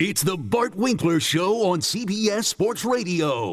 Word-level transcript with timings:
It's 0.00 0.24
the 0.24 0.36
Bart 0.36 0.74
Winkler 0.74 1.20
Show 1.20 1.70
on 1.70 1.78
CBS 1.78 2.46
Sports 2.46 2.84
Radio. 2.84 3.52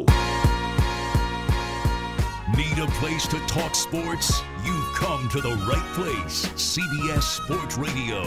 Need 2.58 2.80
a 2.80 2.88
place 2.94 3.28
to 3.28 3.38
talk 3.42 3.76
sports? 3.76 4.42
You've 4.66 4.94
come 4.96 5.30
to 5.30 5.40
the 5.40 5.54
right 5.70 5.94
place. 5.94 6.48
CBS 6.56 7.44
Sports 7.44 7.78
Radio. 7.78 8.24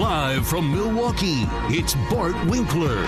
Live 0.00 0.46
from 0.46 0.72
Milwaukee, 0.72 1.42
it's 1.68 1.94
Bart 2.08 2.34
Winkler. 2.46 3.06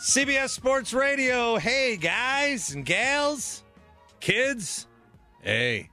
CBS 0.00 0.50
Sports 0.50 0.92
Radio. 0.92 1.56
Hey, 1.56 1.96
guys 1.96 2.74
and 2.74 2.84
gals, 2.84 3.64
kids. 4.20 4.86
Hey, 5.40 5.88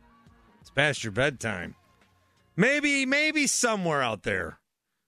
it's 0.59 0.69
past 0.69 1.01
your 1.01 1.13
bedtime. 1.13 1.75
Maybe, 2.59 3.05
maybe 3.05 3.47
somewhere 3.47 4.01
out 4.01 4.23
there, 4.23 4.59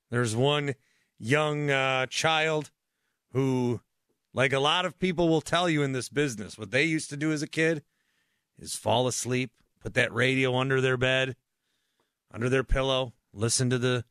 there's 0.10 0.38
one 0.38 0.74
young 1.20 1.70
uh, 1.70 2.06
child 2.06 2.72
who, 3.34 3.82
like 4.34 4.54
a 4.54 4.60
lot 4.60 4.86
of 4.86 4.98
people 4.98 5.28
will 5.28 5.42
tell 5.42 5.70
you 5.70 5.84
in 5.84 5.92
this 5.92 6.08
business, 6.08 6.58
what 6.58 6.72
they 6.72 6.86
used 6.86 7.10
to 7.10 7.18
do 7.18 7.34
as 7.34 7.42
a 7.42 7.48
kid 7.48 7.84
is 8.58 8.78
fall 8.78 9.06
asleep, 9.06 9.52
put 9.82 9.96
that 9.96 10.14
radio 10.14 10.56
under 10.56 10.80
their 10.80 10.96
bed, 10.96 11.36
under 12.34 12.48
their 12.48 12.64
pillow, 12.64 13.12
listen 13.34 13.70
to 13.70 13.78
the 13.78 14.06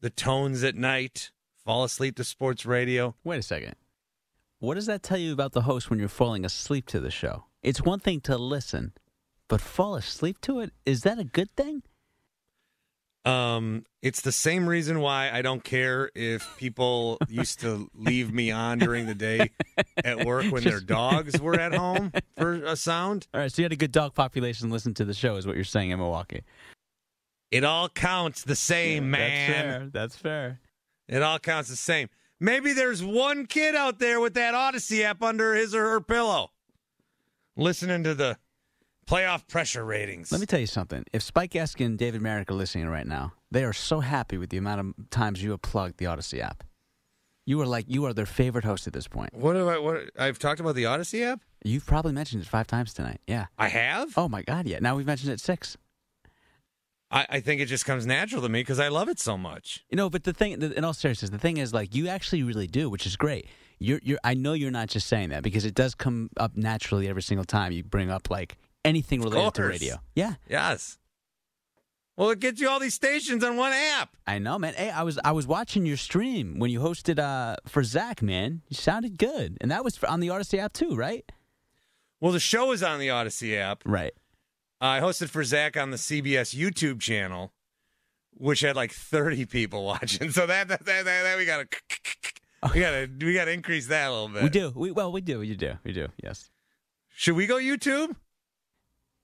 the 0.00 0.08
tones 0.08 0.64
at 0.64 0.74
night, 0.74 1.30
fall 1.62 1.84
asleep 1.84 2.16
to 2.16 2.24
sports 2.24 2.64
radio. 2.64 3.14
Wait 3.22 3.36
a 3.36 3.42
second. 3.42 3.74
What 4.60 4.76
does 4.76 4.86
that 4.86 5.02
tell 5.02 5.18
you 5.18 5.34
about 5.34 5.52
the 5.52 5.60
host 5.60 5.90
when 5.90 5.98
you're 5.98 6.08
falling 6.08 6.42
asleep 6.42 6.86
to 6.86 7.00
the 7.00 7.10
show? 7.10 7.44
It's 7.62 7.82
one 7.82 8.00
thing 8.00 8.22
to 8.22 8.38
listen, 8.38 8.94
but 9.46 9.60
fall 9.60 9.94
asleep 9.94 10.40
to 10.40 10.60
it? 10.60 10.72
Is 10.86 11.02
that 11.02 11.18
a 11.18 11.24
good 11.24 11.54
thing? 11.54 11.82
Um, 13.24 13.84
it's 14.00 14.20
the 14.22 14.32
same 14.32 14.66
reason 14.68 15.00
why 15.00 15.30
I 15.30 15.42
don't 15.42 15.62
care 15.62 16.10
if 16.14 16.48
people 16.56 17.18
used 17.28 17.60
to 17.60 17.90
leave 17.94 18.32
me 18.32 18.50
on 18.50 18.78
during 18.78 19.06
the 19.06 19.14
day 19.14 19.50
at 20.04 20.24
work 20.24 20.46
when 20.46 20.64
their 20.64 20.80
dogs 20.80 21.38
were 21.40 21.58
at 21.58 21.74
home 21.74 22.12
for 22.38 22.54
a 22.54 22.76
sound. 22.76 23.26
All 23.34 23.40
right, 23.40 23.52
so 23.52 23.60
you 23.60 23.64
had 23.64 23.72
a 23.72 23.76
good 23.76 23.92
dog 23.92 24.14
population 24.14 24.70
listen 24.70 24.94
to 24.94 25.04
the 25.04 25.14
show, 25.14 25.36
is 25.36 25.46
what 25.46 25.56
you're 25.56 25.64
saying 25.64 25.90
in 25.90 25.98
Milwaukee. 25.98 26.42
It 27.50 27.64
all 27.64 27.88
counts 27.88 28.44
the 28.44 28.56
same, 28.56 29.10
That's 29.10 29.20
man. 29.20 29.50
fair. 29.50 29.90
That's 29.92 30.16
fair. 30.16 30.60
It 31.08 31.22
all 31.22 31.38
counts 31.38 31.68
the 31.70 31.76
same. 31.76 32.08
Maybe 32.40 32.72
there's 32.72 33.02
one 33.02 33.46
kid 33.46 33.74
out 33.74 33.98
there 33.98 34.20
with 34.20 34.34
that 34.34 34.54
Audacy 34.54 35.02
app 35.02 35.22
under 35.22 35.54
his 35.54 35.74
or 35.74 35.88
her 35.90 36.00
pillow, 36.00 36.52
listening 37.56 38.04
to 38.04 38.14
the 38.14 38.38
playoff 39.08 39.46
pressure 39.48 39.84
ratings. 39.84 40.30
Let 40.30 40.40
me 40.40 40.46
tell 40.46 40.60
you 40.60 40.66
something. 40.66 41.04
If 41.12 41.22
Spike 41.22 41.52
Eskin 41.52 41.86
and 41.86 41.98
David 41.98 42.20
Merrick 42.20 42.50
are 42.50 42.54
listening 42.54 42.88
right 42.88 43.06
now, 43.06 43.32
they 43.50 43.64
are 43.64 43.72
so 43.72 44.00
happy 44.00 44.36
with 44.36 44.50
the 44.50 44.58
amount 44.58 44.80
of 44.80 45.10
times 45.10 45.42
you 45.42 45.52
have 45.52 45.62
plugged 45.62 45.98
the 45.98 46.04
Audacy 46.04 46.40
app. 46.40 46.64
You 47.46 47.60
are 47.62 47.66
like 47.66 47.86
you 47.88 48.04
are 48.04 48.12
their 48.12 48.26
favorite 48.26 48.64
host 48.64 48.86
at 48.86 48.92
this 48.92 49.08
point. 49.08 49.32
What 49.32 49.56
have 49.56 49.66
I? 49.66 49.78
What 49.78 50.10
I've 50.18 50.38
talked 50.38 50.60
about 50.60 50.74
the 50.74 50.84
Audacy 50.84 51.22
app. 51.22 51.40
You've 51.64 51.86
probably 51.86 52.12
mentioned 52.12 52.42
it 52.42 52.48
five 52.48 52.66
times 52.66 52.92
tonight. 52.92 53.20
Yeah. 53.26 53.46
I 53.58 53.68
have. 53.68 54.16
Oh 54.18 54.28
my 54.28 54.42
God! 54.42 54.66
Yeah. 54.66 54.80
Now 54.80 54.96
we've 54.96 55.06
mentioned 55.06 55.32
it 55.32 55.40
six. 55.40 55.78
I, 57.10 57.26
I 57.30 57.40
think 57.40 57.62
it 57.62 57.66
just 57.66 57.86
comes 57.86 58.06
natural 58.06 58.42
to 58.42 58.50
me 58.50 58.60
because 58.60 58.78
I 58.78 58.88
love 58.88 59.08
it 59.08 59.18
so 59.18 59.38
much. 59.38 59.82
You 59.88 59.96
know, 59.96 60.10
but 60.10 60.24
the 60.24 60.34
thing, 60.34 60.60
in 60.60 60.84
all 60.84 60.92
seriousness, 60.92 61.30
the 61.30 61.38
thing 61.38 61.56
is, 61.56 61.72
like, 61.72 61.94
you 61.94 62.08
actually 62.08 62.42
really 62.42 62.66
do, 62.66 62.90
which 62.90 63.06
is 63.06 63.16
great. 63.16 63.46
You're, 63.78 64.00
you're. 64.02 64.18
I 64.22 64.34
know 64.34 64.52
you're 64.52 64.70
not 64.70 64.88
just 64.88 65.06
saying 65.06 65.30
that 65.30 65.42
because 65.42 65.64
it 65.64 65.74
does 65.74 65.94
come 65.94 66.28
up 66.36 66.54
naturally 66.54 67.08
every 67.08 67.22
single 67.22 67.46
time 67.46 67.72
you 67.72 67.82
bring 67.82 68.10
up 68.10 68.28
like 68.28 68.58
anything 68.88 69.20
related 69.20 69.54
to 69.54 69.62
radio. 69.64 69.96
Yeah, 70.14 70.34
Yes. 70.48 70.98
Well, 72.18 72.30
it 72.30 72.40
gets 72.40 72.60
you 72.60 72.68
all 72.68 72.80
these 72.80 72.94
stations 72.94 73.44
on 73.44 73.56
one 73.56 73.72
app. 73.72 74.16
I 74.26 74.40
know, 74.40 74.58
man. 74.58 74.74
Hey, 74.74 74.90
I 74.90 75.04
was 75.04 75.20
I 75.24 75.30
was 75.30 75.46
watching 75.46 75.86
your 75.86 75.96
stream 75.96 76.58
when 76.58 76.68
you 76.68 76.80
hosted 76.80 77.20
uh 77.20 77.54
for 77.64 77.84
Zach, 77.84 78.22
man. 78.22 78.62
You 78.68 78.74
sounded 78.74 79.18
good, 79.18 79.56
and 79.60 79.70
that 79.70 79.84
was 79.84 79.96
for, 79.96 80.08
on 80.08 80.18
the 80.18 80.26
Audacy 80.26 80.58
app 80.58 80.72
too, 80.72 80.96
right? 80.96 81.30
Well, 82.20 82.32
the 82.32 82.40
show 82.40 82.72
is 82.72 82.82
on 82.82 82.98
the 82.98 83.06
Audacy 83.06 83.56
app. 83.56 83.82
Right. 83.86 84.14
I 84.80 84.98
hosted 84.98 85.28
for 85.28 85.44
Zach 85.44 85.76
on 85.76 85.92
the 85.92 85.96
CBS 85.96 86.56
YouTube 86.56 86.98
channel, 86.98 87.52
which 88.32 88.60
had 88.60 88.74
like 88.74 88.90
30 88.90 89.46
people 89.46 89.84
watching. 89.92 90.32
So 90.32 90.44
that 90.44 90.66
that, 90.66 90.84
that, 90.86 91.04
that, 91.04 91.22
that 91.22 91.38
we 91.38 91.44
gotta 91.44 91.68
we 92.74 92.80
gotta 92.80 93.08
we 93.20 93.32
gotta 93.32 93.52
increase 93.52 93.86
that 93.86 94.08
a 94.08 94.12
little 94.12 94.28
bit. 94.28 94.42
We 94.42 94.48
do. 94.48 94.72
We 94.74 94.90
well, 94.90 95.12
we 95.12 95.20
do. 95.20 95.42
You 95.42 95.54
do. 95.54 95.74
We 95.84 95.92
do. 95.92 96.08
Yes. 96.20 96.50
Should 97.14 97.36
we 97.36 97.46
go 97.46 97.58
YouTube? 97.58 98.16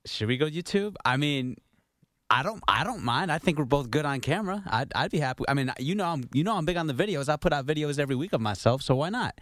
Should 0.07 0.29
we 0.29 0.37
go 0.37 0.47
YouTube? 0.47 0.95
I 1.05 1.17
mean, 1.17 1.57
I 2.31 2.43
don't. 2.43 2.63
I 2.69 2.85
don't 2.85 3.03
mind. 3.03 3.31
I 3.33 3.39
think 3.39 3.59
we're 3.59 3.65
both 3.65 3.91
good 3.91 4.05
on 4.05 4.21
camera. 4.21 4.63
I'd, 4.67 4.93
I'd 4.95 5.11
be 5.11 5.19
happy. 5.19 5.45
I 5.49 5.55
mean, 5.55 5.73
you 5.79 5.95
know, 5.95 6.05
I'm. 6.07 6.25
You 6.33 6.45
know, 6.45 6.57
I'm 6.57 6.65
big 6.65 6.77
on 6.77 6.87
the 6.87 6.95
videos. 6.95 7.29
I 7.29 7.37
put 7.37 7.53
out 7.53 7.65
videos 7.67 7.99
every 7.99 8.17
week 8.17 8.33
of 8.33 8.41
myself. 8.41 8.83
So 8.83 8.95
why 8.95 9.09
not? 9.11 9.35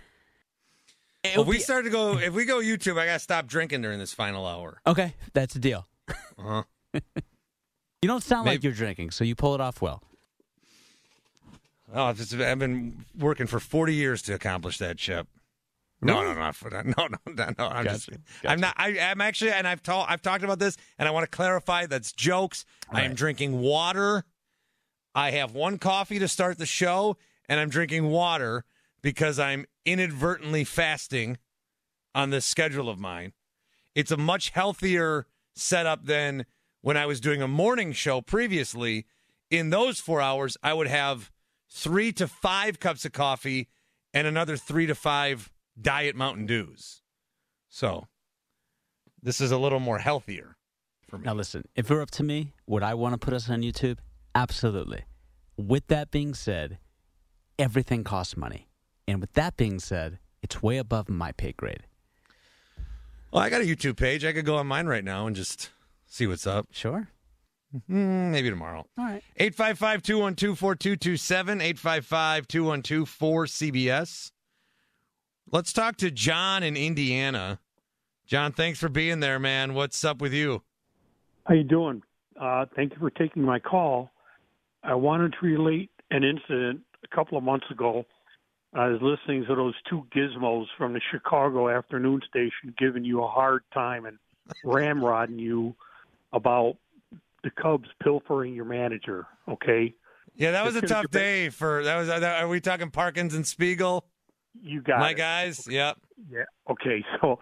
It 1.24 1.38
If 1.38 1.46
we 1.46 1.56
be- 1.56 1.62
start 1.62 1.84
to 1.84 1.90
go, 1.90 2.18
if 2.18 2.32
we 2.34 2.44
go 2.44 2.58
YouTube, 2.60 2.98
I 2.98 3.06
gotta 3.06 3.18
stop 3.18 3.46
drinking 3.46 3.82
during 3.82 3.98
this 3.98 4.12
final 4.12 4.46
hour. 4.46 4.78
okay, 4.86 5.14
that's 5.32 5.54
the 5.54 5.60
deal. 5.60 5.86
Uh-huh. 6.38 6.62
You 8.02 8.08
don't 8.08 8.20
sound 8.20 8.46
like 8.46 8.64
you're 8.64 8.72
drinking, 8.72 9.12
so 9.12 9.22
you 9.22 9.36
pull 9.36 9.54
it 9.54 9.60
off 9.60 9.80
well. 9.80 10.02
Oh, 11.94 12.06
I've 12.06 12.58
been 12.58 13.04
working 13.16 13.47
for 13.47 13.60
40 13.60 13.94
years 13.94 14.22
to 14.22 14.34
accomplish 14.34 14.78
that, 14.78 14.98
Chip. 14.98 15.28
No, 16.04 16.22
no, 16.22 16.34
no, 16.34 16.51
no, 16.71 16.83
no, 16.83 17.07
no, 17.09 17.33
no, 17.33 17.51
no. 17.59 17.69
I'm 17.69 17.84
just, 17.84 18.10
I'm 18.45 18.60
not. 18.60 18.75
I, 18.77 18.99
I'm 18.99 19.21
actually, 19.21 19.53
and 19.53 19.69
I've 19.69 19.83
told, 19.83 20.07
I've 20.09 20.21
talked 20.21 20.43
about 20.43 20.59
this, 20.59 20.77
and 20.99 21.09
I 21.09 21.13
want 21.13 21.25
to 21.31 21.37
clarify. 21.37 21.87
That's 21.87 22.13
jokes. 22.13 22.65
I 22.91 23.03
am 23.03 23.15
drinking 23.15 23.60
water. 23.60 24.25
I 25.15 25.31
have 25.33 25.54
one 25.54 25.78
coffee 25.78 26.19
to 26.19 26.27
start 26.27 26.59
the 26.59 26.66
show, 26.66 27.16
and 27.49 27.60
I'm 27.60 27.69
drinking 27.69 28.09
water 28.09 28.65
because 29.01 29.39
I'm 29.39 29.66
inadvertently 29.84 30.65
fasting 30.65 31.39
on 32.15 32.31
this 32.31 32.45
schedule 32.45 32.89
of 32.89 32.99
mine. 32.99 33.33
It's 33.95 34.10
a 34.10 34.16
much 34.16 34.51
healthier 34.51 35.27
setup 35.54 36.07
than 36.07 36.47
when 36.81 36.97
I 36.97 37.07
was 37.07 37.21
doing 37.21 37.43
a 37.43 37.49
morning 37.49 37.93
show 37.93 38.21
previously. 38.21 39.07
In 39.51 39.71
those 39.71 40.01
four 40.01 40.21
hours, 40.21 40.57
I 40.63 40.72
would 40.72 40.89
have 40.89 41.31
three 41.71 42.10
to 42.13 42.27
five 42.27 42.81
cups 42.81 43.04
of 43.04 43.13
coffee 43.13 43.69
and 44.15 44.27
another 44.27 44.57
three 44.57 44.87
to 44.87 44.95
five 44.95 45.51
diet 45.80 46.16
Mountain 46.16 46.47
Dews. 46.47 47.03
So 47.69 48.07
this 49.22 49.41
is 49.41 49.51
a 49.51 49.59
little 49.59 49.80
more 49.80 49.98
healthier 49.98 50.57
for 51.09 51.19
me. 51.19 51.24
Now 51.24 51.34
listen, 51.34 51.65
if 51.74 51.91
it 51.91 51.95
were 51.95 52.03
up 52.03 52.10
to 52.13 52.22
me, 52.22 52.53
would 52.66 52.83
I 52.83 52.95
want 52.95 53.15
to 53.15 53.19
put 53.19 53.34
us 53.34 53.48
on 53.48 53.63
YouTube? 53.63 53.98
Absolutely. 54.34 55.04
With 55.57 55.86
that 55.89 56.10
being 56.10 56.34
said, 56.34 56.78
everything 57.59 58.04
costs 58.04 58.36
money. 58.36 58.69
And 59.07 59.21
with 59.21 59.33
that 59.34 59.57
being 59.57 59.78
said, 59.78 60.19
it's 60.42 60.63
way 60.63 60.78
above 60.78 61.09
my 61.09 61.33
pay 61.33 61.53
grade. 61.53 61.86
Well, 63.33 63.42
I 63.42 63.51
got 63.51 63.60
a 63.60 63.65
YouTube 63.65 63.97
page. 63.97 64.25
I 64.25 64.33
could 64.33 64.45
go 64.45 64.57
on 64.57 64.66
mine 64.66 64.86
right 64.86 65.04
now 65.04 65.27
and 65.27 65.34
just 65.34 65.71
see 66.07 66.27
what's 66.27 66.47
up. 66.47 66.68
Sure. 66.71 67.09
Mm, 67.91 68.30
maybe 68.30 68.51
tomorrow. 68.51 68.86
All 68.98 69.04
right. 69.04 69.22
855 69.36 70.03
212 70.03 70.59
4227. 70.59 71.60
855 71.60 72.48
212 72.48 73.09
4CBS. 73.09 74.33
Let's 75.53 75.75
talk 75.75 75.97
to 75.99 76.10
John 76.10 76.63
in 76.63 76.78
Indiana. 76.78 77.60
John, 78.27 78.53
thanks 78.53 78.78
for 78.78 78.89
being 78.89 79.21
there, 79.21 79.39
man. 79.39 79.75
What's 79.75 80.03
up 80.03 80.22
with 80.22 80.33
you? 80.33 80.63
How 81.45 81.53
you 81.53 81.63
doing? 81.63 82.03
Uh, 82.41 82.65
thank 82.75 82.93
you 82.93 82.99
for 82.99 83.10
taking 83.10 83.43
my 83.43 83.59
call. 83.59 84.10
I 84.83 84.95
wanted 84.95 85.34
to 85.39 85.47
relate 85.47 85.91
an 86.10 86.25
incident 86.25 86.81
a 87.04 87.15
couple 87.15 87.37
of 87.37 87.45
months 87.45 87.66
ago. 87.71 88.07
I 88.72 88.87
was 88.89 89.03
listening 89.03 89.45
to 89.47 89.54
those 89.54 89.75
two 89.91 90.07
gizmos 90.16 90.65
from 90.78 90.95
the 90.95 91.03
Chicago 91.10 91.69
afternoon 91.69 92.22
station 92.27 92.75
giving 92.78 93.04
you 93.04 93.22
a 93.22 93.28
hard 93.28 93.63
time 93.75 94.07
and 94.07 94.16
ramrodding 94.65 95.39
you 95.39 95.75
about 96.33 96.78
the 97.45 97.51
Cubs 97.51 97.91
pilfering 98.03 98.54
your 98.54 98.65
manager. 98.65 99.27
Okay, 99.47 99.95
Yeah, 100.34 100.53
that 100.53 100.65
was 100.65 100.77
a 100.77 100.78
It's 100.78 100.91
tough 100.91 101.10
day 101.10 101.51
for 101.51 101.84
that 101.84 101.97
was 101.99 102.09
are 102.09 102.49
we 102.49 102.63
talking 102.63 102.91
Parkins 102.91 103.34
and 103.34 103.47
Spiegel? 103.47 104.07
You 104.60 104.81
got 104.83 104.99
My 105.01 105.10
it. 105.10 105.15
guys? 105.16 105.66
Yep. 105.69 105.99
Yeah. 106.31 106.45
Okay. 106.71 107.04
So, 107.21 107.39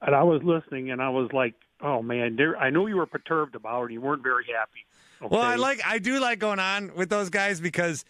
and 0.00 0.14
I 0.14 0.22
was 0.22 0.40
listening, 0.42 0.90
and 0.90 1.02
I 1.02 1.10
was 1.10 1.30
like, 1.32 1.54
"Oh 1.82 2.02
man, 2.02 2.36
there." 2.36 2.56
I 2.56 2.70
knew 2.70 2.86
you 2.86 2.96
were 2.96 3.06
perturbed 3.06 3.54
about 3.54 3.84
it. 3.90 3.92
You 3.92 4.00
weren't 4.00 4.22
very 4.22 4.44
happy. 4.46 4.86
Okay? 5.20 5.28
Well, 5.36 5.42
I 5.44 5.56
like 5.56 5.80
I 5.86 5.98
do 5.98 6.18
like 6.20 6.38
going 6.38 6.58
on 6.60 6.94
with 6.96 7.10
those 7.10 7.28
guys 7.30 7.60
because 7.60 8.04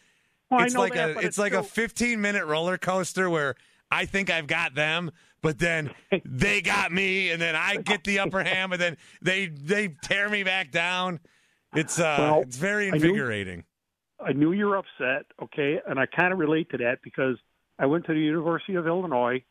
Well, 0.50 0.62
it's 0.64 0.74
like 0.76 0.94
that, 0.94 1.10
a 1.10 1.14
but 1.14 1.24
it's 1.24 1.38
like 1.38 1.52
a 1.54 1.62
15 1.62 2.20
minute 2.20 2.44
roller 2.46 2.78
coaster 2.78 3.28
where 3.28 3.54
I 3.90 4.04
think 4.06 4.30
I've 4.30 4.46
got 4.46 4.74
them, 4.74 5.10
but 5.42 5.58
then 5.58 5.90
they 6.24 6.60
got 6.62 6.92
me, 6.92 7.30
and 7.30 7.40
then 7.42 7.56
I 7.56 7.76
get 7.76 8.04
the 8.04 8.20
upper 8.20 8.42
hand, 8.44 8.72
and 8.72 8.80
then 8.80 8.96
they 9.22 9.46
they 9.46 9.88
tear 10.02 10.28
me 10.28 10.42
back 10.44 10.70
down. 10.70 11.18
It's 11.74 11.98
uh, 11.98 12.16
Well, 12.18 12.40
it's 12.42 12.56
very 12.58 12.88
I 12.88 12.90
knew- 12.90 13.08
invigorating. 13.08 13.64
I 14.24 14.32
knew 14.34 14.52
you 14.52 14.66
were 14.66 14.76
upset, 14.76 15.26
okay, 15.42 15.80
and 15.86 15.98
I 15.98 16.06
kind 16.06 16.32
of 16.32 16.38
relate 16.38 16.70
to 16.70 16.76
that 16.78 16.98
because 17.02 17.36
I 17.82 17.86
went 17.86 18.06
to 18.06 18.14
the 18.14 18.20
University 18.20 18.76
of 18.76 18.86
Illinois, 18.86 19.42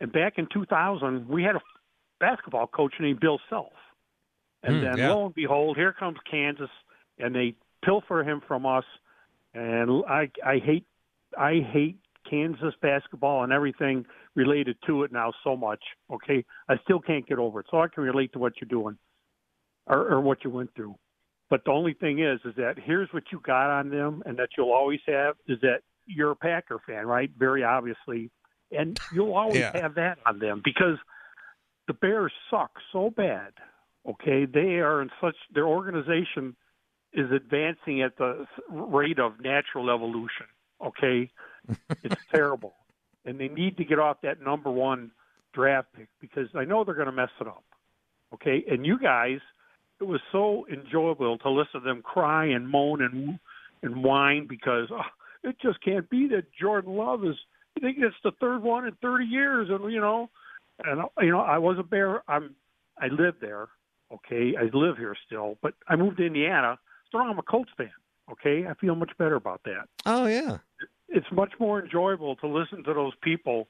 and 0.00 0.12
back 0.12 0.34
in 0.36 0.48
2000, 0.52 1.28
we 1.28 1.44
had 1.44 1.54
a 1.54 1.60
basketball 2.18 2.66
coach 2.66 2.92
named 2.98 3.20
Bill 3.20 3.38
Self, 3.48 3.72
and 4.64 4.82
Hmm, 4.82 4.82
then 4.82 4.98
yeah. 4.98 5.08
lo 5.08 5.26
and 5.26 5.34
behold, 5.34 5.76
here 5.76 5.92
comes 5.92 6.18
Kansas, 6.28 6.70
and 7.20 7.32
they 7.32 7.54
pilfer 7.84 8.24
him 8.24 8.42
from 8.48 8.66
us, 8.66 8.84
and 9.54 10.04
I 10.08 10.28
I 10.44 10.58
hate 10.58 10.86
I 11.38 11.60
hate 11.72 11.98
Kansas 12.28 12.74
basketball 12.82 13.44
and 13.44 13.52
everything 13.52 14.04
related 14.34 14.76
to 14.88 15.04
it 15.04 15.12
now 15.12 15.32
so 15.44 15.56
much. 15.56 15.82
Okay, 16.12 16.44
I 16.68 16.78
still 16.82 17.00
can't 17.00 17.28
get 17.28 17.38
over 17.38 17.60
it, 17.60 17.66
so 17.70 17.80
I 17.80 17.86
can 17.86 18.02
relate 18.02 18.32
to 18.32 18.40
what 18.40 18.54
you're 18.60 18.68
doing, 18.68 18.98
or, 19.86 20.14
or 20.14 20.20
what 20.20 20.42
you 20.42 20.50
went 20.50 20.74
through. 20.74 20.96
But 21.48 21.64
the 21.64 21.70
only 21.70 21.94
thing 21.94 22.18
is, 22.18 22.40
is 22.44 22.56
that 22.56 22.74
here's 22.84 23.08
what 23.12 23.22
you 23.30 23.40
got 23.44 23.70
on 23.70 23.88
them, 23.88 24.24
and 24.26 24.36
that 24.38 24.48
you'll 24.56 24.72
always 24.72 25.00
have 25.06 25.36
is 25.46 25.60
that 25.62 25.82
you're 26.08 26.32
a 26.32 26.36
Packer 26.36 26.78
fan, 26.86 27.06
right? 27.06 27.30
Very 27.38 27.62
obviously, 27.62 28.30
and 28.72 28.98
you'll 29.10 29.34
always 29.34 29.60
Yeah. 29.60 29.80
have 29.80 29.94
that 29.94 30.18
on 30.26 30.38
them 30.38 30.62
because 30.64 30.98
the 31.86 31.94
Bears 31.94 32.32
suck 32.50 32.72
so 32.92 33.10
bad. 33.10 33.52
Okay, 34.08 34.46
they 34.46 34.78
are 34.80 35.02
in 35.02 35.10
such 35.20 35.36
their 35.54 35.66
organization 35.66 36.56
is 37.12 37.30
advancing 37.30 38.02
at 38.02 38.16
the 38.16 38.46
rate 38.70 39.18
of 39.18 39.40
natural 39.40 39.90
evolution. 39.90 40.46
Okay, 40.84 41.30
it's 42.02 42.14
terrible, 42.34 42.74
and 43.24 43.38
they 43.38 43.48
need 43.48 43.76
to 43.76 43.84
get 43.84 43.98
off 43.98 44.18
that 44.22 44.40
number 44.40 44.70
one 44.70 45.10
draft 45.52 45.88
pick 45.94 46.08
because 46.20 46.48
I 46.54 46.64
know 46.64 46.84
they're 46.84 46.94
going 46.94 47.06
to 47.06 47.12
mess 47.12 47.30
it 47.40 47.46
up. 47.46 47.64
Okay, 48.34 48.64
and 48.70 48.86
you 48.86 48.98
guys, 48.98 49.40
it 50.00 50.04
was 50.04 50.20
so 50.32 50.66
enjoyable 50.70 51.38
to 51.38 51.50
listen 51.50 51.80
to 51.80 51.86
them 51.86 52.02
cry 52.02 52.46
and 52.46 52.68
moan 52.68 53.02
and 53.02 53.38
and 53.82 54.02
whine 54.04 54.46
because 54.46 54.88
oh, 54.90 55.00
it 55.48 55.56
just 55.60 55.80
can't 55.82 56.08
be 56.10 56.28
that 56.28 56.44
Jordan 56.60 56.94
Love 56.96 57.24
is. 57.24 57.36
I 57.76 57.80
think 57.80 57.98
it's 58.00 58.16
the 58.24 58.32
third 58.40 58.62
one 58.62 58.86
in 58.86 58.94
30 59.02 59.24
years, 59.24 59.68
and 59.70 59.92
you 59.92 60.00
know, 60.00 60.30
and 60.84 61.02
you 61.20 61.30
know, 61.30 61.40
I 61.40 61.58
was 61.58 61.78
a 61.78 61.82
bear. 61.82 62.22
I'm, 62.28 62.54
I 63.00 63.06
live 63.08 63.34
there. 63.40 63.68
Okay, 64.12 64.54
I 64.58 64.64
live 64.76 64.96
here 64.96 65.14
still, 65.26 65.58
but 65.62 65.74
I 65.86 65.94
moved 65.96 66.16
to 66.16 66.26
Indiana, 66.26 66.78
so 67.12 67.18
now 67.18 67.30
I'm 67.30 67.38
a 67.38 67.42
Colts 67.42 67.70
fan. 67.76 67.90
Okay, 68.32 68.66
I 68.66 68.74
feel 68.74 68.94
much 68.94 69.10
better 69.18 69.36
about 69.36 69.62
that 69.64 69.86
Oh 70.04 70.26
yeah. 70.26 70.58
it's 71.08 71.26
much 71.32 71.52
more 71.58 71.82
enjoyable 71.82 72.36
to 72.36 72.46
listen 72.46 72.84
to 72.84 72.92
those 72.94 73.12
people, 73.22 73.68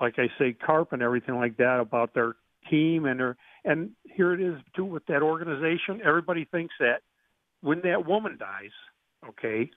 like 0.00 0.18
I 0.18 0.28
say, 0.38 0.52
Carp 0.54 0.92
and 0.92 1.02
everything 1.02 1.34
like 1.36 1.56
that 1.58 1.78
about 1.80 2.14
their 2.14 2.34
team 2.70 3.04
and 3.06 3.18
their 3.20 3.36
and 3.64 3.90
here 4.04 4.32
it 4.34 4.40
is 4.40 4.60
too 4.74 4.84
with 4.84 5.04
that 5.06 5.22
organization. 5.22 6.00
Everybody 6.04 6.44
thinks 6.46 6.74
that 6.80 7.00
when 7.60 7.80
that 7.82 8.06
woman 8.06 8.36
dies, 8.38 8.70
okay, 9.28 9.70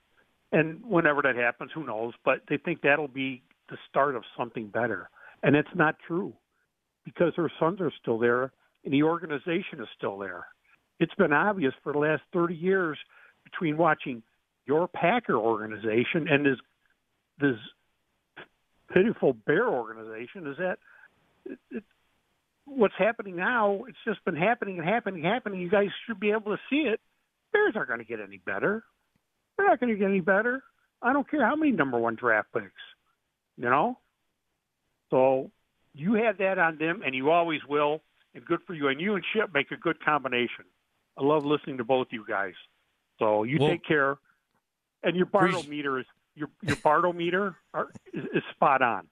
and 0.51 0.83
whenever 0.85 1.21
that 1.23 1.35
happens, 1.35 1.71
who 1.73 1.85
knows? 1.85 2.13
But 2.23 2.41
they 2.49 2.57
think 2.57 2.81
that'll 2.81 3.07
be 3.07 3.43
the 3.69 3.77
start 3.89 4.15
of 4.15 4.23
something 4.37 4.67
better, 4.67 5.09
and 5.43 5.55
it's 5.55 5.67
not 5.75 5.95
true 6.07 6.33
because 7.03 7.33
her 7.35 7.51
sons 7.59 7.79
are 7.81 7.91
still 8.01 8.17
there 8.17 8.51
and 8.85 8.93
the 8.93 9.03
organization 9.03 9.81
is 9.81 9.87
still 9.97 10.17
there. 10.17 10.45
It's 10.99 11.13
been 11.15 11.33
obvious 11.33 11.73
for 11.83 11.91
the 11.91 11.99
last 11.99 12.21
30 12.33 12.55
years 12.55 12.97
between 13.43 13.77
watching 13.77 14.23
your 14.65 14.87
Packer 14.87 15.35
organization 15.35 16.27
and 16.29 16.45
this 16.45 16.57
this 17.39 17.57
pitiful 18.93 19.33
Bear 19.33 19.67
organization 19.67 20.47
is 20.47 20.57
that 20.57 20.77
it, 21.45 21.59
it, 21.69 21.83
what's 22.65 22.93
happening 22.97 23.35
now. 23.35 23.83
It's 23.87 23.97
just 24.05 24.23
been 24.23 24.37
happening 24.37 24.79
and 24.79 24.87
happening 24.87 25.25
and 25.25 25.33
happening. 25.33 25.59
You 25.59 25.69
guys 25.69 25.89
should 26.07 26.19
be 26.19 26.31
able 26.31 26.55
to 26.55 26.57
see 26.69 26.87
it. 26.87 27.01
Bears 27.51 27.73
aren't 27.75 27.89
going 27.89 27.99
to 27.99 28.05
get 28.05 28.19
any 28.19 28.37
better. 28.37 28.83
They're 29.57 29.67
not 29.67 29.79
going 29.79 29.93
to 29.93 29.99
get 29.99 30.09
any 30.09 30.21
better. 30.21 30.63
I 31.01 31.13
don't 31.13 31.29
care 31.29 31.45
how 31.45 31.55
many 31.55 31.71
number 31.71 31.97
one 31.97 32.15
draft 32.15 32.49
picks. 32.53 32.71
You 33.57 33.69
know. 33.69 33.99
So 35.11 35.51
you 35.93 36.13
had 36.15 36.37
that 36.39 36.57
on 36.57 36.77
them, 36.77 37.01
and 37.05 37.15
you 37.15 37.29
always 37.31 37.61
will. 37.67 38.01
And 38.33 38.43
good 38.45 38.59
for 38.67 38.73
you. 38.73 38.87
And 38.89 38.99
you 38.99 39.15
and 39.15 39.23
Chip 39.33 39.53
make 39.53 39.71
a 39.71 39.77
good 39.77 40.03
combination. 40.03 40.65
I 41.17 41.23
love 41.23 41.45
listening 41.45 41.77
to 41.77 41.83
both 41.85 42.07
you 42.11 42.25
guys. 42.27 42.53
So 43.19 43.43
you 43.43 43.57
Well- 43.59 43.69
take 43.69 43.85
care. 43.85 44.17
And 45.03 45.15
your 45.15 45.27
Appreci- 45.27 45.67
meter 45.67 45.99
is 45.99 46.05
your 46.33 46.49
your 46.63 46.75
Bardo 46.77 47.13
meter 47.13 47.55
are, 47.75 47.89
is, 48.11 48.23
is 48.33 48.43
spot 48.55 48.81
on. 48.81 49.07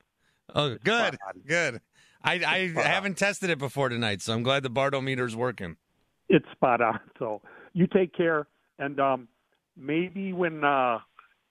Oh, 0.55 0.75
good, 0.83 1.17
on. 1.25 1.41
good. 1.45 1.81
I, 2.23 2.33
I 2.75 2.81
haven't 2.81 3.17
tested 3.17 3.49
it 3.51 3.59
before 3.59 3.89
tonight, 3.89 4.21
so 4.21 4.33
I'm 4.33 4.41
glad 4.43 4.63
the 4.63 4.69
Bardo 4.71 5.01
meter's 5.01 5.35
working. 5.35 5.77
It's 6.29 6.45
spot 6.51 6.81
on. 6.81 6.99
So 7.19 7.41
you 7.73 7.85
take 7.85 8.13
care, 8.13 8.47
and 8.79 8.99
um, 8.99 9.27
maybe 9.77 10.33
when 10.33 10.63
uh, 10.63 10.99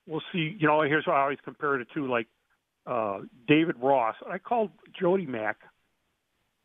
we'll 0.07 0.23
see. 0.33 0.57
You 0.59 0.67
know, 0.67 0.83
here's 0.83 1.07
what 1.07 1.17
I 1.17 1.23
always 1.23 1.39
compare 1.45 1.81
it 1.81 1.89
to, 1.95 2.07
like 2.07 2.27
uh, 2.87 3.21
David 3.47 3.77
Ross. 3.81 4.17
I 4.29 4.39
called 4.39 4.71
Jody 4.99 5.27
Mac 5.27 5.59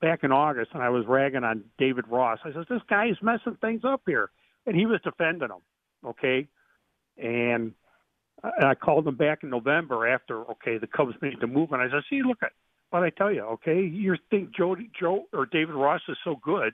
back 0.01 0.23
in 0.23 0.31
August, 0.31 0.71
and 0.73 0.83
I 0.83 0.89
was 0.89 1.05
ragging 1.07 1.43
on 1.43 1.63
David 1.77 2.05
Ross. 2.07 2.39
I 2.43 2.53
said, 2.53 2.65
"This 2.69 2.81
guy 2.89 3.07
is 3.07 3.17
messing 3.21 3.57
things 3.61 3.81
up 3.83 4.01
here," 4.05 4.29
and 4.65 4.75
he 4.75 4.85
was 4.85 4.99
defending 5.03 5.49
him. 5.49 5.61
Okay, 6.05 6.47
and 7.17 7.73
I 8.43 8.75
called 8.75 9.07
him 9.07 9.15
back 9.15 9.43
in 9.43 9.49
November 9.49 10.07
after 10.07 10.41
okay 10.51 10.77
the 10.77 10.87
Cubs 10.87 11.15
made 11.21 11.39
the 11.39 11.47
move, 11.47 11.71
and 11.71 11.81
I 11.81 11.89
said, 11.89 12.03
"See, 12.09 12.21
look 12.23 12.43
at 12.43 12.51
what 12.89 13.03
I 13.03 13.09
tell 13.09 13.31
you. 13.31 13.41
Okay, 13.41 13.81
you 13.81 14.15
think 14.29 14.55
Jody 14.55 14.89
Joe 14.99 15.25
or 15.33 15.45
David 15.45 15.75
Ross 15.75 16.01
is 16.07 16.17
so 16.23 16.35
good? 16.41 16.73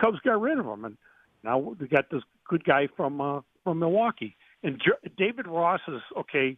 Cubs 0.00 0.18
got 0.20 0.40
rid 0.40 0.58
of 0.58 0.66
him, 0.66 0.84
and 0.84 0.96
now 1.42 1.58
we 1.58 1.88
got 1.88 2.10
this 2.10 2.22
good 2.46 2.64
guy 2.64 2.88
from 2.96 3.20
uh, 3.20 3.40
from 3.68 3.78
Milwaukee. 3.80 4.34
And 4.62 4.80
jo- 4.84 5.08
David 5.18 5.46
Ross 5.46 5.80
is 5.88 6.00
okay. 6.16 6.56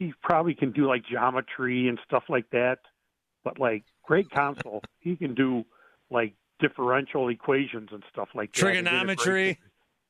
He 0.00 0.12
probably 0.22 0.54
can 0.54 0.72
do 0.72 0.86
like 0.88 1.04
geometry 1.08 1.88
and 1.88 1.98
stuff 2.04 2.24
like 2.28 2.50
that, 2.50 2.78
but 3.44 3.60
like 3.60 3.84
Craig 4.02 4.26
Counsell, 4.34 4.82
he 4.98 5.14
can 5.14 5.34
do 5.34 5.64
like 6.10 6.34
differential 6.58 7.28
equations 7.28 7.90
and 7.92 8.02
stuff 8.12 8.28
like 8.34 8.52
that. 8.52 8.58
Trigonometry. 8.58 9.58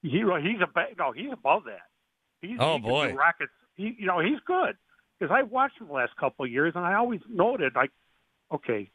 He 0.01 0.09
he's 0.11 0.23
a 0.23 0.95
no, 0.99 1.13
he's 1.13 1.33
above 1.33 1.65
that. 1.65 1.83
He's, 2.41 2.57
Oh, 2.59 2.77
he 2.77 2.81
boy. 2.83 3.13
rockets. 3.13 3.53
He 3.75 3.95
you 3.99 4.07
know 4.07 4.21
he's 4.21 4.41
good 4.47 4.77
because 5.21 5.35
I've 5.35 5.51
watched 5.51 5.79
him 5.79 5.89
the 5.89 5.93
last 5.93 6.17
couple 6.17 6.47
of 6.47 6.51
years, 6.51 6.73
and 6.75 6.85
I 6.87 6.95
always 6.95 7.21
noted 7.29 7.75
like, 7.77 7.91
okay, 8.53 8.91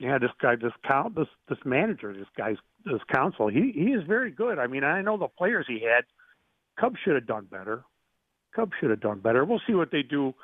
yeah, 0.00 0.18
this 0.18 0.30
guy, 0.40 0.56
this 0.56 0.72
count, 0.84 1.14
this 1.14 1.28
this 1.48 1.58
manager, 1.64 2.12
this 2.12 2.26
guy's 2.36 2.56
this 2.84 3.00
council, 3.12 3.46
he 3.46 3.70
he 3.72 3.92
is 3.92 4.02
very 4.06 4.32
good. 4.32 4.58
I 4.58 4.66
mean, 4.66 4.82
I 4.82 5.00
know 5.02 5.16
the 5.16 5.28
players 5.28 5.66
he 5.68 5.80
had. 5.80 6.04
Cubs 6.82 6.96
should 7.04 7.14
have 7.14 7.28
done 7.28 7.46
better. 7.48 7.84
Cubs 8.56 8.72
should 8.80 8.90
have 8.90 9.00
done 9.00 9.20
better. 9.20 9.44
We'll 9.44 9.62
see 9.68 9.74
what 9.74 9.92
they 9.92 10.02
do, 10.02 10.34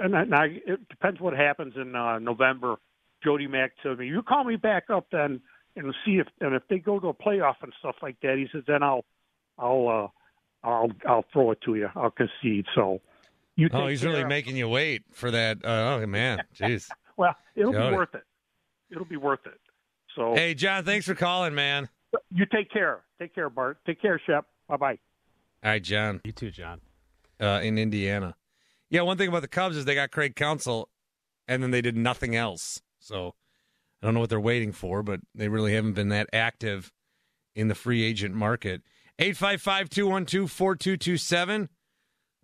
and, 0.00 0.16
I, 0.16 0.22
and 0.22 0.34
I, 0.34 0.44
it 0.64 0.88
depends 0.88 1.20
what 1.20 1.34
happens 1.34 1.74
in 1.76 1.96
uh, 1.96 2.20
November. 2.20 2.76
Jody 3.24 3.48
Mac 3.48 3.72
told 3.82 3.98
me, 3.98 4.06
"You 4.06 4.22
call 4.22 4.44
me 4.44 4.54
back 4.54 4.84
up 4.90 5.08
then, 5.10 5.40
and 5.74 5.94
see 6.04 6.18
if 6.18 6.28
and 6.40 6.54
if 6.54 6.62
they 6.70 6.78
go 6.78 7.00
to 7.00 7.08
a 7.08 7.14
playoff 7.14 7.56
and 7.62 7.72
stuff 7.80 7.96
like 8.00 8.16
that." 8.22 8.36
He 8.38 8.46
says, 8.52 8.62
"Then 8.66 8.84
I'll, 8.84 9.04
I'll, 9.58 10.12
uh, 10.64 10.66
I'll 10.66 10.90
I'll 11.08 11.24
throw 11.32 11.50
it 11.50 11.60
to 11.62 11.74
you. 11.74 11.88
I'll 11.96 12.12
concede. 12.12 12.66
So 12.76 13.00
you. 13.56 13.68
Oh, 13.72 13.88
he's 13.88 14.04
really 14.04 14.24
making 14.24 14.56
you 14.56 14.68
wait 14.68 15.02
for 15.10 15.32
that. 15.32 15.64
Uh, 15.64 15.98
oh 16.00 16.06
man, 16.06 16.42
jeez. 16.54 16.88
Well, 17.16 17.34
it'll 17.56 17.72
Jody. 17.72 17.90
be 17.90 17.96
worth 17.96 18.14
it. 18.14 18.24
It'll 18.90 19.04
be 19.04 19.16
worth 19.16 19.46
it. 19.46 19.60
So 20.14 20.34
hey, 20.34 20.54
John, 20.54 20.84
thanks 20.84 21.06
for 21.06 21.16
calling, 21.16 21.56
man. 21.56 21.88
you 22.30 22.46
take 22.46 22.70
care. 22.70 23.00
Take 23.18 23.34
care, 23.34 23.50
Bart. 23.50 23.78
Take 23.84 24.00
care, 24.00 24.20
Shep. 24.24 24.46
Bye 24.68 24.76
bye. 24.76 24.98
All 25.64 25.70
right, 25.70 25.82
John. 25.82 26.20
You 26.24 26.32
too, 26.32 26.50
John. 26.50 26.80
uh, 27.40 27.60
in 27.62 27.78
Indiana. 27.78 28.34
Yeah, 28.90 29.02
one 29.02 29.16
thing 29.16 29.28
about 29.28 29.42
the 29.42 29.48
Cubs 29.48 29.76
is 29.76 29.84
they 29.84 29.94
got 29.94 30.10
Craig 30.10 30.36
Counsell, 30.36 30.88
and 31.48 31.62
then 31.62 31.70
they 31.70 31.80
did 31.80 31.96
nothing 31.96 32.36
else. 32.36 32.82
So 32.98 33.34
I 34.02 34.06
don't 34.06 34.14
know 34.14 34.20
what 34.20 34.30
they're 34.30 34.40
waiting 34.40 34.72
for, 34.72 35.02
but 35.02 35.20
they 35.34 35.48
really 35.48 35.74
haven't 35.74 35.94
been 35.94 36.08
that 36.10 36.28
active 36.32 36.92
in 37.54 37.68
the 37.68 37.74
free 37.74 38.02
agent 38.02 38.34
market. 38.34 38.82
855 39.18 39.88
212 39.88 40.50
4227. 40.50 41.68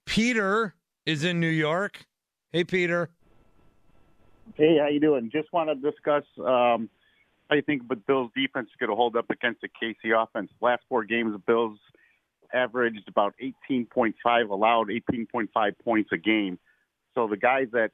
Peter 0.04 0.74
is 1.04 1.24
in 1.24 1.40
New 1.40 1.48
York. 1.48 2.06
Hey, 2.52 2.64
Peter. 2.64 3.10
Hey, 4.54 4.78
how 4.78 4.88
you 4.88 5.00
doing? 5.00 5.30
Just 5.30 5.52
want 5.52 5.68
to 5.68 5.74
discuss 5.74 6.24
um, 6.38 6.88
how 7.48 7.56
you 7.56 7.62
think 7.62 7.86
the 7.88 7.96
Bills' 7.96 8.30
defense 8.34 8.68
is 8.68 8.76
going 8.78 8.90
to 8.90 8.96
hold 8.96 9.16
up 9.16 9.30
against 9.30 9.60
the 9.60 9.68
KC 9.68 10.20
offense. 10.20 10.50
Last 10.60 10.82
four 10.88 11.04
games, 11.04 11.32
the 11.32 11.38
Bills 11.38 11.78
averaged 12.52 13.08
about 13.08 13.34
18.5 13.70 14.50
allowed, 14.50 14.88
18.5 14.88 15.72
points 15.84 16.10
a 16.12 16.16
game. 16.16 16.58
So 17.14 17.26
the 17.28 17.36
guys 17.36 17.68
that 17.72 17.90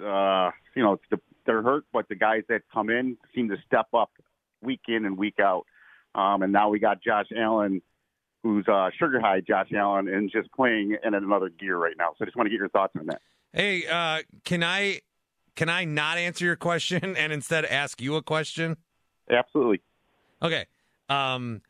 uh, 0.00 0.50
you 0.74 0.82
know 0.82 0.98
they're 1.46 1.62
hurt, 1.62 1.84
but 1.92 2.08
the 2.08 2.14
guys 2.14 2.42
that 2.48 2.62
come 2.72 2.90
in 2.90 3.16
seem 3.34 3.48
to 3.48 3.56
step 3.66 3.86
up 3.94 4.10
week 4.62 4.82
in 4.88 5.04
and 5.04 5.16
week 5.16 5.40
out. 5.40 5.66
Um, 6.14 6.42
and 6.42 6.52
now 6.52 6.68
we 6.68 6.78
got 6.78 7.02
Josh 7.02 7.26
Allen, 7.36 7.82
who's 8.42 8.66
uh, 8.68 8.90
sugar 8.98 9.20
high 9.20 9.40
Josh 9.40 9.68
Allen, 9.76 10.08
and 10.08 10.30
just 10.30 10.50
playing 10.52 10.96
in 11.02 11.14
another 11.14 11.48
gear 11.48 11.76
right 11.76 11.94
now. 11.98 12.10
So 12.16 12.22
I 12.22 12.24
just 12.24 12.36
want 12.36 12.46
to 12.46 12.50
get 12.50 12.58
your 12.58 12.68
thoughts 12.68 12.94
on 12.98 13.06
that. 13.06 13.20
Hey, 13.52 13.86
uh, 13.86 14.22
can 14.44 14.62
I 14.62 15.00
can 15.56 15.68
I 15.68 15.84
not 15.84 16.18
answer 16.18 16.44
your 16.44 16.56
question 16.56 17.16
and 17.16 17.32
instead 17.32 17.64
ask 17.64 18.00
you 18.00 18.16
a 18.16 18.22
question? 18.22 18.76
Absolutely. 19.30 19.82
Okay. 20.42 20.66
Um, 21.08 21.62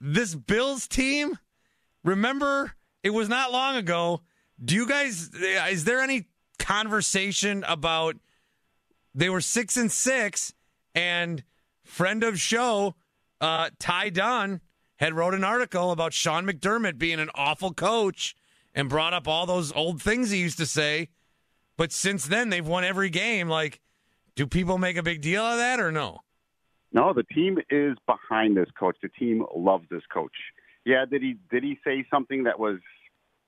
this 0.00 0.34
Bills 0.34 0.88
team, 0.88 1.38
remember, 2.08 2.72
it 3.02 3.10
was 3.10 3.28
not 3.28 3.52
long 3.52 3.76
ago. 3.76 4.22
Do 4.62 4.74
you 4.74 4.88
guys, 4.88 5.30
is 5.70 5.84
there 5.84 6.00
any 6.00 6.26
conversation 6.58 7.64
about 7.68 8.16
they 9.14 9.30
were 9.30 9.40
six 9.40 9.76
and 9.76 9.90
six 9.90 10.52
and 10.94 11.42
friend 11.84 12.24
of 12.24 12.38
show, 12.38 12.94
uh, 13.40 13.70
Ty 13.78 14.10
Dunne 14.10 14.60
had 14.96 15.14
wrote 15.14 15.34
an 15.34 15.44
article 15.44 15.92
about 15.92 16.12
Sean 16.12 16.44
McDermott 16.44 16.98
being 16.98 17.20
an 17.20 17.30
awful 17.34 17.72
coach 17.72 18.34
and 18.74 18.88
brought 18.88 19.14
up 19.14 19.28
all 19.28 19.46
those 19.46 19.72
old 19.72 20.02
things 20.02 20.30
he 20.30 20.38
used 20.38 20.58
to 20.58 20.66
say. 20.66 21.08
But 21.76 21.92
since 21.92 22.26
then, 22.26 22.48
they've 22.48 22.66
won 22.66 22.84
every 22.84 23.10
game. 23.10 23.48
Like, 23.48 23.80
do 24.34 24.46
people 24.46 24.78
make 24.78 24.96
a 24.96 25.02
big 25.02 25.20
deal 25.20 25.42
of 25.42 25.58
that 25.58 25.78
or 25.78 25.92
no? 25.92 26.20
No, 26.92 27.12
the 27.12 27.22
team 27.22 27.58
is 27.70 27.96
behind 28.06 28.56
this 28.56 28.68
coach. 28.78 28.96
The 29.02 29.08
team 29.08 29.44
loves 29.54 29.84
this 29.90 30.02
coach. 30.12 30.32
Yeah, 30.88 31.04
did 31.04 31.20
he 31.20 31.36
did 31.50 31.62
he 31.62 31.78
say 31.84 32.06
something 32.10 32.44
that 32.44 32.58
was 32.58 32.78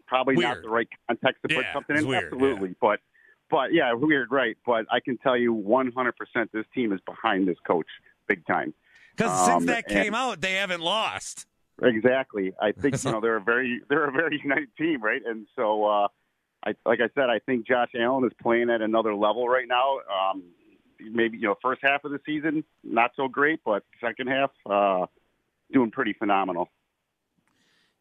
probably 0.07 0.37
not 0.37 0.59
the 0.63 0.69
right 0.69 0.87
context 1.09 1.41
to 1.49 1.55
put 1.55 1.65
something 1.73 1.97
in? 1.97 2.07
weird, 2.07 2.25
Absolutely, 2.25 2.77
but 2.79 3.01
but 3.51 3.73
yeah, 3.73 3.95
weird, 3.95 4.31
right? 4.31 4.59
But 4.67 4.85
I 4.93 5.01
can 5.01 5.17
tell 5.17 5.39
you 5.39 5.55
100% 5.55 6.13
this 6.53 6.67
team 6.75 6.93
is 6.93 7.01
behind 7.07 7.49
this 7.49 7.57
coach 7.67 7.87
big 8.29 8.47
time. 8.47 8.75
Because 9.17 9.49
Um, 9.49 9.61
since 9.63 9.71
that 9.71 9.89
came 9.89 10.15
out, 10.15 10.43
they 10.43 10.53
haven't 10.53 10.83
lost. 10.83 11.47
Exactly. 11.83 12.53
I 12.61 12.73
think 12.81 13.03
you 13.03 13.11
know 13.11 13.23
they're 13.23 13.37
a 13.37 13.41
very 13.41 13.81
they're 13.89 14.05
a 14.05 14.13
very 14.13 14.39
united 14.45 14.77
team, 14.77 15.01
right? 15.03 15.23
And 15.25 15.47
so, 15.57 15.87
uh, 15.87 16.09
I 16.67 16.75
like 16.85 17.01
I 17.01 17.09
said, 17.15 17.31
I 17.31 17.39
think 17.39 17.67
Josh 17.67 17.93
Allen 17.99 18.27
is 18.27 18.33
playing 18.43 18.69
at 18.69 18.83
another 18.83 19.15
level 19.15 19.49
right 19.49 19.67
now. 19.67 20.01
Um, 20.13 20.43
maybe 21.01 21.39
you 21.39 21.45
know 21.45 21.55
first 21.63 21.81
half 21.83 22.05
of 22.05 22.11
the 22.11 22.21
season 22.27 22.65
not 22.85 23.13
so 23.17 23.29
great, 23.29 23.61
but 23.65 23.83
second 23.99 24.27
half 24.27 24.51
uh, 24.69 25.07
doing 25.73 25.91
pretty 25.91 26.13
phenomenal. 26.13 26.69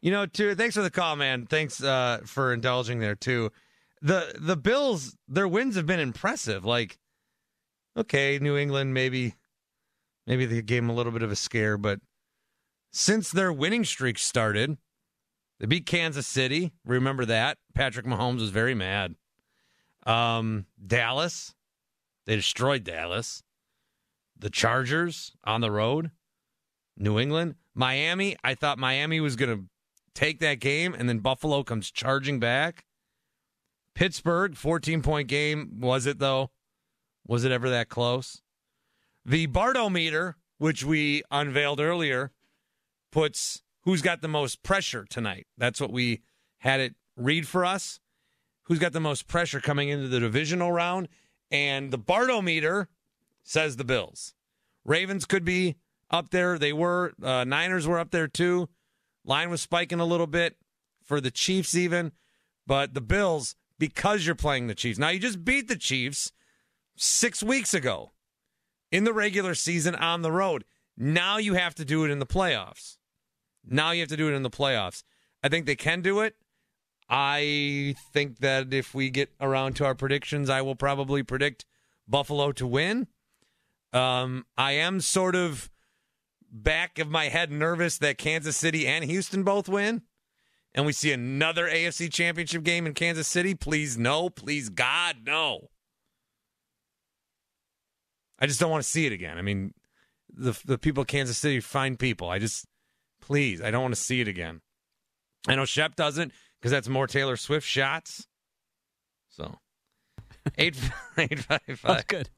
You 0.01 0.12
know, 0.12 0.25
too. 0.25 0.56
Thanks 0.56 0.75
for 0.75 0.82
the 0.82 0.89
call, 0.89 1.15
man. 1.15 1.46
Thanks 1.46 1.84
uh, 1.84 2.22
for 2.25 2.53
indulging 2.53 3.00
there 3.00 3.15
too. 3.15 3.51
The 4.01 4.34
the 4.39 4.56
Bills, 4.56 5.15
their 5.27 5.48
wins 5.48 5.75
have 5.75 5.86
been 5.86 6.00
impressive. 6.00 6.63
Like, 6.63 6.98
okay, 7.98 8.39
New 8.39 8.56
England 8.58 8.94
maybe 8.94 9.36
maybe 10.25 10.46
they 10.46 10.62
gave 10.62 10.84
them 10.84 10.89
a 10.89 10.94
little 10.94 11.12
bit 11.12 11.24
of 11.24 11.32
a 11.32 11.36
scare, 11.36 11.77
but 11.77 12.00
since 12.91 13.32
their 13.32 13.51
winning 13.51 13.84
streak 13.84 14.18
started, 14.18 14.77
they 15.60 15.65
beat 15.65 15.86
Kansas 15.86 16.25
City. 16.27 16.72
Remember 16.86 17.25
that? 17.25 17.58
Patrick 17.75 18.06
Mahomes 18.06 18.39
was 18.39 18.50
very 18.50 18.74
mad. 18.74 19.15
Um, 20.06 20.65
Dallas, 20.86 21.53
they 22.25 22.36
destroyed 22.36 22.84
Dallas. 22.84 23.44
The 24.38 24.50
Chargers 24.50 25.34
on 25.44 25.60
the 25.60 25.70
road. 25.70 26.12
New 26.96 27.20
England, 27.20 27.56
Miami. 27.75 28.38
I 28.44 28.56
thought 28.56 28.77
Miami 28.77 29.20
was 29.20 29.36
going 29.36 29.58
to 29.58 29.65
take 30.19 30.39
that 30.39 30.59
game, 30.59 30.93
and 30.93 31.07
then 31.07 31.19
Buffalo 31.19 31.63
comes 31.63 31.89
charging 31.89 32.39
back. 32.39 32.83
Pittsburgh, 33.95 34.55
14 34.55 35.01
point 35.01 35.29
game. 35.29 35.79
Was 35.79 36.05
it, 36.05 36.19
though? 36.19 36.51
Was 37.25 37.45
it 37.45 37.53
ever 37.53 37.69
that 37.69 37.88
close? 37.88 38.41
The 39.25 39.45
Bardo 39.45 39.89
meter, 39.89 40.35
which 40.57 40.83
we 40.83 41.23
unveiled 41.31 41.79
earlier, 41.79 42.31
puts 43.11 43.61
who's 43.83 44.01
got 44.01 44.21
the 44.21 44.27
most 44.27 44.61
pressure 44.61 45.05
tonight. 45.09 45.47
That's 45.57 45.79
what 45.79 45.91
we 45.91 46.21
had 46.59 46.81
it 46.81 46.95
read 47.15 47.47
for 47.47 47.63
us. 47.63 47.99
Who's 48.63 48.79
got 48.79 48.91
the 48.91 48.99
most 48.99 49.27
pressure 49.27 49.61
coming 49.61 49.89
into 49.89 50.09
the 50.09 50.19
divisional 50.19 50.71
round? 50.71 51.07
And 51.49 51.91
the 51.91 51.97
Bardo 51.97 52.41
meter 52.41 52.89
says 53.43 53.77
the 53.77 53.85
Bills. 53.85 54.35
Ravens 54.83 55.25
could 55.25 55.45
be 55.45 55.77
up 56.11 56.31
there. 56.31 56.59
They 56.59 56.73
were. 56.73 57.13
Uh, 57.23 57.45
Niners 57.45 57.88
were 57.88 57.99
up 57.99 58.11
there 58.11 58.27
too. 58.27 58.69
Line 59.29 59.51
was 59.51 59.62
spiking 59.62 60.00
a 60.00 60.05
little 60.05 60.27
bit 60.27 60.57
for 61.03 61.21
the 61.21 61.29
Chiefs, 61.29 61.75
even. 61.75 62.12
But 62.65 62.95
the 62.95 63.01
Bills, 63.01 63.55
because 63.77 64.25
you're 64.25 64.33
playing 64.33 64.65
the 64.65 64.75
Chiefs. 64.75 64.98
Now, 64.98 65.09
you 65.09 65.19
just 65.19 65.45
beat 65.45 65.67
the 65.67 65.75
Chiefs 65.75 66.31
six 66.98 67.43
weeks 67.43 67.74
ago 67.75 68.12
in 68.91 69.03
the 69.03 69.13
regular 69.13 69.53
season 69.53 69.93
on 69.93 70.24
the 70.24 70.31
road. 70.31 70.65
Now 70.98 71.38
you 71.38 71.53
have 71.53 71.75
to 71.75 71.86
do 71.86 72.03
it 72.03 72.12
in 72.12 72.17
the 72.17 72.25
playoffs. 72.25 72.98
Now 73.63 73.91
you 73.91 74.00
have 74.00 74.09
to 74.09 74.17
do 74.17 74.27
it 74.27 74.33
in 74.33 74.41
the 74.41 74.50
playoffs. 74.50 75.03
I 75.43 75.48
think 75.48 75.67
they 75.67 75.75
can 75.75 76.01
do 76.01 76.21
it. 76.21 76.36
I 77.07 77.95
think 78.12 78.39
that 78.39 78.74
if 78.74 78.95
we 78.95 79.12
get 79.12 79.29
around 79.39 79.75
to 79.75 79.86
our 79.86 79.95
predictions, 79.95 80.50
I 80.50 80.62
will 80.62 80.75
probably 80.75 81.21
predict 81.21 81.65
Buffalo 82.07 82.51
to 82.53 82.65
win. 82.65 83.07
Um, 83.93 84.45
I 84.57 84.74
am 84.74 85.01
sort 85.01 85.36
of 85.36 85.69
back 86.51 87.00
of 87.00 87.10
my 87.10 87.25
head 87.25 87.51
nervous 87.51 87.98
that 88.00 88.18
Kansas 88.18 88.58
City 88.58 88.88
and 88.88 89.03
Houston 89.06 89.44
both 89.44 89.70
win? 89.70 90.03
And 90.74 90.86
we 90.86 90.94
see 90.94 91.12
another 91.12 91.68
AFC 91.68 92.12
championship 92.12 92.63
game 92.63 92.86
in 92.86 92.94
Kansas 92.94 93.27
City? 93.27 93.56
Please, 93.56 93.98
no. 93.98 94.29
Please, 94.29 94.70
God, 94.70 95.18
no. 95.25 95.70
I 98.39 98.46
just 98.46 98.60
don't 98.60 98.72
want 98.72 98.84
to 98.84 98.89
see 98.89 99.06
it 99.06 99.12
again. 99.12 99.38
I 99.38 99.41
mean, 99.41 99.74
the, 100.34 100.60
the 100.65 100.77
people 100.77 101.01
of 101.01 101.08
Kansas 101.08 101.38
City, 101.38 101.60
find 101.60 101.98
people. 101.98 102.29
I 102.29 102.39
just, 102.39 102.65
please, 103.22 103.62
I 103.62 103.72
don't 103.72 103.82
want 103.82 103.96
to 103.96 104.01
see 104.01 104.22
it 104.22 104.27
again. 104.27 104.62
I 105.48 105.56
know 105.56 105.65
Shep 105.65 105.96
doesn't 105.96 106.32
because 106.60 106.72
that's 106.72 106.88
more 106.88 107.08
Taylor 107.08 107.36
Swift 107.36 107.68
shots. 107.68 108.27
So, 109.29 109.56
855. 110.58 111.60
eight, 111.68 111.79
that's 111.84 112.03
good. 112.06 112.29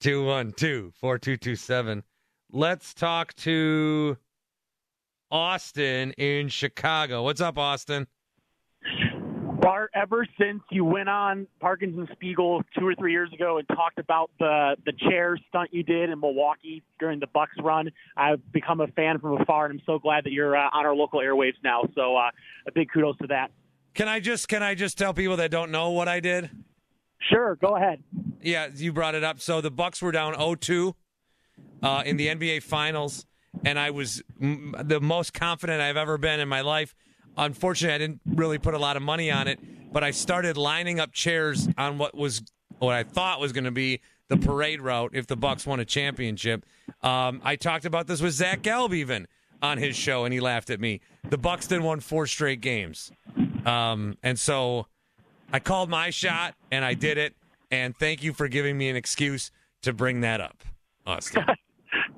212 0.00 0.94
4227. 0.94 2.02
Let's 2.52 2.94
talk 2.94 3.34
to 3.34 4.16
Austin 5.30 6.12
in 6.12 6.48
Chicago. 6.48 7.24
What's 7.24 7.40
up, 7.40 7.58
Austin? 7.58 8.06
Bart, 9.60 9.90
ever 9.94 10.24
since 10.38 10.62
you 10.70 10.84
went 10.84 11.08
on 11.08 11.48
Parkins 11.58 11.98
and 11.98 12.08
Spiegel 12.12 12.62
two 12.78 12.86
or 12.86 12.94
three 12.94 13.10
years 13.10 13.32
ago 13.32 13.58
and 13.58 13.66
talked 13.66 13.98
about 13.98 14.30
the 14.38 14.76
the 14.84 14.92
chair 14.92 15.36
stunt 15.48 15.70
you 15.72 15.82
did 15.82 16.08
in 16.08 16.20
Milwaukee 16.20 16.84
during 17.00 17.18
the 17.18 17.26
Bucks 17.26 17.56
run, 17.60 17.90
I've 18.16 18.40
become 18.52 18.80
a 18.80 18.86
fan 18.88 19.18
from 19.18 19.40
afar, 19.40 19.66
and 19.66 19.80
I'm 19.80 19.84
so 19.84 19.98
glad 19.98 20.22
that 20.24 20.30
you're 20.30 20.56
uh, 20.56 20.68
on 20.72 20.86
our 20.86 20.94
local 20.94 21.18
airwaves 21.18 21.56
now. 21.64 21.82
So 21.96 22.16
uh, 22.16 22.30
a 22.68 22.72
big 22.72 22.92
kudos 22.94 23.18
to 23.18 23.26
that. 23.26 23.50
Can 23.94 24.06
I 24.06 24.20
just 24.20 24.46
can 24.46 24.62
I 24.62 24.76
just 24.76 24.96
tell 24.96 25.12
people 25.12 25.36
that 25.38 25.50
don't 25.50 25.72
know 25.72 25.90
what 25.90 26.06
I 26.06 26.20
did? 26.20 26.48
Sure, 27.28 27.56
go 27.56 27.74
ahead. 27.74 28.04
Yeah, 28.42 28.68
you 28.72 28.92
brought 28.92 29.16
it 29.16 29.24
up. 29.24 29.40
So 29.40 29.60
the 29.60 29.70
Bucks 29.70 30.00
were 30.00 30.12
down 30.12 30.34
0-2 30.34 30.94
uh, 31.82 32.02
in 32.04 32.16
the 32.16 32.28
NBA 32.28 32.62
Finals, 32.62 33.26
and 33.64 33.78
I 33.78 33.90
was 33.90 34.22
m- 34.40 34.74
the 34.82 35.00
most 35.00 35.32
confident 35.32 35.80
I've 35.80 35.96
ever 35.96 36.18
been 36.18 36.40
in 36.40 36.48
my 36.48 36.60
life. 36.60 36.94
Unfortunately, 37.36 37.94
I 37.94 37.98
didn't 37.98 38.20
really 38.26 38.58
put 38.58 38.74
a 38.74 38.78
lot 38.78 38.96
of 38.96 39.02
money 39.02 39.30
on 39.30 39.48
it, 39.48 39.58
but 39.92 40.02
I 40.02 40.10
started 40.10 40.56
lining 40.56 41.00
up 41.00 41.12
chairs 41.12 41.68
on 41.76 41.98
what 41.98 42.14
was 42.14 42.42
what 42.78 42.94
I 42.94 43.04
thought 43.04 43.40
was 43.40 43.52
going 43.52 43.64
to 43.64 43.70
be 43.70 44.00
the 44.28 44.36
parade 44.36 44.80
route 44.80 45.12
if 45.14 45.26
the 45.26 45.36
Bucks 45.36 45.66
won 45.66 45.80
a 45.80 45.84
championship. 45.84 46.66
Um, 47.02 47.40
I 47.44 47.56
talked 47.56 47.84
about 47.84 48.06
this 48.06 48.20
with 48.20 48.32
Zach 48.32 48.62
Gelb 48.62 48.94
even. 48.94 49.26
On 49.62 49.78
his 49.78 49.96
show, 49.96 50.26
and 50.26 50.34
he 50.34 50.38
laughed 50.38 50.68
at 50.68 50.80
me. 50.80 51.00
The 51.30 51.38
Buxton 51.38 51.82
won 51.82 52.00
four 52.00 52.26
straight 52.26 52.60
games, 52.60 53.10
um, 53.64 54.18
and 54.22 54.38
so 54.38 54.86
I 55.50 55.60
called 55.60 55.88
my 55.88 56.10
shot, 56.10 56.54
and 56.70 56.84
I 56.84 56.92
did 56.92 57.16
it. 57.16 57.34
And 57.70 57.96
thank 57.96 58.22
you 58.22 58.34
for 58.34 58.48
giving 58.48 58.76
me 58.76 58.90
an 58.90 58.96
excuse 58.96 59.50
to 59.80 59.94
bring 59.94 60.20
that 60.20 60.42
up, 60.42 60.62
Austin. 61.06 61.44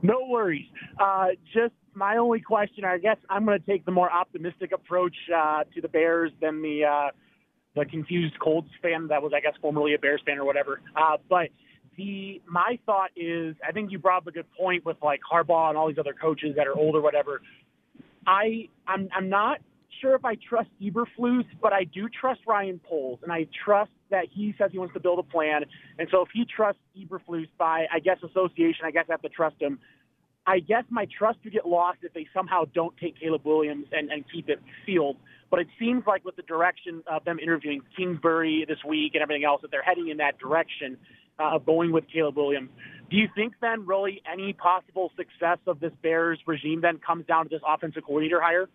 No 0.02 0.26
worries. 0.28 0.66
Uh, 0.98 1.28
just 1.52 1.74
my 1.94 2.16
only 2.16 2.40
question. 2.40 2.84
I 2.84 2.98
guess 2.98 3.16
I'm 3.28 3.44
going 3.44 3.60
to 3.60 3.66
take 3.66 3.84
the 3.84 3.90
more 3.90 4.10
optimistic 4.10 4.72
approach 4.72 5.14
uh, 5.34 5.64
to 5.74 5.80
the 5.80 5.88
Bears 5.88 6.32
than 6.40 6.62
the 6.62 6.84
uh, 6.84 7.10
the 7.74 7.84
confused 7.84 8.38
Colts 8.40 8.70
fan 8.80 9.08
that 9.08 9.22
was, 9.22 9.32
I 9.34 9.40
guess, 9.40 9.54
formerly 9.60 9.94
a 9.94 9.98
Bears 9.98 10.20
fan 10.24 10.38
or 10.38 10.44
whatever. 10.44 10.80
Uh, 10.96 11.16
but 11.28 11.48
the 11.96 12.40
my 12.48 12.78
thought 12.86 13.10
is, 13.16 13.56
I 13.66 13.72
think 13.72 13.90
you 13.90 13.98
brought 13.98 14.18
up 14.18 14.26
a 14.28 14.32
good 14.32 14.46
point 14.58 14.84
with 14.84 14.96
like 15.02 15.20
Harbaugh 15.30 15.68
and 15.68 15.76
all 15.76 15.88
these 15.88 15.98
other 15.98 16.14
coaches 16.14 16.54
that 16.56 16.66
are 16.66 16.76
old 16.76 16.94
or 16.94 17.00
whatever. 17.00 17.42
I 18.26 18.68
I'm 18.86 19.08
I'm 19.14 19.28
not 19.28 19.58
sure 20.00 20.14
if 20.14 20.24
I 20.24 20.36
trust 20.36 20.68
Eberflus, 20.82 21.46
but 21.60 21.72
I 21.72 21.84
do 21.84 22.08
trust 22.08 22.40
Ryan 22.46 22.80
Poles, 22.88 23.20
and 23.22 23.32
I 23.32 23.46
trust 23.64 23.90
that 24.10 24.26
he 24.32 24.54
says 24.58 24.70
he 24.72 24.78
wants 24.78 24.94
to 24.94 25.00
build 25.00 25.18
a 25.18 25.22
plan. 25.22 25.64
And 25.98 26.08
so 26.10 26.22
if 26.22 26.28
he 26.32 26.44
trusts 26.44 26.80
Eberflus 26.98 27.48
by, 27.58 27.86
I 27.92 27.98
guess, 27.98 28.18
association, 28.22 28.84
I 28.84 28.90
guess 28.90 29.04
I 29.08 29.12
have 29.12 29.22
to 29.22 29.28
trust 29.28 29.56
him. 29.60 29.78
I 30.46 30.60
guess 30.60 30.84
my 30.88 31.06
trust 31.18 31.38
would 31.44 31.52
get 31.52 31.66
lost 31.66 31.98
if 32.02 32.14
they 32.14 32.26
somehow 32.32 32.64
don't 32.74 32.96
take 32.96 33.20
Caleb 33.20 33.42
Williams 33.44 33.86
and, 33.92 34.10
and 34.10 34.24
keep 34.32 34.48
it 34.48 34.60
field. 34.86 35.16
But 35.50 35.60
it 35.60 35.68
seems 35.78 36.04
like 36.06 36.24
with 36.24 36.36
the 36.36 36.42
direction 36.42 37.02
of 37.06 37.24
them 37.24 37.38
interviewing 37.38 37.82
Kingsbury 37.96 38.64
this 38.66 38.78
week 38.86 39.12
and 39.14 39.22
everything 39.22 39.44
else, 39.44 39.60
that 39.62 39.70
they're 39.70 39.82
heading 39.82 40.08
in 40.08 40.18
that 40.18 40.38
direction 40.38 40.96
uh, 41.38 41.56
of 41.56 41.66
going 41.66 41.92
with 41.92 42.04
Caleb 42.12 42.36
Williams. 42.36 42.70
Do 43.10 43.16
you 43.16 43.28
think 43.34 43.54
then 43.60 43.86
really 43.86 44.22
any 44.30 44.52
possible 44.52 45.12
success 45.16 45.58
of 45.66 45.80
this 45.80 45.92
Bears 46.02 46.38
regime 46.46 46.80
then 46.80 46.98
comes 46.98 47.26
down 47.26 47.44
to 47.44 47.50
this 47.50 47.62
offensive 47.66 48.04
coordinator 48.04 48.40
hire? 48.40 48.68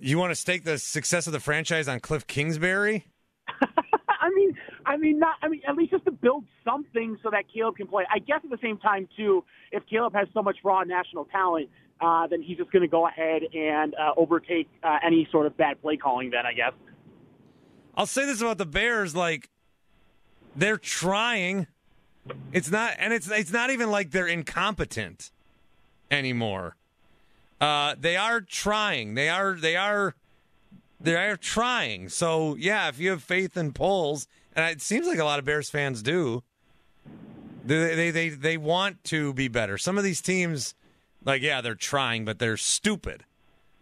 You 0.00 0.18
want 0.18 0.30
to 0.30 0.36
stake 0.36 0.64
the 0.64 0.78
success 0.78 1.26
of 1.26 1.32
the 1.32 1.40
franchise 1.40 1.88
on 1.88 1.98
Cliff 2.00 2.26
Kingsbury? 2.26 3.06
I 3.48 4.30
mean, 4.34 4.56
I 4.86 4.96
mean, 4.96 5.18
not. 5.18 5.36
I 5.42 5.48
mean, 5.48 5.60
at 5.66 5.76
least 5.76 5.90
just 5.90 6.04
to 6.04 6.12
build 6.12 6.44
something 6.64 7.16
so 7.22 7.30
that 7.30 7.44
Caleb 7.52 7.76
can 7.76 7.88
play. 7.88 8.04
I 8.12 8.18
guess 8.18 8.40
at 8.44 8.50
the 8.50 8.58
same 8.62 8.78
time 8.78 9.08
too, 9.16 9.44
if 9.72 9.82
Caleb 9.90 10.14
has 10.14 10.28
so 10.32 10.42
much 10.42 10.56
raw 10.62 10.82
national 10.84 11.24
talent, 11.26 11.68
uh, 12.00 12.26
then 12.28 12.42
he's 12.42 12.58
just 12.58 12.70
going 12.70 12.82
to 12.82 12.88
go 12.88 13.08
ahead 13.08 13.42
and 13.52 13.94
uh, 13.94 14.12
overtake 14.16 14.68
uh, 14.82 14.98
any 15.04 15.26
sort 15.32 15.46
of 15.46 15.56
bad 15.56 15.80
play 15.82 15.96
calling. 15.96 16.30
Then 16.30 16.46
I 16.46 16.52
guess. 16.52 16.72
I'll 17.96 18.06
say 18.06 18.24
this 18.24 18.40
about 18.40 18.58
the 18.58 18.66
Bears: 18.66 19.16
like 19.16 19.48
they're 20.54 20.78
trying. 20.78 21.66
It's 22.52 22.70
not, 22.70 22.94
and 22.98 23.12
it's 23.12 23.30
it's 23.30 23.52
not 23.52 23.70
even 23.70 23.90
like 23.90 24.12
they're 24.12 24.28
incompetent 24.28 25.32
anymore. 26.10 26.76
Uh, 27.60 27.94
they 27.98 28.16
are 28.16 28.40
trying. 28.40 29.14
They 29.14 29.28
are 29.28 29.54
they 29.54 29.76
are 29.76 30.14
they 31.00 31.14
are 31.16 31.36
trying. 31.36 32.08
So 32.08 32.54
yeah, 32.56 32.88
if 32.88 32.98
you 32.98 33.10
have 33.10 33.22
faith 33.22 33.56
in 33.56 33.72
Poles, 33.72 34.26
and 34.54 34.70
it 34.70 34.80
seems 34.80 35.06
like 35.06 35.18
a 35.18 35.24
lot 35.24 35.38
of 35.38 35.44
Bears 35.44 35.70
fans 35.70 36.02
do, 36.02 36.42
they 37.64 37.94
they 37.94 38.10
they, 38.10 38.28
they 38.30 38.56
want 38.56 39.02
to 39.04 39.32
be 39.32 39.48
better. 39.48 39.78
Some 39.78 39.98
of 39.98 40.04
these 40.04 40.20
teams, 40.20 40.74
like 41.24 41.42
yeah, 41.42 41.60
they're 41.60 41.74
trying, 41.74 42.24
but 42.24 42.38
they're 42.38 42.56
stupid. 42.56 43.24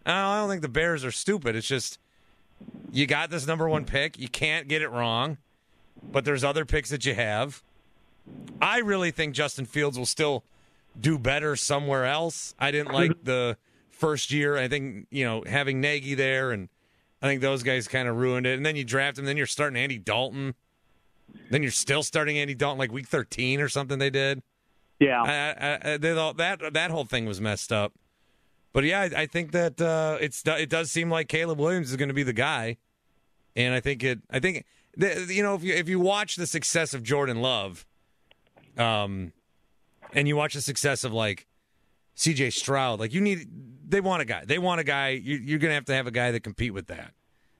I 0.05 0.39
don't 0.39 0.49
think 0.49 0.61
the 0.61 0.69
Bears 0.69 1.03
are 1.03 1.11
stupid. 1.11 1.55
It's 1.55 1.67
just 1.67 1.99
you 2.91 3.05
got 3.05 3.29
this 3.29 3.45
number 3.45 3.67
one 3.67 3.85
pick. 3.85 4.17
You 4.17 4.29
can't 4.29 4.67
get 4.67 4.81
it 4.81 4.89
wrong, 4.89 5.37
but 6.01 6.25
there's 6.25 6.43
other 6.43 6.65
picks 6.65 6.89
that 6.89 7.05
you 7.05 7.13
have. 7.13 7.61
I 8.61 8.79
really 8.79 9.11
think 9.11 9.35
Justin 9.35 9.65
Fields 9.65 9.97
will 9.97 10.05
still 10.05 10.43
do 10.99 11.17
better 11.17 11.55
somewhere 11.55 12.05
else. 12.05 12.55
I 12.59 12.71
didn't 12.71 12.93
like 12.93 13.11
the 13.23 13.57
first 13.97 14.31
year. 14.31 14.57
I 14.57 14.67
think 14.67 15.07
you 15.11 15.25
know 15.25 15.43
having 15.45 15.81
Nagy 15.81 16.15
there, 16.15 16.51
and 16.51 16.69
I 17.21 17.27
think 17.27 17.41
those 17.41 17.63
guys 17.63 17.87
kind 17.87 18.07
of 18.07 18.15
ruined 18.15 18.45
it. 18.45 18.55
And 18.55 18.65
then 18.65 18.75
you 18.75 18.83
draft 18.83 19.17
him, 19.17 19.25
then 19.25 19.37
you're 19.37 19.45
starting 19.45 19.77
Andy 19.77 19.97
Dalton. 19.97 20.55
Then 21.49 21.61
you're 21.61 21.71
still 21.71 22.03
starting 22.03 22.37
Andy 22.37 22.55
Dalton 22.55 22.77
like 22.77 22.91
week 22.91 23.07
13 23.07 23.59
or 23.59 23.67
something. 23.67 23.99
They 23.99 24.09
did. 24.09 24.41
Yeah, 24.99 25.21
I, 25.21 25.93
I, 25.93 25.97
they, 25.97 26.13
that 26.13 26.73
that 26.73 26.91
whole 26.91 27.05
thing 27.05 27.25
was 27.25 27.39
messed 27.39 27.71
up. 27.71 27.93
But 28.73 28.83
yeah, 28.83 29.01
I, 29.01 29.21
I 29.21 29.25
think 29.25 29.51
that 29.51 29.79
uh, 29.79 30.17
it's 30.19 30.43
it 30.45 30.69
does 30.69 30.91
seem 30.91 31.09
like 31.09 31.27
Caleb 31.27 31.59
Williams 31.59 31.91
is 31.91 31.97
going 31.97 32.09
to 32.09 32.15
be 32.15 32.23
the 32.23 32.33
guy, 32.33 32.77
and 33.55 33.73
I 33.73 33.79
think 33.79 34.03
it. 34.03 34.19
I 34.31 34.39
think 34.39 34.65
you 34.97 35.43
know 35.43 35.53
if 35.55 35.63
you 35.63 35.73
if 35.73 35.87
you 35.87 35.99
watch 35.99 36.35
the 36.35 36.47
success 36.47 36.93
of 36.93 37.03
Jordan 37.03 37.41
Love, 37.41 37.85
um, 38.77 39.33
and 40.13 40.27
you 40.27 40.35
watch 40.35 40.53
the 40.53 40.61
success 40.61 41.03
of 41.03 41.13
like 41.13 41.45
C.J. 42.15 42.49
Stroud, 42.51 42.99
like 42.99 43.13
you 43.13 43.21
need 43.21 43.47
they 43.87 44.01
want 44.01 44.21
a 44.21 44.25
guy. 44.25 44.43
They 44.45 44.59
want 44.59 44.79
a 44.79 44.83
guy. 44.83 45.09
You, 45.09 45.37
you're 45.37 45.59
going 45.59 45.71
to 45.71 45.75
have 45.75 45.85
to 45.85 45.93
have 45.93 46.07
a 46.07 46.11
guy 46.11 46.31
that 46.31 46.41
compete 46.41 46.73
with 46.73 46.87
that. 46.87 47.13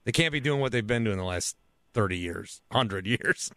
They 0.04 0.12
can't 0.12 0.32
be 0.32 0.40
doing 0.40 0.60
what 0.60 0.72
they've 0.72 0.86
been 0.86 1.04
doing 1.04 1.18
the 1.18 1.24
last 1.24 1.56
thirty 1.94 2.18
years, 2.18 2.62
hundred 2.72 3.08
years. 3.08 3.52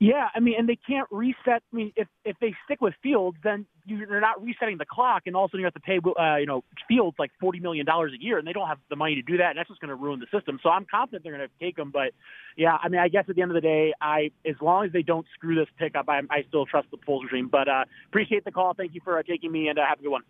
Yeah, 0.00 0.28
I 0.32 0.38
mean, 0.38 0.54
and 0.56 0.68
they 0.68 0.76
can't 0.76 1.08
reset. 1.10 1.60
I 1.72 1.76
mean, 1.76 1.92
if 1.96 2.06
if 2.24 2.36
they 2.40 2.54
stick 2.64 2.80
with 2.80 2.94
Fields, 3.02 3.36
then 3.42 3.66
you're 3.84 4.20
not 4.20 4.40
resetting 4.40 4.78
the 4.78 4.86
clock, 4.86 5.22
and 5.26 5.34
all 5.34 5.46
of 5.46 5.48
a 5.48 5.50
sudden 5.50 5.60
you 5.60 5.66
have 5.66 5.74
to 5.74 5.80
pay, 5.80 5.98
uh, 5.98 6.36
you 6.36 6.46
know, 6.46 6.62
Fields 6.86 7.16
like 7.18 7.32
forty 7.40 7.58
million 7.58 7.84
dollars 7.84 8.12
a 8.16 8.22
year, 8.22 8.38
and 8.38 8.46
they 8.46 8.52
don't 8.52 8.68
have 8.68 8.78
the 8.90 8.96
money 8.96 9.16
to 9.16 9.22
do 9.22 9.38
that, 9.38 9.50
and 9.50 9.58
that's 9.58 9.68
just 9.68 9.80
going 9.80 9.88
to 9.88 9.96
ruin 9.96 10.20
the 10.20 10.26
system. 10.32 10.60
So 10.62 10.70
I'm 10.70 10.86
confident 10.88 11.24
they're 11.24 11.36
going 11.36 11.48
to 11.48 11.64
take 11.64 11.76
him, 11.76 11.90
but 11.90 12.12
yeah, 12.56 12.76
I 12.80 12.88
mean, 12.88 13.00
I 13.00 13.08
guess 13.08 13.24
at 13.28 13.34
the 13.34 13.42
end 13.42 13.50
of 13.50 13.56
the 13.56 13.60
day, 13.60 13.92
I 14.00 14.30
as 14.46 14.54
long 14.60 14.84
as 14.84 14.92
they 14.92 15.02
don't 15.02 15.26
screw 15.34 15.56
this 15.56 15.68
pickup, 15.78 16.08
I, 16.08 16.20
I 16.30 16.44
still 16.46 16.64
trust 16.64 16.92
the 16.92 16.96
Poles 16.96 17.24
regime. 17.24 17.48
But 17.48 17.66
uh, 17.66 17.84
appreciate 18.06 18.44
the 18.44 18.52
call. 18.52 18.74
Thank 18.74 18.94
you 18.94 19.00
for 19.02 19.18
uh, 19.18 19.24
taking 19.24 19.50
me, 19.50 19.66
and 19.66 19.80
uh, 19.80 19.82
have 19.88 19.98
a 19.98 20.02
good 20.02 20.10
one. 20.10 20.22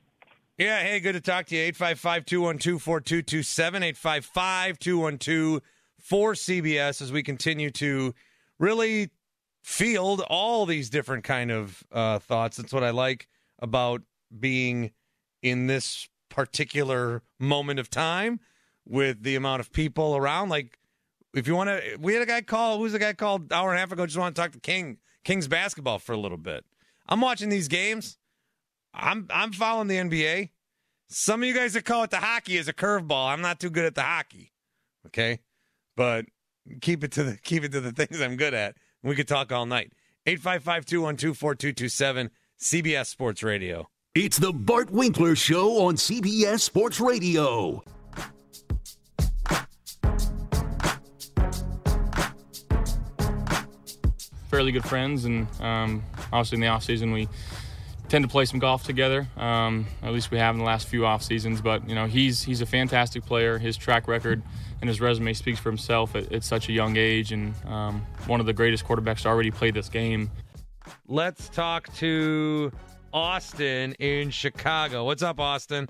Yeah, 0.58 0.82
hey, 0.82 0.98
good 0.98 1.12
to 1.12 1.20
talk 1.20 1.46
to 1.46 1.54
you. 1.54 1.62
855 1.62 2.24
212 2.24 2.82
4227. 2.82 3.82
855 3.84 4.78
212 4.80 5.62
4CBS 6.04 7.00
as 7.00 7.12
we 7.12 7.22
continue 7.22 7.70
to 7.70 8.12
really 8.58 9.10
field 9.62 10.20
all 10.28 10.66
these 10.66 10.90
different 10.90 11.22
kind 11.22 11.52
of 11.52 11.84
uh, 11.92 12.18
thoughts. 12.18 12.56
That's 12.56 12.72
what 12.72 12.82
I 12.82 12.90
like 12.90 13.28
about 13.60 14.02
being 14.36 14.90
in 15.42 15.68
this 15.68 16.08
particular 16.28 17.22
moment 17.38 17.78
of 17.78 17.88
time 17.88 18.40
with 18.84 19.22
the 19.22 19.36
amount 19.36 19.60
of 19.60 19.70
people 19.70 20.16
around. 20.16 20.48
Like, 20.48 20.76
if 21.34 21.46
you 21.46 21.54
want 21.54 21.70
to, 21.70 21.98
we 22.00 22.14
had 22.14 22.22
a 22.22 22.26
guy 22.26 22.40
call. 22.40 22.78
Who's 22.78 22.90
the 22.90 22.98
guy 22.98 23.12
called 23.12 23.52
hour 23.52 23.70
and 23.70 23.76
a 23.76 23.80
half 23.80 23.92
ago? 23.92 24.06
Just 24.06 24.18
want 24.18 24.34
to 24.34 24.42
talk 24.42 24.50
to 24.52 24.60
King 24.60 24.98
Kings 25.22 25.46
basketball 25.46 26.00
for 26.00 26.14
a 26.14 26.18
little 26.18 26.36
bit. 26.36 26.64
I'm 27.08 27.20
watching 27.20 27.48
these 27.48 27.68
games. 27.68 28.18
I'm 28.94 29.26
I'm 29.30 29.52
following 29.52 29.88
the 29.88 29.96
NBA. 29.96 30.50
Some 31.08 31.42
of 31.42 31.48
you 31.48 31.54
guys 31.54 31.74
that 31.74 31.84
call 31.84 32.04
it 32.04 32.10
the 32.10 32.18
hockey 32.18 32.56
is 32.56 32.68
a 32.68 32.72
curveball. 32.72 33.30
I'm 33.30 33.40
not 33.40 33.60
too 33.60 33.70
good 33.70 33.84
at 33.84 33.94
the 33.94 34.02
hockey. 34.02 34.52
Okay, 35.06 35.40
but 35.96 36.26
keep 36.80 37.04
it 37.04 37.12
to 37.12 37.24
the 37.24 37.36
keep 37.38 37.64
it 37.64 37.72
to 37.72 37.80
the 37.80 37.92
things 38.06 38.20
I'm 38.20 38.36
good 38.36 38.54
at. 38.54 38.76
We 39.02 39.14
could 39.14 39.28
talk 39.28 39.52
all 39.52 39.66
night. 39.66 39.92
855-212-4227, 40.26 42.30
CBS 42.60 43.06
Sports 43.06 43.42
Radio. 43.42 43.88
It's 44.14 44.38
the 44.38 44.52
Bart 44.52 44.90
Winkler 44.90 45.36
Show 45.36 45.86
on 45.86 45.94
CBS 45.94 46.60
Sports 46.60 47.00
Radio. 47.00 47.82
Fairly 54.50 54.72
good 54.72 54.84
friends, 54.84 55.24
and 55.24 55.46
um, 55.60 56.02
obviously 56.32 56.56
in 56.56 56.60
the 56.62 56.66
off 56.66 56.82
season 56.82 57.12
we 57.12 57.28
tend 58.08 58.24
to 58.24 58.28
play 58.28 58.44
some 58.44 58.58
golf 58.58 58.84
together. 58.84 59.26
Um, 59.36 59.86
at 60.02 60.12
least 60.12 60.30
we 60.30 60.38
have 60.38 60.54
in 60.54 60.58
the 60.58 60.64
last 60.64 60.88
few 60.88 61.06
off 61.06 61.22
seasons. 61.22 61.60
But 61.60 61.88
you 61.88 61.94
know, 61.94 62.06
he's 62.06 62.42
he's 62.42 62.60
a 62.60 62.66
fantastic 62.66 63.24
player. 63.24 63.58
His 63.58 63.76
track 63.76 64.08
record 64.08 64.42
and 64.80 64.88
his 64.88 65.00
resume 65.00 65.32
speaks 65.32 65.58
for 65.58 65.70
himself 65.70 66.14
at, 66.14 66.32
at 66.32 66.44
such 66.44 66.68
a 66.68 66.72
young 66.72 66.96
age, 66.96 67.32
and 67.32 67.54
um, 67.66 68.06
one 68.26 68.40
of 68.40 68.46
the 68.46 68.52
greatest 68.52 68.84
quarterbacks 68.86 69.22
to 69.22 69.28
already 69.28 69.50
play 69.50 69.70
this 69.70 69.88
game. 69.88 70.30
Let's 71.06 71.48
talk 71.48 71.92
to 71.96 72.72
Austin 73.12 73.92
in 73.94 74.30
Chicago. 74.30 75.04
What's 75.04 75.22
up, 75.22 75.40
Austin? 75.40 75.88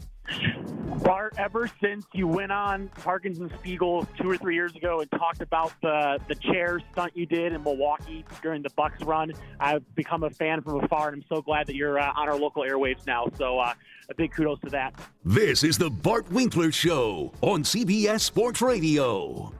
Bart, 0.88 1.34
ever 1.38 1.70
since 1.80 2.06
you 2.12 2.26
went 2.26 2.52
on 2.52 2.88
Parkins 2.88 3.38
and 3.38 3.50
Spiegel 3.58 4.06
two 4.20 4.30
or 4.30 4.36
three 4.36 4.54
years 4.54 4.74
ago 4.74 5.00
and 5.00 5.10
talked 5.10 5.40
about 5.40 5.72
the 5.82 6.18
the 6.28 6.34
chair 6.34 6.80
stunt 6.92 7.16
you 7.16 7.26
did 7.26 7.52
in 7.52 7.62
Milwaukee 7.62 8.24
during 8.42 8.62
the 8.62 8.70
Bucks 8.70 9.02
run, 9.02 9.32
I've 9.60 9.84
become 9.94 10.24
a 10.24 10.30
fan 10.30 10.62
from 10.62 10.82
afar, 10.82 11.08
and 11.08 11.22
I'm 11.22 11.28
so 11.28 11.42
glad 11.42 11.66
that 11.66 11.74
you're 11.74 11.98
uh, 11.98 12.12
on 12.16 12.28
our 12.28 12.36
local 12.36 12.62
airwaves 12.62 13.06
now. 13.06 13.26
So 13.36 13.58
uh, 13.58 13.74
a 14.08 14.14
big 14.14 14.32
kudos 14.32 14.60
to 14.60 14.70
that. 14.70 14.94
This 15.24 15.64
is 15.64 15.78
the 15.78 15.90
Bart 15.90 16.30
Winkler 16.32 16.72
Show 16.72 17.32
on 17.40 17.62
CBS 17.62 18.20
Sports 18.20 18.62
Radio. 18.62 19.52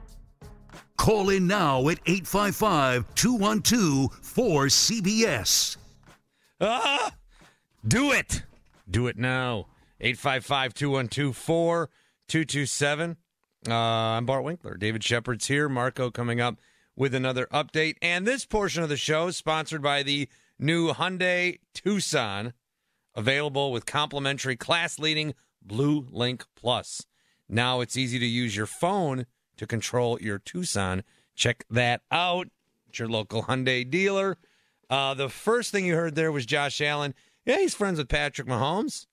Call 0.97 1.29
in 1.29 1.47
now 1.47 1.87
at 1.89 1.99
855 2.05 3.15
212 3.15 4.21
4CBS. 4.21 5.77
Ah, 6.59 7.13
do 7.87 8.11
it. 8.11 8.43
Do 8.89 9.07
it 9.07 9.17
now. 9.17 9.67
855 10.01 10.73
212 10.73 11.35
4227. 11.35 13.17
Uh, 13.67 13.73
I'm 13.73 14.25
Bart 14.25 14.43
Winkler. 14.43 14.77
David 14.77 15.03
Shepard's 15.03 15.47
here. 15.47 15.67
Marco 15.67 16.09
coming 16.09 16.39
up 16.39 16.59
with 16.95 17.13
another 17.13 17.47
update. 17.47 17.95
And 18.01 18.25
this 18.25 18.45
portion 18.45 18.83
of 18.83 18.89
the 18.89 18.97
show 18.97 19.27
is 19.27 19.37
sponsored 19.37 19.81
by 19.81 20.03
the 20.03 20.29
new 20.57 20.93
Hyundai 20.93 21.59
Tucson 21.73 22.53
available 23.15 23.71
with 23.71 23.85
complimentary 23.85 24.55
class 24.55 24.99
leading 24.99 25.33
Blue 25.61 26.07
Link 26.09 26.45
Plus. 26.55 27.05
Now 27.49 27.81
it's 27.81 27.97
easy 27.97 28.19
to 28.19 28.25
use 28.25 28.55
your 28.55 28.65
phone 28.65 29.25
to 29.57 29.67
control 29.67 30.19
your 30.21 30.39
Tucson. 30.39 31.03
Check 31.35 31.65
that 31.69 32.01
out 32.11 32.47
at 32.87 32.99
your 32.99 33.09
local 33.09 33.43
Hyundai 33.43 33.89
dealer. 33.89 34.37
Uh, 34.89 35.13
the 35.13 35.29
first 35.29 35.71
thing 35.71 35.85
you 35.85 35.95
heard 35.95 36.15
there 36.15 36.31
was 36.31 36.45
Josh 36.45 36.79
Allen. 36.79 37.13
Yeah, 37.45 37.57
he's 37.57 37.75
friends 37.75 37.97
with 37.97 38.07
Patrick 38.07 38.47
Mahomes. 38.47 39.05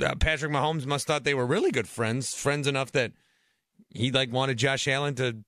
Uh, 0.00 0.14
Patrick 0.16 0.52
Mahomes 0.52 0.86
must 0.86 1.06
thought 1.06 1.24
they 1.24 1.34
were 1.34 1.46
really 1.46 1.70
good 1.70 1.88
friends, 1.88 2.34
friends 2.34 2.66
enough 2.66 2.92
that 2.92 3.12
he 3.90 4.10
like 4.10 4.32
wanted 4.32 4.58
Josh 4.58 4.86
Allen 4.86 5.14
to 5.16 5.38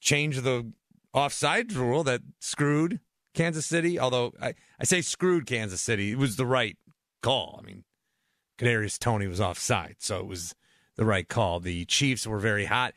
change 0.00 0.40
the 0.40 0.72
offside 1.12 1.72
rule 1.72 2.04
that 2.04 2.22
screwed 2.40 3.00
Kansas 3.34 3.66
City. 3.66 3.98
Although 3.98 4.32
I, 4.40 4.54
I 4.80 4.84
say 4.84 5.00
screwed 5.00 5.46
Kansas 5.46 5.80
City, 5.80 6.12
it 6.12 6.18
was 6.18 6.36
the 6.36 6.46
right 6.46 6.76
call. 7.22 7.60
I 7.62 7.66
mean, 7.66 7.84
Kadarius 8.58 8.98
Toney 8.98 9.26
was 9.26 9.40
offside, 9.40 9.96
so 9.98 10.18
it 10.18 10.26
was 10.26 10.54
the 10.96 11.04
right 11.04 11.28
call. 11.28 11.60
The 11.60 11.84
Chiefs 11.84 12.26
were 12.26 12.40
very 12.40 12.64
hot. 12.64 12.94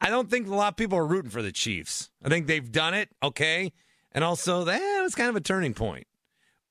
I 0.00 0.10
don't 0.10 0.30
think 0.30 0.48
a 0.48 0.54
lot 0.54 0.72
of 0.72 0.76
people 0.76 0.98
are 0.98 1.06
rooting 1.06 1.30
for 1.30 1.42
the 1.42 1.52
Chiefs. 1.52 2.10
I 2.24 2.28
think 2.28 2.46
they've 2.46 2.72
done 2.72 2.94
it 2.94 3.10
okay, 3.22 3.72
and 4.10 4.24
also 4.24 4.64
that 4.64 4.80
eh, 4.80 5.02
was 5.02 5.14
kind 5.14 5.28
of 5.28 5.36
a 5.36 5.40
turning 5.40 5.74
point. 5.74 6.06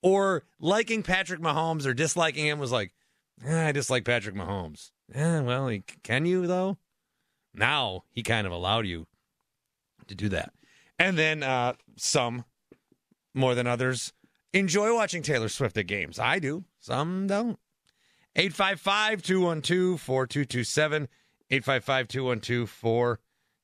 Or 0.02 0.44
liking 0.60 1.04
Patrick 1.04 1.40
Mahomes 1.40 1.86
or 1.86 1.94
disliking 1.94 2.46
him 2.46 2.58
was 2.58 2.72
like, 2.72 2.92
eh, 3.46 3.68
I 3.68 3.72
dislike 3.72 4.06
Patrick 4.06 4.36
Mahomes. 4.36 4.92
Eh, 5.14 5.42
well, 5.42 5.68
he, 5.68 5.84
can 6.04 6.26
you 6.26 6.48
though? 6.48 6.78
Now 7.54 8.04
he 8.12 8.24
kind 8.24 8.48
of 8.48 8.54
allowed 8.54 8.86
you 8.88 9.08
to 10.08 10.16
do 10.16 10.30
that. 10.30 10.54
And 10.98 11.18
then 11.18 11.44
uh, 11.44 11.74
some, 11.98 12.46
more 13.34 13.56
than 13.56 13.68
others, 13.68 14.14
enjoy 14.54 14.94
watching 14.94 15.24
Taylor 15.24 15.50
Swift 15.50 15.78
at 15.78 15.88
games. 15.88 16.20
I 16.20 16.40
do. 16.40 16.66
Some 16.80 17.28
don't. 17.28 17.58
855 18.36 19.22
212 19.22 20.00
4227. 20.00 21.08
855 21.50 22.08
212 22.08 23.18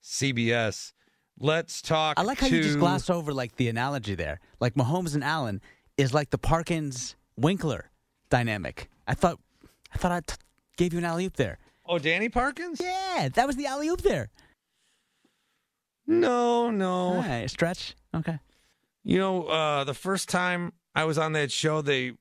4CBS. 0.03 0.93
Let's 1.39 1.81
talk. 1.81 2.15
I 2.17 2.23
like 2.23 2.39
how 2.39 2.47
to, 2.47 2.55
you 2.55 2.63
just 2.63 2.79
gloss 2.79 3.09
over 3.09 3.33
like 3.33 3.55
the 3.55 3.69
analogy 3.69 4.15
there. 4.15 4.39
Like 4.59 4.73
Mahomes 4.73 5.13
and 5.13 5.23
Allen 5.23 5.61
is 5.95 6.13
like 6.13 6.31
the 6.31 6.37
Parkins 6.37 7.15
Winkler 7.37 7.91
dynamic. 8.29 8.89
I 9.07 9.13
thought 9.13 9.39
I 9.97 9.99
thought 9.99 10.11
I 10.11 10.19
t- 10.19 10.35
gave 10.77 10.93
you 10.93 10.99
an 10.99 11.05
alley 11.05 11.25
oop 11.25 11.37
there. 11.37 11.57
Oh, 11.83 11.97
Danny 11.97 12.29
Parkins? 12.29 12.79
Yeah, 12.79 13.29
that 13.33 13.47
was 13.47 13.55
the 13.55 13.65
alley 13.65 13.87
oop 13.87 14.03
there. 14.03 14.29
No, 16.05 16.69
no. 16.69 17.15
All 17.15 17.15
right, 17.15 17.49
stretch. 17.49 17.95
Okay. 18.13 18.37
You 19.03 19.17
know, 19.17 19.45
uh, 19.45 19.85
the 19.85 19.95
first 19.95 20.29
time 20.29 20.73
I 20.93 21.05
was 21.05 21.17
on 21.17 21.31
that 21.31 21.51
show, 21.51 21.81
they 21.81 22.13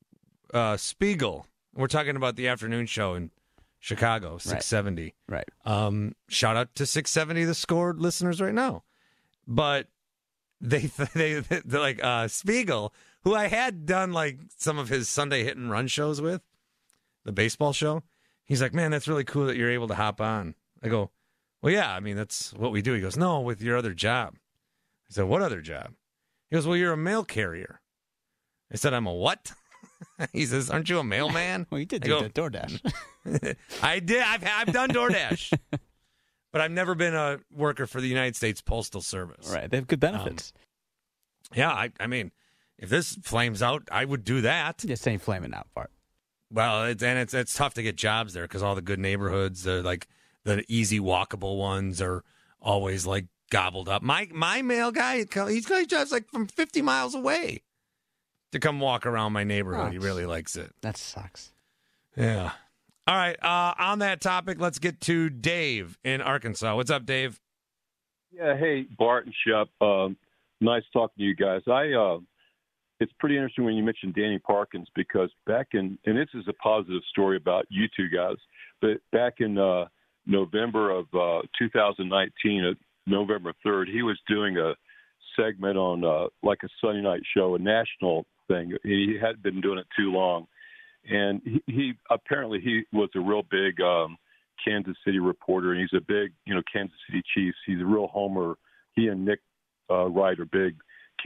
uh, 0.55 0.79
Spiegel. 0.79 1.47
We're 1.75 1.87
talking 1.87 2.17
about 2.17 2.37
the 2.37 2.49
afternoon 2.49 2.87
show 2.87 3.13
in 3.13 3.31
Chicago, 3.79 4.39
six 4.39 4.65
seventy. 4.65 5.15
Right. 5.29 5.49
Um, 5.67 6.15
shout 6.29 6.57
out 6.57 6.75
to 6.77 6.87
six 6.87 7.11
seventy, 7.11 7.45
the 7.45 7.55
score 7.55 7.93
listeners 7.93 8.41
right 8.41 8.55
now. 8.55 8.85
But 9.47 9.89
they 10.63 10.87
they 11.15 11.41
they're 11.41 11.81
like 11.81 12.03
uh, 12.03 12.29
Spiegel, 12.29 12.95
who 13.25 13.35
I 13.35 13.49
had 13.49 13.85
done 13.85 14.15
like 14.15 14.39
some 14.57 14.79
of 14.79 14.89
his 14.89 15.11
Sunday 15.11 15.45
hit 15.45 15.59
and 15.59 15.71
run 15.71 15.89
shows 15.89 16.23
with, 16.23 16.41
the 17.27 17.33
baseball 17.33 17.75
show. 17.75 18.03
He's 18.47 18.63
like, 18.63 18.73
man, 18.73 18.91
that's 18.91 19.09
really 19.09 19.25
cool 19.25 19.47
that 19.47 19.57
you're 19.57 19.71
able 19.71 19.89
to 19.89 19.95
hop 19.95 20.21
on. 20.21 20.55
I 20.83 20.89
go, 20.89 21.11
well, 21.61 21.73
yeah, 21.73 21.93
I 21.93 22.01
mean 22.01 22.17
that's 22.17 22.55
what 22.55 22.73
we 22.73 22.81
do. 22.81 22.95
He 22.95 23.01
goes, 23.01 23.17
no, 23.17 23.41
with 23.41 23.61
your 23.61 23.77
other 23.77 23.93
job. 23.93 24.37
I 25.11 25.13
said, 25.13 25.25
what 25.25 25.43
other 25.43 25.61
job? 25.61 25.93
He 26.49 26.57
goes, 26.57 26.67
well, 26.67 26.77
you're 26.77 26.93
a 26.93 26.97
mail 26.97 27.25
carrier. 27.25 27.81
I 28.73 28.77
said, 28.77 28.95
I'm 28.95 29.07
a 29.07 29.13
what? 29.13 29.53
he 30.33 30.47
says, 30.47 30.71
aren't 30.71 30.89
you 30.89 30.99
a 30.99 31.05
mailman? 31.05 31.67
well, 31.71 31.81
you 31.81 31.87
did 31.87 32.05
I 32.05 32.07
do 32.07 32.11
go, 32.11 32.23
the 32.23 32.31
DoorDash. 32.31 33.57
I 33.83 33.99
did. 33.99 34.23
I've 34.23 34.45
I've 34.45 34.73
done 34.73 34.91
DoorDash, 34.91 35.59
but 36.53 36.61
I've 36.61 36.71
never 36.71 36.95
been 36.95 37.15
a 37.15 37.41
worker 37.53 37.87
for 37.87 38.01
the 38.01 38.09
United 38.09 38.37
States 38.37 38.61
Postal 38.61 39.01
Service. 39.01 39.51
right. 39.53 39.69
They 39.69 39.77
have 39.77 39.89
good 39.89 40.01
benefits. 40.01 40.53
Um, 40.55 41.59
yeah, 41.59 41.71
I 41.71 41.91
I 41.99 42.07
mean, 42.07 42.31
if 42.79 42.89
this 42.89 43.19
flames 43.23 43.63
out, 43.63 43.89
I 43.91 44.05
would 44.05 44.23
do 44.23 44.43
that. 44.43 44.79
Just 44.79 45.07
ain't 45.09 45.23
flaming 45.23 45.53
out 45.55 45.67
part. 45.75 45.91
Well, 46.51 46.85
it's, 46.85 47.03
and 47.03 47.19
it's 47.19 47.35
it's 47.35 47.55
tough 47.55 47.75
to 47.75 47.83
get 47.83 47.97
jobs 47.97 48.33
there 48.33 48.45
because 48.45 48.63
all 48.63 48.75
the 48.75 48.83
good 48.83 49.01
neighborhoods, 49.01 49.67
are 49.67 49.83
like 49.83 50.07
the 50.45 50.65
easy 50.69 51.01
walkable 51.01 51.59
ones, 51.59 52.01
are 52.01 52.23
always 52.61 53.07
like 53.07 53.27
gobbled 53.51 53.89
up. 53.89 54.03
My 54.03 54.29
my 54.33 54.63
mail 54.63 54.93
guy, 54.93 55.25
he's 55.49 55.67
got 55.67 55.89
jobs 55.89 56.13
like 56.13 56.29
from 56.31 56.47
fifty 56.47 56.83
miles 56.83 57.15
away 57.15 57.63
to 58.53 58.61
come 58.61 58.81
walk 58.81 59.07
around 59.07 59.33
my 59.33 59.45
neighborhood. 59.45 59.89
Oh, 59.89 59.91
he 59.91 59.99
really 59.99 60.27
likes 60.27 60.57
it. 60.57 60.73
That 60.83 60.97
sucks. 60.97 61.53
Yeah. 62.17 62.53
All 63.09 63.17
right. 63.17 63.37
Uh, 63.43 63.75
on 63.79 63.99
that 64.01 64.21
topic, 64.21 64.61
let's 64.61 64.79
get 64.79 65.01
to 65.03 65.29
Dave 65.31 65.99
in 66.05 66.21
Arkansas. 66.21 66.75
What's 66.75 66.91
up, 66.91 67.07
Dave? 67.07 67.41
Yeah, 68.33 68.57
hey 68.57 68.87
Bart 68.99 69.27
and 69.27 69.35
Shep. 69.47 69.69
Um, 69.81 70.17
nice 70.61 70.83
talking 70.93 71.15
to 71.19 71.25
you 71.25 71.35
guys. 71.35 71.63
I 71.67 71.93
uh, 71.93 72.19
it's 73.01 73.13
pretty 73.19 73.37
interesting 73.37 73.65
when 73.65 73.75
you 73.75 73.83
mentioned 73.83 74.15
Danny 74.15 74.39
Parkins 74.39 74.89
because 74.95 75.31
back 75.47 75.69
in 75.73 75.99
and 76.07 76.17
this 76.17 76.29
is 76.35 76.45
a 76.49 76.53
positive 76.55 77.03
story 77.11 77.37
about 77.37 77.67
you 77.69 77.87
two 77.97 78.09
guys, 78.09 78.37
but 78.81 78.99
back 79.13 79.35
in 79.41 79.59
uh, 79.59 79.87
November 80.27 80.91
of 80.91 81.07
uh, 81.15 81.43
2019, 81.59 82.65
uh, 82.65 82.75
November 83.07 83.53
3rd, 83.65 83.87
he 83.93 84.03
was 84.03 84.19
doing 84.29 84.57
a 84.59 84.75
segment 85.39 85.77
on 85.77 86.05
uh, 86.05 86.27
like 86.43 86.59
a 86.65 86.69
Sunday 86.81 87.03
night 87.03 87.23
show, 87.37 87.55
a 87.55 87.59
national 87.59 88.27
thing. 88.49 88.73
He 88.83 89.17
hadn't 89.21 89.43
been 89.43 89.61
doing 89.61 89.79
it 89.79 89.87
too 89.97 90.11
long, 90.11 90.47
and 91.09 91.41
he, 91.45 91.63
he 91.67 91.93
apparently 92.11 92.61
he 92.61 92.83
was 92.93 93.11
a 93.15 93.21
real 93.21 93.43
big. 93.51 93.81
Um, 93.81 94.17
Kansas 94.67 94.97
City 95.05 95.19
reporter, 95.19 95.73
and 95.73 95.81
he's 95.81 95.97
a 95.97 96.01
big, 96.01 96.33
you 96.47 96.55
know, 96.55 96.63
Kansas 96.73 96.97
City 97.07 97.23
Chiefs. 97.35 97.59
He's 97.67 97.81
a 97.81 97.85
real 97.85 98.07
homer. 98.07 98.55
He 98.95 99.09
and 99.09 99.23
Nick 99.23 99.41
uh, 99.91 100.07
Wright 100.07 100.41
are 100.41 100.47
big 100.47 100.77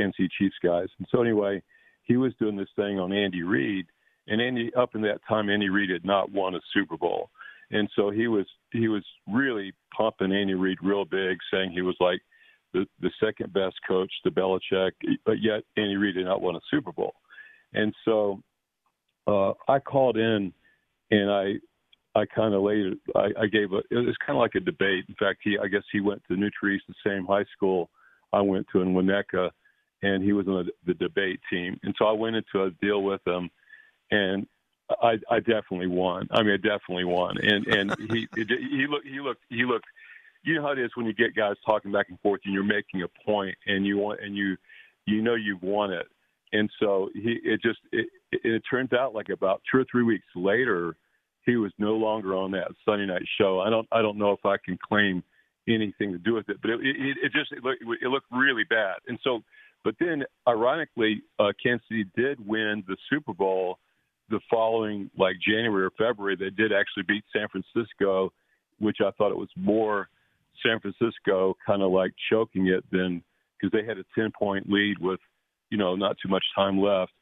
Kansas 0.00 0.16
City 0.16 0.30
Chiefs 0.38 0.56
guys. 0.62 0.88
And 0.98 1.06
so 1.10 1.20
anyway, 1.20 1.62
he 2.04 2.16
was 2.16 2.32
doing 2.38 2.56
this 2.56 2.68
thing 2.76 2.98
on 2.98 3.12
Andy 3.12 3.42
Reid, 3.42 3.86
and 4.28 4.40
Andy 4.40 4.72
up 4.74 4.94
in 4.94 5.02
that 5.02 5.20
time, 5.28 5.50
Andy 5.50 5.68
Reid 5.68 5.90
had 5.90 6.04
not 6.04 6.32
won 6.32 6.54
a 6.54 6.60
Super 6.72 6.96
Bowl, 6.96 7.30
and 7.70 7.88
so 7.94 8.10
he 8.10 8.26
was 8.28 8.46
he 8.72 8.88
was 8.88 9.04
really 9.30 9.72
pumping 9.96 10.32
Andy 10.32 10.54
Reid 10.54 10.78
real 10.82 11.04
big, 11.04 11.38
saying 11.52 11.72
he 11.72 11.82
was 11.82 11.96
like 12.00 12.20
the 12.72 12.86
the 13.00 13.10
second 13.22 13.52
best 13.52 13.76
coach 13.86 14.12
to 14.24 14.30
Belichick, 14.30 14.92
but 15.24 15.42
yet 15.42 15.62
Andy 15.76 15.96
Reid 15.96 16.14
did 16.14 16.26
not 16.26 16.42
win 16.42 16.56
a 16.56 16.60
Super 16.70 16.92
Bowl, 16.92 17.14
and 17.74 17.94
so 18.04 18.40
uh, 19.26 19.52
I 19.68 19.78
called 19.78 20.16
in 20.16 20.52
and 21.10 21.30
I 21.30 21.54
I 22.14 22.26
kind 22.26 22.54
of 22.54 22.62
laid. 22.62 22.94
I, 23.14 23.28
I 23.42 23.46
gave 23.46 23.72
a. 23.72 23.78
It 23.90 24.06
was 24.06 24.16
kind 24.26 24.36
of 24.36 24.40
like 24.40 24.56
a 24.56 24.60
debate. 24.60 25.04
In 25.08 25.14
fact, 25.14 25.40
he. 25.44 25.56
I 25.62 25.68
guess 25.68 25.82
he 25.92 26.00
went 26.00 26.22
to 26.28 26.50
Trees, 26.50 26.80
the 26.88 26.94
same 27.06 27.24
high 27.24 27.44
school 27.56 27.90
I 28.32 28.40
went 28.40 28.66
to 28.72 28.80
in 28.80 28.94
Winnetka, 28.94 29.50
and 30.02 30.22
he 30.22 30.32
was 30.32 30.46
on 30.48 30.66
the, 30.66 30.92
the 30.92 30.94
debate 30.94 31.40
team. 31.50 31.78
And 31.82 31.94
so 31.98 32.06
I 32.06 32.12
went 32.12 32.36
into 32.36 32.64
a 32.64 32.70
deal 32.82 33.02
with 33.02 33.20
him, 33.26 33.50
and 34.10 34.46
I, 35.02 35.18
I 35.30 35.38
definitely 35.38 35.88
won. 35.88 36.28
I 36.30 36.42
mean, 36.42 36.54
I 36.54 36.56
definitely 36.56 37.04
won. 37.04 37.36
And 37.38 37.66
and 37.66 37.96
he 38.10 38.28
he 38.34 38.86
looked 38.86 39.06
he 39.06 39.20
looked 39.20 39.42
he 39.48 39.64
looked. 39.64 39.86
You 40.42 40.54
know 40.54 40.62
how 40.62 40.72
it 40.72 40.78
is 40.78 40.90
when 40.94 41.04
you 41.04 41.12
get 41.12 41.36
guys 41.36 41.56
talking 41.66 41.92
back 41.92 42.08
and 42.08 42.18
forth, 42.20 42.40
and 42.44 42.54
you're 42.54 42.64
making 42.64 43.02
a 43.02 43.08
point, 43.26 43.56
and 43.66 43.86
you 43.86 43.98
want 43.98 44.20
and 44.20 44.36
you 44.36 44.56
you 45.06 45.22
know 45.22 45.34
you've 45.34 45.62
won 45.62 45.92
it. 45.92 46.06
And 46.52 46.70
so 46.80 47.10
he 47.14 47.38
it 47.44 47.60
just 47.62 47.78
it, 47.92 48.08
it, 48.32 48.40
it 48.44 48.62
turns 48.68 48.92
out 48.92 49.14
like 49.14 49.28
about 49.28 49.62
two 49.70 49.78
or 49.78 49.84
three 49.90 50.02
weeks 50.02 50.26
later 50.34 50.96
he 51.46 51.56
was 51.56 51.72
no 51.78 51.94
longer 51.94 52.36
on 52.36 52.50
that 52.52 52.68
Sunday 52.84 53.06
night 53.06 53.22
show. 53.38 53.60
I 53.60 53.70
don't 53.70 53.88
I 53.92 54.02
don't 54.02 54.18
know 54.18 54.32
if 54.32 54.44
I 54.44 54.56
can 54.64 54.78
claim 54.78 55.22
anything 55.68 56.12
to 56.12 56.18
do 56.18 56.34
with 56.34 56.48
it, 56.48 56.60
but 56.60 56.70
it 56.70 56.80
it, 56.82 57.16
it 57.24 57.32
just 57.32 57.52
it 57.52 57.62
looked, 57.64 57.82
it 57.82 58.08
looked 58.08 58.26
really 58.30 58.64
bad. 58.64 58.96
And 59.08 59.18
so, 59.22 59.42
but 59.85 59.95
then 59.99 60.25
ironically, 60.49 61.23
uh, 61.38 61.53
Kansas 61.62 61.87
City 61.88 62.07
did 62.16 62.45
win 62.47 62.85
the 62.87 62.97
Super 63.09 63.33
Bowl 63.33 63.79
the 64.29 64.40
following 64.51 65.11
like 65.19 65.37
January 65.47 65.85
or 65.85 65.90
February. 65.99 66.37
They 66.37 66.51
did 66.51 66.73
actually 66.73 67.05
beat 67.09 67.25
San 67.33 67.49
Francisco, 67.49 68.33
which 68.79 68.99
I 69.01 69.11
thought 69.12 69.31
it 69.31 69.37
was 69.37 69.49
more 69.57 70.09
San 70.64 70.81
Francisco 70.81 71.57
kind 71.66 71.83
of 71.83 71.90
like 71.90 72.12
choking 72.31 72.69
it 72.69 72.85
than 72.93 73.23
because 73.61 73.73
they 73.73 73.87
had 73.87 73.99
a 73.99 74.05
ten 74.14 74.31
point 74.38 74.71
lead 74.71 74.99
with 75.01 75.21
you 75.71 75.79
know 75.79 75.97
not 75.97 76.16
too 76.23 76.29
much 76.29 76.45
time 76.55 76.81
left. 76.81 77.12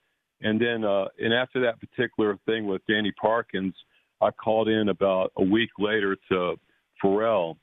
And 0.40 0.60
then 0.60 0.84
uh, 0.84 1.06
and 1.18 1.32
after 1.32 1.60
that 1.62 1.80
particular 1.80 2.38
thing 2.46 2.66
with 2.66 2.82
Danny 2.88 3.12
Parkins 3.12 3.74
I 4.20 4.30
called 4.30 4.68
in 4.68 4.88
about 4.88 5.32
a 5.36 5.42
week 5.42 5.70
later 5.78 6.16
to 6.30 6.56
Ferrall, 7.00 7.56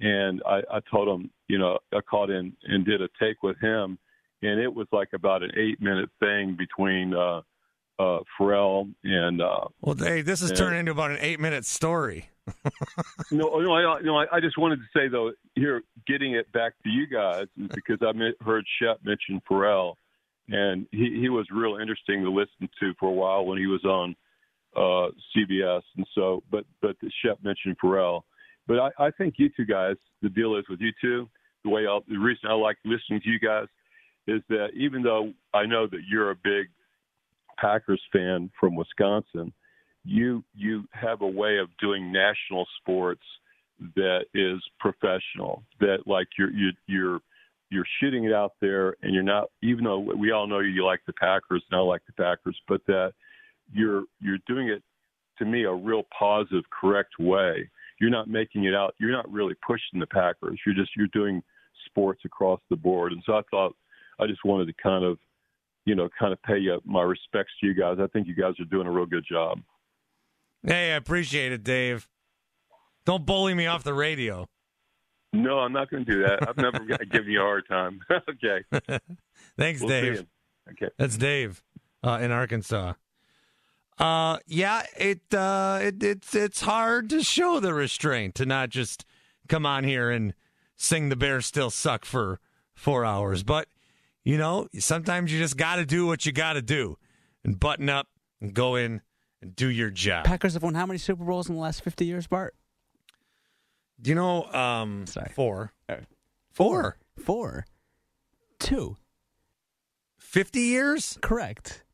and 0.00 0.42
I, 0.46 0.62
I 0.72 0.80
told 0.90 1.08
him, 1.08 1.30
you 1.48 1.58
know, 1.58 1.78
I 1.92 2.00
called 2.00 2.30
in 2.30 2.52
and 2.64 2.84
did 2.84 3.00
a 3.00 3.08
take 3.20 3.42
with 3.42 3.58
him, 3.60 3.98
and 4.42 4.60
it 4.60 4.74
was 4.74 4.86
like 4.92 5.08
about 5.12 5.42
an 5.42 5.50
eight 5.56 5.80
minute 5.80 6.10
thing 6.20 6.56
between 6.56 7.14
uh, 7.14 7.42
uh, 7.98 8.20
Ferrall 8.38 8.88
and. 9.04 9.40
Uh, 9.40 9.68
well, 9.80 9.94
hey, 9.96 10.22
this 10.22 10.42
is 10.42 10.50
and, 10.50 10.58
turning 10.58 10.80
into 10.80 10.92
about 10.92 11.10
an 11.10 11.18
eight 11.20 11.40
minute 11.40 11.64
story. 11.64 12.28
no, 13.30 13.58
no, 13.58 13.72
I, 13.72 14.00
no, 14.02 14.16
I 14.16 14.40
just 14.40 14.58
wanted 14.58 14.76
to 14.76 14.98
say 14.98 15.08
though, 15.08 15.32
here, 15.54 15.82
getting 16.06 16.34
it 16.34 16.50
back 16.52 16.72
to 16.82 16.88
you 16.88 17.06
guys 17.06 17.46
is 17.60 17.68
because 17.74 17.98
I 18.02 18.12
heard 18.42 18.64
Shep 18.80 19.00
mention 19.04 19.40
Ferrall, 19.48 19.96
and 20.48 20.86
he 20.90 21.18
he 21.20 21.28
was 21.28 21.46
real 21.52 21.76
interesting 21.80 22.24
to 22.24 22.30
listen 22.30 22.68
to 22.80 22.92
for 22.98 23.08
a 23.08 23.12
while 23.12 23.44
when 23.44 23.58
he 23.58 23.66
was 23.66 23.84
on 23.84 24.16
uh, 24.76 25.10
CBS, 25.36 25.82
and 25.96 26.06
so 26.14 26.42
but 26.50 26.64
but 26.80 26.96
Shep 27.24 27.38
mentioned 27.42 27.76
Ferrall, 27.80 28.24
but 28.66 28.78
I, 28.78 28.90
I 28.98 29.10
think 29.10 29.34
you 29.36 29.50
two 29.56 29.66
guys. 29.66 29.96
The 30.22 30.28
deal 30.28 30.56
is 30.56 30.64
with 30.68 30.80
you 30.80 30.92
two. 31.00 31.28
The 31.64 31.70
way 31.70 31.86
I, 31.86 31.98
the 32.08 32.18
reason 32.18 32.48
I 32.50 32.54
like 32.54 32.78
listening 32.84 33.20
to 33.22 33.28
you 33.28 33.38
guys 33.38 33.66
is 34.26 34.42
that 34.48 34.68
even 34.74 35.02
though 35.02 35.32
I 35.54 35.66
know 35.66 35.86
that 35.86 36.02
you're 36.08 36.30
a 36.30 36.36
big 36.36 36.68
Packers 37.58 38.02
fan 38.12 38.50
from 38.58 38.74
Wisconsin, 38.74 39.52
you 40.04 40.42
you 40.54 40.84
have 40.92 41.20
a 41.20 41.26
way 41.26 41.58
of 41.58 41.68
doing 41.78 42.12
national 42.12 42.66
sports 42.80 43.22
that 43.96 44.24
is 44.34 44.60
professional. 44.78 45.62
That 45.80 46.06
like 46.06 46.28
you're 46.38 46.50
you, 46.50 46.70
you're 46.86 47.20
you're 47.70 47.86
shooting 48.00 48.24
it 48.24 48.32
out 48.32 48.54
there, 48.60 48.96
and 49.02 49.14
you're 49.14 49.22
not. 49.22 49.50
Even 49.62 49.84
though 49.84 49.98
we 49.98 50.32
all 50.32 50.46
know 50.46 50.60
you 50.60 50.84
like 50.84 51.00
the 51.06 51.12
Packers, 51.14 51.62
and 51.70 51.78
I 51.78 51.82
like 51.82 52.02
the 52.06 52.22
Packers, 52.22 52.58
but 52.68 52.80
that 52.86 53.12
you're 53.72 54.04
you're 54.20 54.38
doing 54.46 54.68
it 54.68 54.82
to 55.38 55.44
me 55.44 55.64
a 55.64 55.72
real 55.72 56.02
positive, 56.16 56.64
correct 56.70 57.18
way. 57.18 57.68
You're 58.00 58.10
not 58.10 58.28
making 58.28 58.64
it 58.64 58.74
out. 58.74 58.94
You're 58.98 59.12
not 59.12 59.30
really 59.30 59.54
pushing 59.66 60.00
the 60.00 60.06
Packers. 60.06 60.58
You're 60.64 60.74
just 60.74 60.90
you're 60.96 61.08
doing 61.08 61.42
sports 61.86 62.22
across 62.24 62.60
the 62.70 62.76
board. 62.76 63.12
And 63.12 63.22
so 63.26 63.34
I 63.34 63.42
thought 63.50 63.74
I 64.20 64.26
just 64.26 64.44
wanted 64.44 64.66
to 64.66 64.74
kind 64.82 65.04
of, 65.04 65.18
you 65.86 65.94
know, 65.94 66.08
kind 66.18 66.32
of 66.32 66.42
pay 66.42 66.60
my 66.84 67.02
respects 67.02 67.52
to 67.60 67.66
you 67.66 67.74
guys. 67.74 67.98
I 68.00 68.06
think 68.08 68.26
you 68.26 68.34
guys 68.34 68.54
are 68.60 68.64
doing 68.64 68.86
a 68.86 68.90
real 68.90 69.06
good 69.06 69.24
job. 69.30 69.60
Hey, 70.62 70.92
I 70.92 70.96
appreciate 70.96 71.52
it, 71.52 71.64
Dave. 71.64 72.08
Don't 73.04 73.24
bully 73.24 73.54
me 73.54 73.66
off 73.66 73.82
the 73.82 73.94
radio. 73.94 74.46
No, 75.32 75.58
I'm 75.60 75.72
not 75.72 75.90
going 75.90 76.04
to 76.04 76.12
do 76.12 76.22
that. 76.22 76.46
I've 76.48 76.56
never 76.56 76.80
given 77.10 77.30
you 77.30 77.40
a 77.40 77.44
hard 77.44 77.66
time. 77.68 78.00
okay. 78.10 78.64
Thanks, 79.56 79.80
We'll 79.80 79.88
Dave. 79.88 80.26
Okay. 80.70 80.90
That's 80.98 81.16
Dave 81.16 81.62
uh, 82.02 82.18
in 82.20 82.30
Arkansas. 82.30 82.94
Uh, 83.98 84.38
yeah, 84.46 84.82
it, 84.96 85.20
uh, 85.34 85.78
it 85.82 86.02
it's 86.02 86.34
it's 86.34 86.62
hard 86.62 87.10
to 87.10 87.22
show 87.22 87.60
the 87.60 87.74
restraint 87.74 88.34
to 88.34 88.46
not 88.46 88.70
just 88.70 89.04
come 89.46 89.66
on 89.66 89.84
here 89.84 90.10
and 90.10 90.32
sing 90.74 91.10
"The 91.10 91.16
Bears 91.16 91.44
Still 91.44 91.68
Suck" 91.68 92.06
for 92.06 92.40
four 92.74 93.04
hours. 93.04 93.42
But 93.42 93.68
you 94.24 94.36
know, 94.38 94.68
sometimes 94.78 95.32
you 95.32 95.38
just 95.38 95.56
got 95.56 95.76
to 95.76 95.86
do 95.86 96.06
what 96.06 96.26
you 96.26 96.32
got 96.32 96.54
to 96.54 96.62
do 96.62 96.96
and 97.44 97.58
button 97.58 97.88
up 97.88 98.08
and 98.40 98.54
go 98.54 98.76
in 98.76 99.00
and 99.42 99.56
do 99.56 99.68
your 99.68 99.90
job. 99.90 100.24
Packers 100.24 100.54
have 100.54 100.62
won 100.62 100.74
how 100.74 100.86
many 100.86 100.98
Super 100.98 101.24
Bowls 101.24 101.48
in 101.48 101.54
the 101.54 101.60
last 101.60 101.82
50 101.82 102.04
years, 102.04 102.26
Bart? 102.26 102.54
Do 104.00 104.10
you 104.10 104.14
know? 104.14 104.44
Um, 104.52 105.06
Sorry. 105.06 105.30
four, 105.34 105.72
Four. 106.52 106.98
Four. 107.22 107.66
Two. 108.58 108.96
fifty 110.18 110.60
years. 110.60 111.18
Correct. 111.22 111.84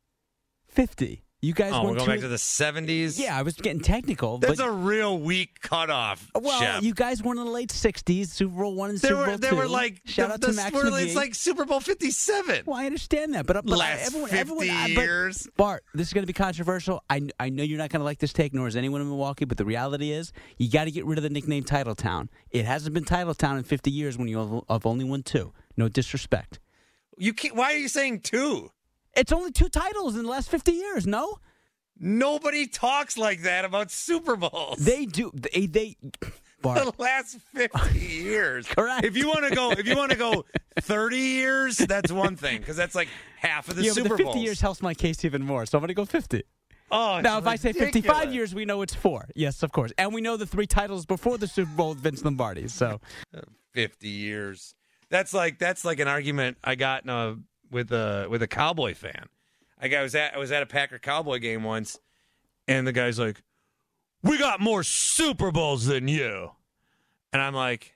50. 0.67 1.23
You 1.39 1.53
guys 1.53 1.71
Oh, 1.71 1.83
we're 1.83 1.93
going 1.93 2.07
back 2.07 2.19
to 2.21 2.27
the 2.27 2.37
seventies. 2.39 3.19
Yeah, 3.19 3.37
I 3.37 3.43
was 3.43 3.53
getting 3.53 3.79
technical. 3.81 4.39
That's 4.39 4.57
but, 4.57 4.67
a 4.67 4.71
real 4.71 5.19
weak 5.19 5.61
cutoff. 5.61 6.31
well, 6.33 6.59
Shep. 6.59 6.81
you 6.81 6.95
guys 6.95 7.21
won 7.21 7.37
in 7.37 7.45
the 7.45 7.51
late 7.51 7.69
60s, 7.69 8.29
Super 8.29 8.55
Bowl 8.55 8.73
one 8.73 8.89
and 8.89 8.97
There 8.97 9.09
Super 9.11 9.19
were 9.21 9.25
Bowl 9.27 9.37
there 9.37 9.49
two. 9.51 9.55
were 9.55 9.67
like 9.67 10.01
Shout 10.05 10.29
the, 10.29 10.33
out 10.33 10.41
to 10.41 10.53
Max 10.53 10.73
we're- 10.73 10.89
McGee. 10.89 11.03
It's 11.03 11.15
like 11.15 11.35
Super 11.35 11.65
Bowl 11.65 11.79
fifty 11.79 12.09
seven. 12.09 12.63
Well, 12.65 12.75
I 12.79 12.87
understand 12.87 13.35
that, 13.35 13.45
but, 13.45 13.63
but 13.63 13.77
Last 13.77 14.07
everyone, 14.07 14.29
50 14.31 14.39
everyone, 14.39 14.69
I- 14.71 14.95
but- 14.95 15.01
years. 15.03 15.47
Bart, 15.57 15.83
this 15.93 16.07
is 16.07 16.13
going 16.13 16.23
to 16.23 16.27
be 16.27 16.33
controversial. 16.33 17.03
I, 17.07 17.29
I 17.39 17.49
know 17.49 17.61
you're 17.61 17.77
not 17.77 17.91
going 17.91 17.99
to 17.99 18.05
like 18.05 18.17
this 18.17 18.33
take, 18.33 18.55
nor 18.55 18.67
is 18.67 18.75
anyone 18.75 19.01
in 19.01 19.07
Milwaukee. 19.07 19.45
But 19.45 19.57
the 19.59 19.65
reality 19.65 20.09
is, 20.11 20.33
you 20.57 20.71
got 20.71 20.85
to 20.85 20.91
get 20.91 21.05
rid 21.05 21.19
of 21.19 21.23
the 21.23 21.29
nickname 21.29 21.63
Titletown. 21.63 22.29
It 22.49 22.65
hasn't 22.65 22.95
been 22.95 23.05
Titletown 23.05 23.59
in 23.59 23.63
50 23.63 23.91
years 23.91 24.17
when 24.17 24.27
you 24.27 24.63
have, 24.69 24.87
only 24.87 25.05
won 25.05 25.21
two. 25.21 25.53
No 25.77 25.87
disrespect. 25.87 26.59
You 27.15 27.33
can't, 27.33 27.55
why 27.55 27.73
are 27.73 27.77
you 27.77 27.89
saying 27.89 28.21
two? 28.21 28.71
It's 29.17 29.31
only 29.31 29.51
two 29.51 29.67
titles 29.69 30.15
in 30.15 30.23
the 30.23 30.29
last 30.29 30.49
50 30.49 30.71
years. 30.71 31.05
No, 31.07 31.39
Nobody 31.99 32.67
talks 32.67 33.17
like 33.17 33.41
that 33.41 33.65
about 33.65 33.89
Super 33.89 34.35
Bowls. 34.35 34.77
they 34.77 35.05
do. 35.05 35.31
They 35.33 35.65
they. 35.65 35.95
The 36.63 36.91
last 36.97 37.37
fifty 37.53 37.99
years. 37.99 38.67
Correct. 38.75 39.05
If 39.05 39.15
you 39.15 39.27
want 39.27 39.47
to 39.47 39.55
go, 39.55 39.71
if 39.71 39.87
you 39.87 39.95
want 39.95 40.11
to 40.11 40.17
go 40.17 40.43
thirty 40.81 41.17
years, 41.19 41.77
that's 41.77 42.11
one 42.11 42.35
thing 42.35 42.57
because 42.57 42.75
that's 42.75 42.95
like 42.95 43.07
half 43.39 43.69
of 43.69 43.75
the 43.75 43.83
yeah, 43.83 43.91
Super 43.91 44.09
but 44.09 44.17
the 44.17 44.23
50 44.23 44.23
Bowls. 44.23 44.43
years 44.43 44.59
helps 44.59 44.81
my 44.81 44.93
case 44.95 45.23
even 45.23 45.43
more. 45.43 45.67
So 45.67 45.77
I'm 45.77 45.81
going 45.81 45.89
to 45.89 45.93
go 45.93 46.03
50. 46.03 46.43
Oh, 46.91 47.21
Now, 47.21 47.37
if 47.37 47.45
I 47.45 47.57
say 47.57 47.73
55 47.73 48.33
years, 48.33 48.55
we 48.55 48.65
know 48.65 48.81
it's 48.81 48.95
four. 48.95 49.29
Yes, 49.35 49.61
of 49.61 49.71
course. 49.71 49.91
And 49.99 50.13
we 50.15 50.19
know 50.19 50.35
the 50.35 50.47
three 50.47 50.65
titles 50.65 51.05
before 51.05 51.37
the 51.37 51.47
Super 51.47 51.71
Bowl 51.71 51.89
with 51.89 51.99
Vince 51.99 52.25
Lombardi. 52.25 52.67
So, 52.69 53.01
50 53.73 54.07
years. 54.09 54.73
That's 55.09 55.33
like 55.35 55.59
that's 55.59 55.85
like 55.85 55.99
an 55.99 56.07
argument 56.07 56.57
I 56.63 56.73
got 56.75 57.03
in 57.03 57.09
a, 57.11 57.37
with 57.71 57.91
a 57.91 58.27
with 58.29 58.41
a 58.41 58.47
Cowboy 58.47 58.93
fan. 58.93 59.27
I 59.79 60.01
was 60.01 60.15
at 60.15 60.33
I 60.35 60.37
was 60.37 60.51
at 60.51 60.63
a 60.63 60.65
Packer 60.65 60.99
Cowboy 60.99 61.39
game 61.39 61.63
once, 61.63 61.99
and 62.67 62.87
the 62.87 62.91
guy's 62.91 63.19
like, 63.19 63.43
"We 64.23 64.37
got 64.37 64.59
more 64.59 64.83
Super 64.83 65.51
Bowls 65.51 65.85
than 65.85 66.07
you," 66.07 66.51
and 67.31 67.41
I'm 67.41 67.53
like, 67.53 67.95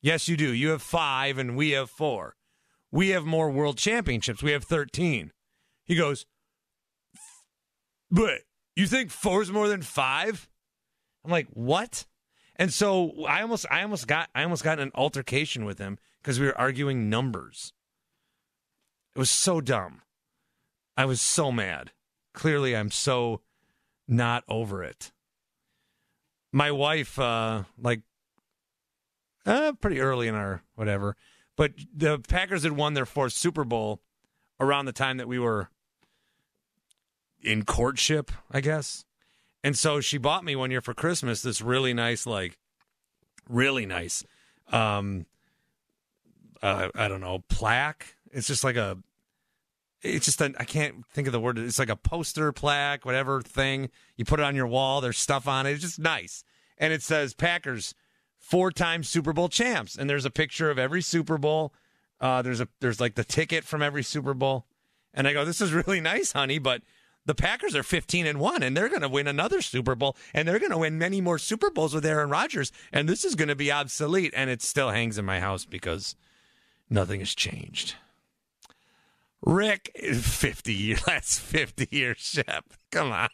"Yes, 0.00 0.28
you 0.28 0.36
do. 0.36 0.52
You 0.52 0.70
have 0.70 0.82
five, 0.82 1.38
and 1.38 1.56
we 1.56 1.70
have 1.70 1.90
four. 1.90 2.36
We 2.90 3.10
have 3.10 3.24
more 3.24 3.50
World 3.50 3.78
Championships. 3.78 4.42
We 4.42 4.52
have 4.52 4.64
thirteen. 4.64 5.32
He 5.84 5.96
goes, 5.96 6.26
"But 8.10 8.42
you 8.76 8.86
think 8.86 9.10
four 9.10 9.42
is 9.42 9.50
more 9.50 9.68
than 9.68 9.82
five? 9.82 10.48
I'm 11.24 11.30
like, 11.30 11.48
"What?" 11.48 12.06
And 12.56 12.72
so 12.72 13.24
I 13.24 13.42
almost 13.42 13.66
I 13.70 13.82
almost 13.82 14.06
got 14.06 14.30
I 14.34 14.42
almost 14.42 14.64
got 14.64 14.78
an 14.78 14.90
altercation 14.94 15.64
with 15.64 15.78
him 15.78 15.98
because 16.20 16.38
we 16.40 16.46
were 16.46 16.58
arguing 16.58 17.08
numbers. 17.08 17.72
It 19.14 19.18
was 19.18 19.30
so 19.30 19.60
dumb. 19.60 20.02
I 20.96 21.04
was 21.04 21.20
so 21.20 21.50
mad. 21.50 21.92
Clearly 22.34 22.76
I'm 22.76 22.90
so 22.90 23.40
not 24.06 24.44
over 24.48 24.82
it. 24.82 25.12
My 26.52 26.70
wife 26.70 27.18
uh 27.18 27.64
like 27.78 28.02
uh 29.44 29.72
pretty 29.80 30.00
early 30.00 30.28
in 30.28 30.34
our 30.34 30.62
whatever, 30.74 31.16
but 31.56 31.72
the 31.94 32.18
Packers 32.18 32.62
had 32.62 32.72
won 32.72 32.94
their 32.94 33.06
fourth 33.06 33.32
Super 33.32 33.64
Bowl 33.64 34.00
around 34.60 34.86
the 34.86 34.92
time 34.92 35.16
that 35.18 35.28
we 35.28 35.38
were 35.38 35.68
in 37.42 37.64
courtship, 37.64 38.30
I 38.50 38.60
guess. 38.60 39.04
And 39.62 39.76
so 39.76 40.00
she 40.00 40.18
bought 40.18 40.44
me 40.44 40.56
one 40.56 40.70
year 40.70 40.80
for 40.80 40.94
Christmas 40.94 41.42
this 41.42 41.60
really 41.60 41.92
nice, 41.92 42.26
like, 42.26 42.58
really 43.48 43.86
nice, 43.86 44.24
um, 44.72 45.26
uh, 46.62 46.88
I 46.94 47.08
don't 47.08 47.20
know, 47.20 47.44
plaque. 47.48 48.14
It's 48.32 48.46
just 48.46 48.64
like 48.64 48.76
a, 48.76 48.98
it's 50.02 50.26
just 50.26 50.40
a, 50.40 50.52
I 50.58 50.64
can't 50.64 51.04
think 51.12 51.26
of 51.26 51.32
the 51.32 51.40
word. 51.40 51.58
It's 51.58 51.78
like 51.78 51.88
a 51.88 51.96
poster 51.96 52.52
plaque, 52.52 53.04
whatever 53.04 53.42
thing. 53.42 53.90
You 54.16 54.24
put 54.24 54.40
it 54.40 54.44
on 54.44 54.54
your 54.54 54.66
wall. 54.66 55.00
There's 55.00 55.18
stuff 55.18 55.48
on 55.48 55.66
it. 55.66 55.72
It's 55.72 55.82
just 55.82 55.98
nice. 55.98 56.44
And 56.76 56.92
it 56.92 57.02
says 57.02 57.34
Packers, 57.34 57.94
four 58.38 58.70
time 58.70 59.02
Super 59.02 59.32
Bowl 59.32 59.48
champs. 59.48 59.96
And 59.96 60.08
there's 60.08 60.24
a 60.24 60.30
picture 60.30 60.70
of 60.70 60.78
every 60.78 61.02
Super 61.02 61.38
Bowl. 61.38 61.72
Uh, 62.20 62.42
there's 62.42 62.60
a, 62.60 62.68
there's 62.80 63.00
like 63.00 63.14
the 63.14 63.24
ticket 63.24 63.64
from 63.64 63.82
every 63.82 64.02
Super 64.02 64.34
Bowl. 64.34 64.66
And 65.14 65.26
I 65.26 65.32
go, 65.32 65.44
this 65.44 65.60
is 65.60 65.72
really 65.72 66.00
nice, 66.02 66.32
honey, 66.32 66.58
but 66.58 66.82
the 67.28 67.34
Packers 67.34 67.76
are 67.76 67.82
15 67.82 68.26
and 68.26 68.40
1 68.40 68.62
and 68.62 68.74
they're 68.74 68.88
going 68.88 69.02
to 69.02 69.08
win 69.08 69.26
another 69.26 69.60
Super 69.60 69.94
Bowl 69.94 70.16
and 70.32 70.48
they're 70.48 70.58
going 70.58 70.70
to 70.70 70.78
win 70.78 70.96
many 70.96 71.20
more 71.20 71.38
Super 71.38 71.70
Bowls 71.70 71.94
with 71.94 72.06
Aaron 72.06 72.30
Rodgers 72.30 72.72
and 72.90 73.06
this 73.06 73.22
is 73.22 73.34
going 73.34 73.48
to 73.48 73.54
be 73.54 73.70
obsolete 73.70 74.32
and 74.34 74.48
it 74.48 74.62
still 74.62 74.90
hangs 74.90 75.18
in 75.18 75.26
my 75.26 75.38
house 75.38 75.66
because 75.66 76.16
nothing 76.88 77.20
has 77.20 77.34
changed. 77.34 77.96
Rick, 79.42 79.90
50 79.96 80.72
years, 80.74 81.02
that's 81.06 81.38
50 81.38 81.88
years, 81.90 82.18
Shep. 82.18 82.64
Come 82.90 83.12
on. 83.12 83.28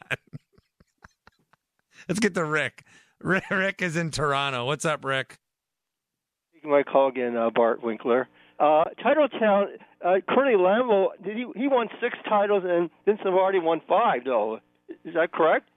Let's 2.09 2.21
get 2.21 2.35
to 2.35 2.45
Rick. 2.45 2.85
Rick. 3.21 3.45
Rick 3.51 3.83
is 3.83 3.97
in 3.97 4.11
Toronto. 4.11 4.67
What's 4.67 4.85
up, 4.85 5.05
Rick? 5.05 5.39
Taking 6.53 6.71
my 6.71 6.83
call 6.83 7.09
again, 7.09 7.37
uh, 7.37 7.51
Bart 7.51 7.83
Winkler. 7.83 8.29
Uh, 8.61 8.85
Titletown, 9.05 9.67
uh, 10.05 10.15
Curly 10.29 10.55
Lambeau, 10.55 11.09
did 11.25 11.37
he, 11.37 11.47
he 11.57 11.67
won 11.67 11.89
six 12.01 12.17
titles 12.29 12.63
and 12.67 12.91
Vince 13.05 13.21
Lombardi 13.25 13.59
won 13.59 13.81
five, 13.89 14.25
though. 14.25 14.61
Is 15.05 15.15
that 15.15 15.33
correct? 15.33 15.69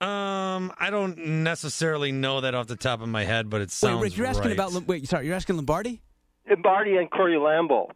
Um, 0.00 0.72
I 0.78 0.88
don't 0.90 1.18
necessarily 1.42 2.12
know 2.12 2.40
that 2.40 2.54
off 2.54 2.68
the 2.68 2.76
top 2.76 3.02
of 3.02 3.08
my 3.08 3.24
head, 3.24 3.50
but 3.50 3.60
it 3.60 3.64
wait, 3.64 3.70
sounds 3.70 4.02
Rick, 4.02 4.16
you're 4.16 4.26
asking 4.26 4.46
right. 4.46 4.52
about. 4.52 4.86
Wait, 4.86 5.06
sorry, 5.08 5.26
you're 5.26 5.34
asking 5.34 5.56
Lombardi? 5.56 6.00
Lombardi 6.48 6.96
and 6.96 7.10
Curly 7.10 7.36
Lambeau. 7.36 7.90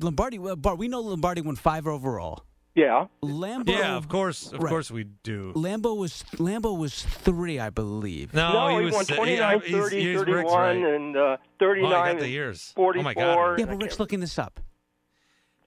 Lombardi, 0.00 0.38
well, 0.38 0.56
Bart, 0.56 0.78
we 0.78 0.88
know 0.88 1.00
Lombardi 1.00 1.40
won 1.40 1.56
five 1.56 1.86
overall. 1.86 2.44
Yeah. 2.74 3.06
Lambeau. 3.22 3.68
Yeah, 3.68 3.96
of 3.96 4.08
course, 4.08 4.52
of 4.52 4.60
Right. 4.60 4.68
course 4.68 4.90
we 4.90 5.04
do. 5.04 5.52
Lambeau 5.54 5.96
was 5.96 6.24
Lambeau 6.38 6.76
was 6.76 7.04
three, 7.04 7.60
I 7.60 7.70
believe. 7.70 8.34
No, 8.34 8.52
no, 8.52 8.68
he, 8.70 8.78
he, 8.78 8.84
was 8.86 8.94
won 8.94 9.04
he- 9.06 9.14
29, 9.14 9.60
he's- 9.60 9.70
30, 9.72 10.00
he's- 10.00 10.16
Rick's 10.16 10.30
31, 10.30 10.58
right. 10.82 10.94
and 10.94 11.16
uh, 11.16 11.36
39, 11.60 11.92
Oh, 11.92 11.96
I 11.96 12.12
got 12.12 12.20
the 12.20 12.28
years. 12.28 12.72
44. 12.74 13.00
Oh 13.00 13.04
my 13.04 13.14
God. 13.14 13.58
Yeah, 13.60 13.66
but 13.66 13.80
Rick's 13.82 14.00
looking 14.00 14.18
this 14.18 14.38
up. 14.40 14.58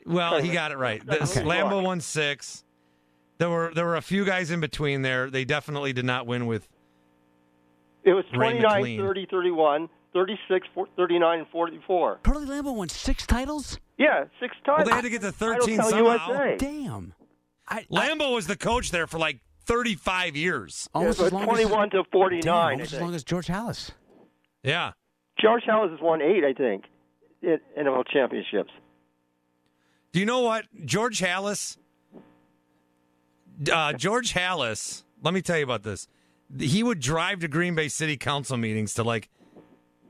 Well, 0.06 0.40
he 0.42 0.52
got 0.52 0.72
it 0.72 0.78
right. 0.78 1.06
The, 1.06 1.24
Okay. 1.24 1.44
Lambeau 1.44 1.82
won 1.84 2.02
six. 2.02 2.66
There 3.38 3.50
were 3.50 3.72
there 3.74 3.86
were 3.86 3.96
a 3.98 4.02
few 4.02 4.26
guys 4.26 4.52
in 4.52 4.60
between 4.60 5.02
there. 5.02 5.30
They 5.30 5.46
definitely 5.46 5.94
did 5.94 6.06
not 6.06 6.26
win 6.28 6.46
with 6.48 6.68
It 8.04 8.14
was 8.14 8.26
Ray 8.34 8.60
29, 8.60 8.98
30, 8.98 9.28
31, 9.30 9.90
36, 10.14 10.68
39, 10.96 11.40
and 11.40 11.48
44. 11.50 12.20
Curly 12.24 12.46
Lambeau 12.46 12.76
won 12.76 12.90
six 12.90 13.26
titles. 13.28 13.80
Yeah, 13.98 14.26
six 14.40 14.56
Well, 14.66 14.78
times. 14.78 14.90
they 14.90 14.96
had 14.96 15.02
to 15.04 15.10
get 15.10 15.22
to 15.22 15.32
Title 15.32 15.58
13 15.66 15.78
count 15.78 15.90
somehow. 15.90 16.30
USA. 16.32 16.56
Damn. 16.58 17.14
I, 17.68 17.84
Lambeau 17.92 18.34
was 18.36 18.48
the 18.48 18.56
coach 18.56 18.92
there 18.92 19.08
for 19.08 19.18
like 19.20 19.40
35 19.66 20.36
years. 20.36 20.88
almost 20.94 21.20
Yeah, 21.20 21.26
as 21.28 21.34
long 21.34 21.46
21 21.46 21.86
as, 21.88 21.92
to 21.92 22.04
49, 22.12 22.42
Damn, 22.42 22.72
almost 22.74 22.94
as 22.94 23.02
long 23.02 23.14
as 23.16 23.24
George 23.24 23.48
Halas. 23.48 23.92
Yeah. 24.64 24.92
George 25.40 25.64
Halas 25.68 25.92
has 25.92 26.00
won 26.02 26.22
eight, 26.22 26.44
I 26.44 26.54
think, 26.54 26.86
in 27.42 27.60
NFL 27.78 28.06
championships. 28.12 28.72
Do 30.14 30.20
you 30.20 30.26
know 30.26 30.40
what? 30.42 30.66
George 30.86 31.20
Halas, 31.20 31.78
uh, 33.72 33.94
George 33.94 34.34
Halas, 34.34 35.04
let 35.22 35.34
me 35.34 35.42
tell 35.42 35.58
you 35.58 35.64
about 35.64 35.84
this. 35.84 36.08
He 36.60 36.82
would 36.82 37.00
drive 37.00 37.40
to 37.42 37.48
Green 37.48 37.76
Bay 37.76 37.88
City 37.90 38.16
Council 38.18 38.56
meetings 38.58 38.94
to 38.96 39.04
like 39.04 39.30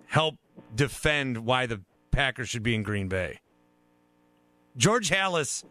help 0.07 0.35
defend 0.75 1.45
why 1.45 1.65
the 1.65 1.81
Packers 2.11 2.49
should 2.49 2.63
be 2.63 2.75
in 2.75 2.83
Green 2.83 3.07
Bay. 3.07 3.39
George 4.75 5.09
Halas, 5.09 5.63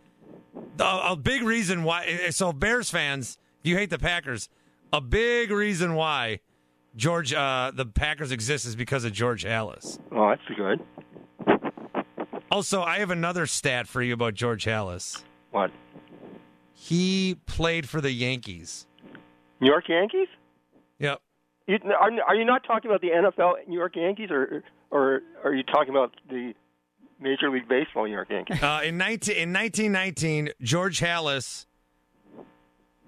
a, 0.78 1.00
a 1.10 1.16
big 1.16 1.42
reason 1.42 1.82
why. 1.84 2.28
So, 2.30 2.52
Bears 2.52 2.90
fans, 2.90 3.38
if 3.62 3.68
you 3.68 3.76
hate 3.76 3.90
the 3.90 3.98
Packers, 3.98 4.48
a 4.92 5.00
big 5.00 5.50
reason 5.50 5.94
why 5.94 6.40
George, 6.96 7.32
uh, 7.32 7.72
the 7.74 7.86
Packers 7.86 8.32
exist 8.32 8.66
is 8.66 8.76
because 8.76 9.04
of 9.04 9.12
George 9.12 9.44
Halas. 9.44 9.98
Oh, 10.12 10.28
that's 10.28 10.42
good. 10.56 10.80
Also, 12.50 12.82
I 12.82 12.98
have 12.98 13.10
another 13.10 13.46
stat 13.46 13.86
for 13.86 14.02
you 14.02 14.14
about 14.14 14.34
George 14.34 14.64
Halas. 14.64 15.22
What? 15.50 15.70
He 16.72 17.36
played 17.46 17.88
for 17.88 18.00
the 18.00 18.12
Yankees. 18.12 18.86
New 19.60 19.68
York 19.68 19.88
Yankees? 19.88 20.28
Yep. 20.98 21.20
You, 21.66 21.78
are, 22.00 22.10
are 22.28 22.34
you 22.34 22.44
not 22.44 22.62
talking 22.64 22.90
about 22.90 23.00
the 23.00 23.08
NFL 23.08 23.66
New 23.66 23.76
York 23.78 23.96
Yankees, 23.96 24.30
or 24.30 24.62
or 24.90 25.22
are 25.44 25.52
you 25.54 25.62
talking 25.64 25.90
about 25.90 26.14
the 26.30 26.52
Major 27.20 27.50
League 27.50 27.68
Baseball 27.68 28.06
New 28.06 28.12
York 28.12 28.28
Yankees? 28.30 28.62
Uh, 28.62 28.82
in 28.84 28.96
19, 28.98 29.34
in 29.36 29.52
1919, 29.52 30.50
George 30.62 31.00
Halas 31.00 31.66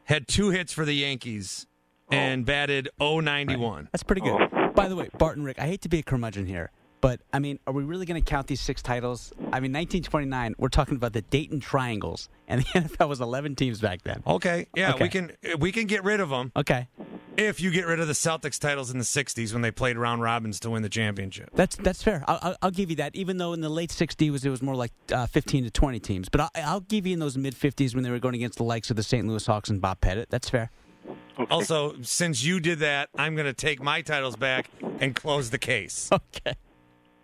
had 0.04 0.26
two 0.26 0.50
hits 0.50 0.72
for 0.72 0.84
the 0.84 0.94
Yankees 0.94 1.66
and 2.10 2.44
batted 2.46 2.88
091. 2.98 3.88
That's 3.92 4.02
pretty 4.02 4.22
good. 4.22 4.40
By 4.74 4.88
the 4.88 4.96
way, 4.96 5.08
Barton 5.18 5.44
Rick, 5.44 5.58
I 5.60 5.66
hate 5.66 5.82
to 5.82 5.88
be 5.88 5.98
a 5.98 6.02
curmudgeon 6.02 6.46
here, 6.46 6.70
but 7.00 7.20
I 7.32 7.38
mean, 7.38 7.58
are 7.66 7.72
we 7.72 7.84
really 7.84 8.06
going 8.06 8.20
to 8.20 8.24
count 8.28 8.46
these 8.46 8.60
six 8.60 8.80
titles? 8.80 9.32
I 9.38 9.60
mean, 9.60 9.72
1929, 9.72 10.54
we're 10.58 10.68
talking 10.68 10.96
about 10.96 11.12
the 11.12 11.22
Dayton 11.22 11.60
Triangles, 11.60 12.28
and 12.48 12.62
the 12.62 12.64
NFL 12.80 13.08
was 13.08 13.20
11 13.20 13.56
teams 13.56 13.80
back 13.80 14.02
then. 14.02 14.22
Okay, 14.26 14.66
yeah, 14.74 14.94
Okay. 14.94 15.04
we 15.04 15.08
can 15.10 15.32
we 15.60 15.70
can 15.72 15.86
get 15.86 16.02
rid 16.02 16.20
of 16.20 16.30
them 16.30 16.50
Okay, 16.56 16.88
if 17.38 17.60
you 17.60 17.70
get 17.70 17.86
rid 17.86 18.00
of 18.00 18.08
the 18.08 18.12
Celtics 18.14 18.58
titles 18.58 18.90
in 18.90 18.98
the 18.98 19.04
60s 19.04 19.52
when 19.52 19.62
they 19.62 19.70
played 19.70 19.96
round 19.96 20.20
robins 20.22 20.58
to 20.60 20.70
win 20.70 20.82
the 20.82 20.88
championship. 20.88 21.50
that's 21.54 21.76
that's 21.76 22.02
fair. 22.02 22.24
I'll, 22.26 22.38
I'll, 22.42 22.56
I'll 22.62 22.70
give 22.70 22.90
you 22.90 22.96
that. 22.96 23.14
Even 23.14 23.38
though 23.38 23.52
in 23.52 23.60
the 23.60 23.68
late 23.68 23.90
60s 23.90 24.30
was 24.30 24.44
it 24.44 24.50
was 24.50 24.60
more 24.60 24.74
like 24.74 24.92
uh, 25.12 25.26
15 25.26 25.64
to 25.64 25.70
20 25.70 26.00
teams, 26.00 26.28
but 26.28 26.40
I'll, 26.40 26.50
I'll 26.56 26.80
give 26.80 27.06
you 27.06 27.12
in 27.14 27.20
those 27.20 27.36
mid 27.38 27.54
50s 27.54 27.94
when 27.94 28.02
they 28.02 28.10
were 28.10 28.18
going 28.18 28.34
against 28.34 28.58
the 28.58 28.64
likes 28.64 28.90
of 28.90 28.96
the 28.96 29.02
St. 29.02 29.26
Louis 29.26 29.46
Hawks 29.46 29.70
and 29.70 29.80
Bob 29.80 30.00
Pettit. 30.00 30.28
That's 30.30 30.50
fair. 30.50 30.70
Also, 31.50 31.94
since 32.02 32.42
you 32.42 32.58
did 32.58 32.80
that, 32.80 33.08
I'm 33.16 33.36
going 33.36 33.46
to 33.46 33.52
take 33.52 33.80
my 33.80 34.02
titles 34.02 34.34
back 34.34 34.68
and 34.98 35.14
close 35.14 35.50
the 35.50 35.58
case. 35.58 36.10
Okay. 36.36 36.56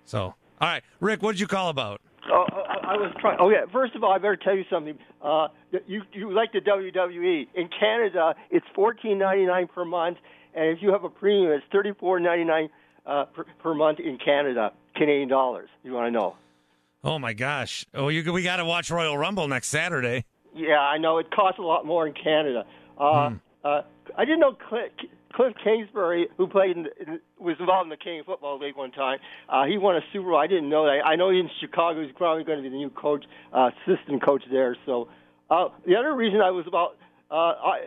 So, 0.07 0.20
all 0.20 0.35
right, 0.61 0.83
Rick, 1.00 1.22
what 1.22 1.33
did 1.33 1.40
you 1.40 1.46
call 1.46 1.70
about? 1.70 2.00
Oh, 2.31 2.46
I, 2.86 2.96
was 2.96 3.12
trying. 3.20 3.38
Oh 3.40 3.50
yeah. 3.50 3.64
First 3.72 3.94
of 3.94 4.04
all, 4.04 4.12
I 4.12 4.18
better 4.18 4.36
tell 4.36 4.56
you 4.56 4.64
something. 4.70 4.98
Uh, 5.22 5.48
you 5.86 6.02
you 6.12 6.32
like 6.32 6.52
the 6.52 6.60
WWE 6.60 7.48
in 7.54 7.68
Canada? 7.78 8.34
It's 8.50 8.66
fourteen 8.74 9.18
ninety 9.18 9.46
nine 9.46 9.68
per 9.68 9.84
month, 9.84 10.18
and 10.54 10.70
if 10.70 10.82
you 10.82 10.92
have 10.92 11.04
a 11.04 11.08
premium, 11.08 11.52
it's 11.52 11.64
thirty 11.72 11.92
four 11.98 12.20
ninety 12.20 12.44
nine 12.44 12.68
uh, 13.06 13.24
per, 13.26 13.44
per 13.62 13.74
month 13.74 14.00
in 14.00 14.18
Canada, 14.18 14.72
Canadian 14.96 15.28
dollars. 15.28 15.68
You 15.82 15.92
want 15.92 16.06
to 16.06 16.10
know? 16.10 16.36
Oh 17.02 17.18
my 17.18 17.32
gosh! 17.32 17.84
Oh, 17.94 18.08
you, 18.08 18.32
we 18.32 18.42
got 18.42 18.56
to 18.56 18.64
watch 18.64 18.90
Royal 18.90 19.16
Rumble 19.16 19.48
next 19.48 19.68
Saturday. 19.68 20.24
Yeah, 20.54 20.78
I 20.78 20.98
know 20.98 21.18
it 21.18 21.30
costs 21.30 21.58
a 21.58 21.62
lot 21.62 21.84
more 21.84 22.06
in 22.06 22.14
Canada. 22.14 22.64
Uh, 22.98 23.32
uh, 23.64 23.82
I 24.16 24.24
didn't 24.24 24.40
know 24.40 24.52
Kliff, 24.52 24.90
Kliff 25.36 25.52
Kingsbury, 25.62 26.28
who 26.36 26.46
played 26.46 26.76
in, 26.76 26.86
in, 27.00 27.20
was 27.38 27.56
involved 27.58 27.86
in 27.86 27.90
the 27.90 27.96
Canadian 27.96 28.24
Football 28.24 28.58
League 28.58 28.76
one 28.76 28.92
time. 28.92 29.18
Uh, 29.48 29.64
he 29.64 29.78
won 29.78 29.96
a 29.96 30.00
Super 30.12 30.30
Bowl. 30.30 30.38
I 30.38 30.46
didn't 30.46 30.68
know 30.68 30.84
that. 30.84 31.04
I 31.04 31.16
know 31.16 31.30
he's 31.30 31.40
in 31.40 31.50
Chicago. 31.60 32.02
He's 32.02 32.14
probably 32.16 32.44
going 32.44 32.58
to 32.58 32.62
be 32.62 32.68
the 32.68 32.76
new 32.76 32.90
coach, 32.90 33.24
uh, 33.52 33.70
assistant 33.86 34.24
coach 34.24 34.42
there. 34.50 34.76
So 34.86 35.08
uh, 35.50 35.68
the 35.86 35.96
other 35.96 36.14
reason 36.14 36.40
I 36.40 36.50
was 36.50 36.66
about 36.66 36.96
uh, 37.30 37.34
I, 37.34 37.78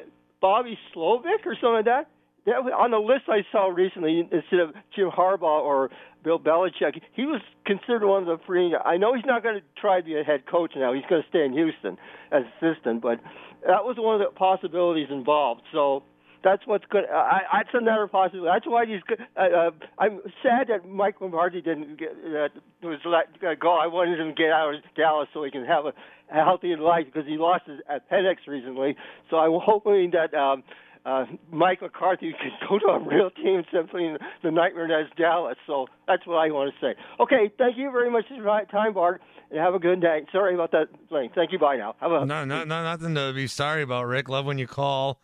Bobby 0.41 0.77
Slowik 0.95 1.45
or 1.45 1.55
something 1.55 1.73
like 1.73 1.86
that. 1.86 2.10
That 2.45 2.63
was 2.63 2.71
on 2.71 2.91
the 2.91 2.97
list 2.97 3.27
I 3.27 3.43
saw 3.51 3.67
recently, 3.67 4.19
instead 4.19 4.62
of 4.62 4.73
Jim 4.95 5.10
Harbaugh 5.10 5.62
or 5.63 5.89
Bill 6.23 6.39
Belichick, 6.39 7.01
he 7.13 7.25
was 7.25 7.41
considered 7.65 8.05
one 8.07 8.23
of 8.23 8.39
the 8.39 8.43
free. 8.45 8.73
I 8.73 8.95
know 8.95 9.13
he's 9.13 9.25
not 9.25 9.43
going 9.43 9.55
to 9.55 9.65
try 9.79 9.99
to 9.99 10.05
be 10.05 10.17
a 10.17 10.23
head 10.23 10.45
coach 10.45 10.71
now. 10.75 10.93
He's 10.93 11.03
going 11.10 11.21
to 11.21 11.27
stay 11.27 11.43
in 11.43 11.51
Houston 11.51 11.97
as 12.31 12.43
assistant, 12.55 13.01
but 13.01 13.19
that 13.65 13.83
was 13.83 13.97
one 13.99 14.15
of 14.15 14.21
the 14.21 14.33
possibilities 14.33 15.07
involved. 15.12 15.62
So 15.73 16.03
that's 16.43 16.65
what's 16.65 16.86
good. 16.89 17.06
I, 17.12 17.41
that's 17.54 17.69
another 17.73 18.08
possibility. 18.08 18.50
That's 18.54 18.67
why 18.67 18.86
he's. 18.86 19.02
good. 19.08 19.19
Uh, 19.36 19.41
uh, 19.41 19.71
I'm 19.97 20.21
sad 20.43 20.67
that 20.69 20.88
Mike 20.88 21.21
McCarthy 21.21 21.62
didn't 21.62 21.97
get 21.97 22.10
uh, 22.12 22.50
was 22.84 23.00
let 23.06 23.28
uh, 23.47 23.56
go. 23.60 23.78
I 23.78 23.88
wanted 23.88 24.19
him 24.19 24.30
to 24.30 24.34
get 24.34 24.52
out 24.52 24.76
of 24.76 24.82
Dallas 24.95 25.28
so 25.34 25.43
he 25.43 25.52
can 25.52 25.65
have 25.65 25.86
a, 25.86 25.93
a 26.32 26.43
healthy 26.43 26.76
life 26.76 27.06
because 27.06 27.28
he 27.28 27.38
lost 27.38 27.63
his 27.67 27.80
appendix 27.89 28.41
recently. 28.47 28.95
So 29.30 29.38
I'm 29.38 29.60
hoping 29.62 30.12
that. 30.12 30.38
Um, 30.38 30.63
uh, 31.06 31.23
Mike 31.52 31.82
McCarthy 31.82 32.34
could 32.34 32.67
go 32.67 32.80
to 32.80 32.86
a 32.88 33.00
real 33.00 33.30
team 33.30 33.63
simply 33.73 34.06
in 34.06 34.17
the 34.43 34.52
nightmare 34.52 34.89
that's 34.89 35.15
Dallas. 35.17 35.56
So 35.65 35.88
that's 36.06 36.28
what 36.28 36.36
I 36.36 36.52
want 36.52 36.73
to 36.73 36.86
say. 36.86 37.00
Okay, 37.21 37.50
thank 37.58 37.78
you 37.78 37.89
very 37.91 38.12
much 38.12 38.26
for 38.28 38.34
your 38.34 38.65
time, 38.65 38.93
Bart, 38.93 39.21
and 39.50 39.58
have 39.58 39.73
a 39.73 39.80
good 39.80 40.02
night. 40.02 40.26
Sorry 40.34 40.54
about 40.54 40.71
that 40.71 40.88
thing. 41.10 41.30
Thank 41.34 41.54
you. 41.54 41.60
Bye 41.60 41.78
now. 41.78 41.95
Have 42.02 42.12
a 42.12 42.26
No, 42.26 42.43
no, 42.43 42.65
no, 42.65 42.84
nothing 42.84 43.15
to 43.15 43.32
be 43.32 43.47
sorry 43.47 43.84
about, 43.84 44.06
Rick. 44.06 44.28
Love 44.28 44.45
when 44.45 44.58
you 44.58 44.67
call. 44.67 45.21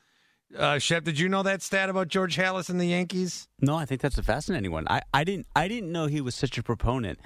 Uh, 0.57 0.77
Shep, 0.77 1.03
did 1.03 1.17
you 1.19 1.29
know 1.29 1.43
that 1.43 1.61
stat 1.61 1.89
about 1.89 2.07
George 2.09 2.35
Halas 2.37 2.69
and 2.69 2.79
the 2.79 2.85
Yankees? 2.85 3.47
No, 3.59 3.75
I 3.75 3.85
think 3.85 4.01
that's 4.01 4.17
a 4.17 4.23
fascinating 4.23 4.71
one. 4.71 4.87
I, 4.89 5.01
I 5.13 5.23
didn't 5.23 5.47
I 5.55 5.67
didn't 5.67 5.91
know 5.91 6.05
he 6.07 6.21
was 6.21 6.35
such 6.35 6.57
a 6.57 6.63
proponent 6.63 7.19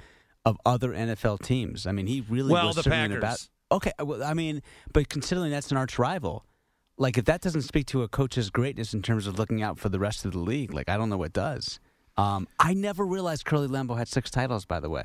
of 0.44 0.56
other 0.64 0.92
NFL 0.92 1.42
teams. 1.42 1.86
I 1.86 1.92
mean, 1.92 2.06
he 2.06 2.24
really 2.28 2.52
Well, 2.52 2.68
was 2.68 2.76
the 2.76 2.84
Packers. 2.84 3.16
about. 3.18 3.48
Okay, 3.70 3.92
well, 4.02 4.22
I 4.24 4.32
mean, 4.32 4.62
but 4.94 5.08
considering 5.10 5.50
that's 5.50 5.70
an 5.70 5.76
arch 5.76 5.98
rival, 5.98 6.46
like 6.96 7.18
if 7.18 7.26
that 7.26 7.42
doesn't 7.42 7.62
speak 7.62 7.86
to 7.88 8.02
a 8.02 8.08
coach's 8.08 8.48
greatness 8.48 8.94
in 8.94 9.02
terms 9.02 9.26
of 9.26 9.38
looking 9.38 9.62
out 9.62 9.78
for 9.78 9.90
the 9.90 9.98
rest 9.98 10.24
of 10.24 10.32
the 10.32 10.38
league, 10.38 10.72
like 10.72 10.88
I 10.88 10.96
don't 10.96 11.10
know 11.10 11.18
what 11.18 11.32
does. 11.34 11.78
Um, 12.16 12.48
I 12.58 12.72
never 12.74 13.04
realized 13.04 13.44
Curly 13.44 13.68
Lambeau 13.68 13.96
had 13.98 14.08
six 14.08 14.30
titles. 14.30 14.64
By 14.64 14.80
the 14.80 14.88
way, 14.88 15.04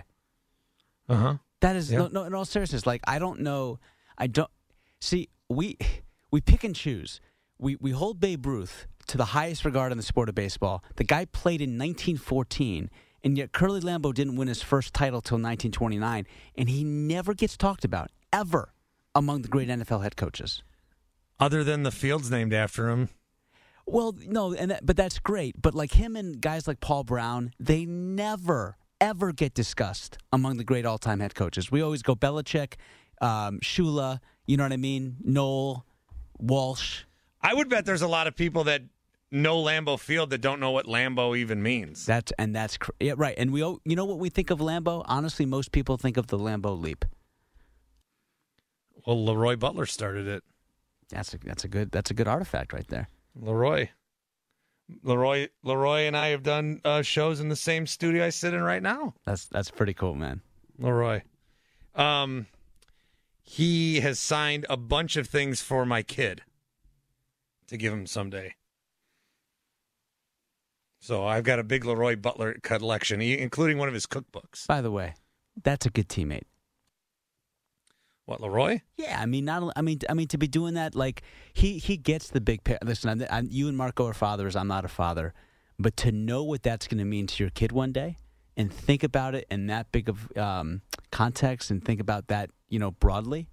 Uh 1.09 1.15
huh. 1.15 1.37
that 1.59 1.75
is 1.75 1.91
Yeah. 1.91 1.99
no, 1.99 2.07
no. 2.07 2.23
In 2.23 2.33
all 2.33 2.45
seriousness, 2.45 2.85
like 2.87 3.01
I 3.05 3.19
don't 3.19 3.41
know. 3.41 3.79
I 4.17 4.27
don't 4.27 4.49
see. 5.01 5.27
We 5.49 5.77
we 6.31 6.39
pick 6.39 6.63
and 6.63 6.73
choose. 6.75 7.19
We 7.59 7.75
we 7.77 7.91
hold 7.91 8.19
Babe 8.19 8.45
Ruth 8.45 8.87
to 9.07 9.17
the 9.17 9.25
highest 9.25 9.65
regard 9.65 9.91
in 9.91 9.97
the 9.97 10.03
sport 10.03 10.29
of 10.29 10.35
baseball. 10.35 10.83
The 10.95 11.03
guy 11.03 11.25
played 11.25 11.61
in 11.61 11.71
1914, 11.71 12.89
and 13.23 13.37
yet 13.37 13.51
Curly 13.51 13.81
Lambeau 13.81 14.13
didn't 14.13 14.35
win 14.35 14.47
his 14.47 14.61
first 14.61 14.93
title 14.93 15.21
till 15.21 15.35
1929, 15.35 16.25
and 16.55 16.69
he 16.69 16.83
never 16.83 17.33
gets 17.33 17.57
talked 17.57 17.85
about 17.85 18.11
ever 18.31 18.73
among 19.15 19.41
the 19.41 19.47
great 19.47 19.69
NFL 19.69 20.03
head 20.03 20.15
coaches. 20.15 20.63
Other 21.39 21.63
than 21.63 21.83
the 21.83 21.91
field's 21.91 22.31
named 22.31 22.53
after 22.53 22.89
him. 22.89 23.09
Well, 23.85 24.15
no, 24.25 24.53
and 24.53 24.71
that, 24.71 24.85
but 24.85 24.95
that's 24.95 25.19
great. 25.19 25.61
But 25.61 25.75
like 25.75 25.93
him 25.93 26.15
and 26.15 26.39
guys 26.39 26.67
like 26.67 26.79
Paul 26.79 27.03
Brown, 27.03 27.51
they 27.59 27.85
never 27.85 28.77
ever 29.01 29.33
get 29.33 29.53
discussed 29.53 30.17
among 30.31 30.55
the 30.55 30.63
great 30.63 30.85
all-time 30.85 31.19
head 31.19 31.35
coaches. 31.35 31.69
We 31.69 31.81
always 31.81 32.01
go 32.01 32.15
Belichick, 32.15 32.75
um, 33.19 33.59
Shula. 33.59 34.19
You 34.47 34.55
know 34.55 34.63
what 34.63 34.71
I 34.71 34.77
mean? 34.77 35.17
Noll, 35.21 35.85
Walsh. 36.39 37.03
I 37.43 37.53
would 37.53 37.69
bet 37.69 37.85
there's 37.85 38.01
a 38.01 38.07
lot 38.07 38.27
of 38.27 38.35
people 38.35 38.63
that 38.65 38.81
know 39.31 39.61
Lambeau 39.61 39.99
Field 39.99 40.29
that 40.29 40.39
don't 40.39 40.59
know 40.59 40.71
what 40.71 40.85
Lambeau 40.85 41.37
even 41.37 41.61
means. 41.61 42.05
That's 42.05 42.31
and 42.39 42.55
that's 42.55 42.77
cr- 42.77 42.91
yeah, 42.99 43.13
right. 43.17 43.35
And 43.37 43.51
we, 43.51 43.61
all- 43.63 43.79
you 43.83 43.95
know 43.95 44.05
what 44.05 44.19
we 44.19 44.29
think 44.29 44.49
of 44.49 44.59
Lambeau? 44.59 45.03
Honestly, 45.07 45.45
most 45.45 45.71
people 45.71 45.97
think 45.97 46.17
of 46.17 46.27
the 46.27 46.37
Lambeau 46.37 46.79
leap. 46.79 47.03
Well, 49.05 49.23
Leroy 49.25 49.55
Butler 49.57 49.85
started 49.85 50.27
it. 50.27 50.43
That's 51.09 51.33
a 51.33 51.37
that's 51.39 51.63
a 51.63 51.67
good 51.67 51.91
that's 51.91 52.09
a 52.09 52.13
good 52.13 52.27
artifact 52.27 52.73
right 52.73 52.87
there. 52.87 53.09
Leroy. 53.35 53.89
Leroy 55.01 55.47
Leroy 55.63 56.01
and 56.01 56.15
I 56.15 56.27
have 56.29 56.43
done 56.43 56.81
uh, 56.85 57.01
shows 57.01 57.39
in 57.39 57.49
the 57.49 57.55
same 57.55 57.85
studio 57.87 58.25
I 58.25 58.29
sit 58.29 58.53
in 58.53 58.61
right 58.61 58.81
now. 58.81 59.13
That's 59.25 59.45
that's 59.45 59.69
pretty 59.71 59.93
cool, 59.93 60.15
man. 60.15 60.41
Leroy. 60.79 61.21
Um 61.95 62.47
he 63.43 63.99
has 63.99 64.19
signed 64.19 64.65
a 64.69 64.77
bunch 64.77 65.17
of 65.17 65.27
things 65.27 65.61
for 65.61 65.85
my 65.85 66.01
kid 66.01 66.41
to 67.67 67.77
give 67.77 67.93
him 67.93 68.05
someday. 68.05 68.55
So 70.99 71.25
I've 71.25 71.43
got 71.43 71.59
a 71.59 71.63
big 71.63 71.83
Leroy 71.83 72.15
Butler 72.15 72.57
collection, 72.63 73.21
including 73.21 73.77
one 73.77 73.87
of 73.87 73.93
his 73.93 74.05
cookbooks. 74.05 74.67
By 74.67 74.81
the 74.81 74.91
way, 74.91 75.15
that's 75.61 75.85
a 75.85 75.89
good 75.89 76.07
teammate. 76.07 76.43
What 78.25 78.39
Leroy? 78.39 78.79
Yeah, 78.95 79.19
I 79.19 79.25
mean, 79.25 79.43
not. 79.43 79.73
I 79.75 79.81
mean, 79.81 79.99
I 80.09 80.13
mean 80.13 80.29
to 80.29 80.37
be 80.37 80.47
doing 80.47 80.75
that, 80.75 80.95
like 80.95 81.23
he 81.53 81.77
he 81.77 81.97
gets 81.97 82.29
the 82.29 82.39
big. 82.39 82.63
picture. 82.63 82.85
Listen, 82.85 83.09
I'm, 83.09 83.27
I'm, 83.29 83.47
you 83.51 83.67
and 83.67 83.75
Marco 83.75 84.07
are 84.07 84.13
fathers. 84.13 84.55
I'm 84.55 84.69
not 84.69 84.85
a 84.85 84.87
father, 84.87 85.33
but 85.77 85.97
to 85.97 86.11
know 86.13 86.43
what 86.43 86.63
that's 86.63 86.87
going 86.87 86.99
to 86.99 87.05
mean 87.05 87.27
to 87.27 87.43
your 87.43 87.49
kid 87.49 87.73
one 87.73 87.91
day, 87.91 88.15
and 88.55 88.71
think 88.71 89.03
about 89.03 89.35
it 89.35 89.45
in 89.49 89.67
that 89.67 89.91
big 89.91 90.09
of 90.09 90.35
um, 90.37 90.81
context 91.11 91.71
and 91.71 91.83
think 91.83 91.99
about 91.99 92.27
that, 92.27 92.49
you 92.69 92.79
know, 92.79 92.91
broadly, 92.91 93.47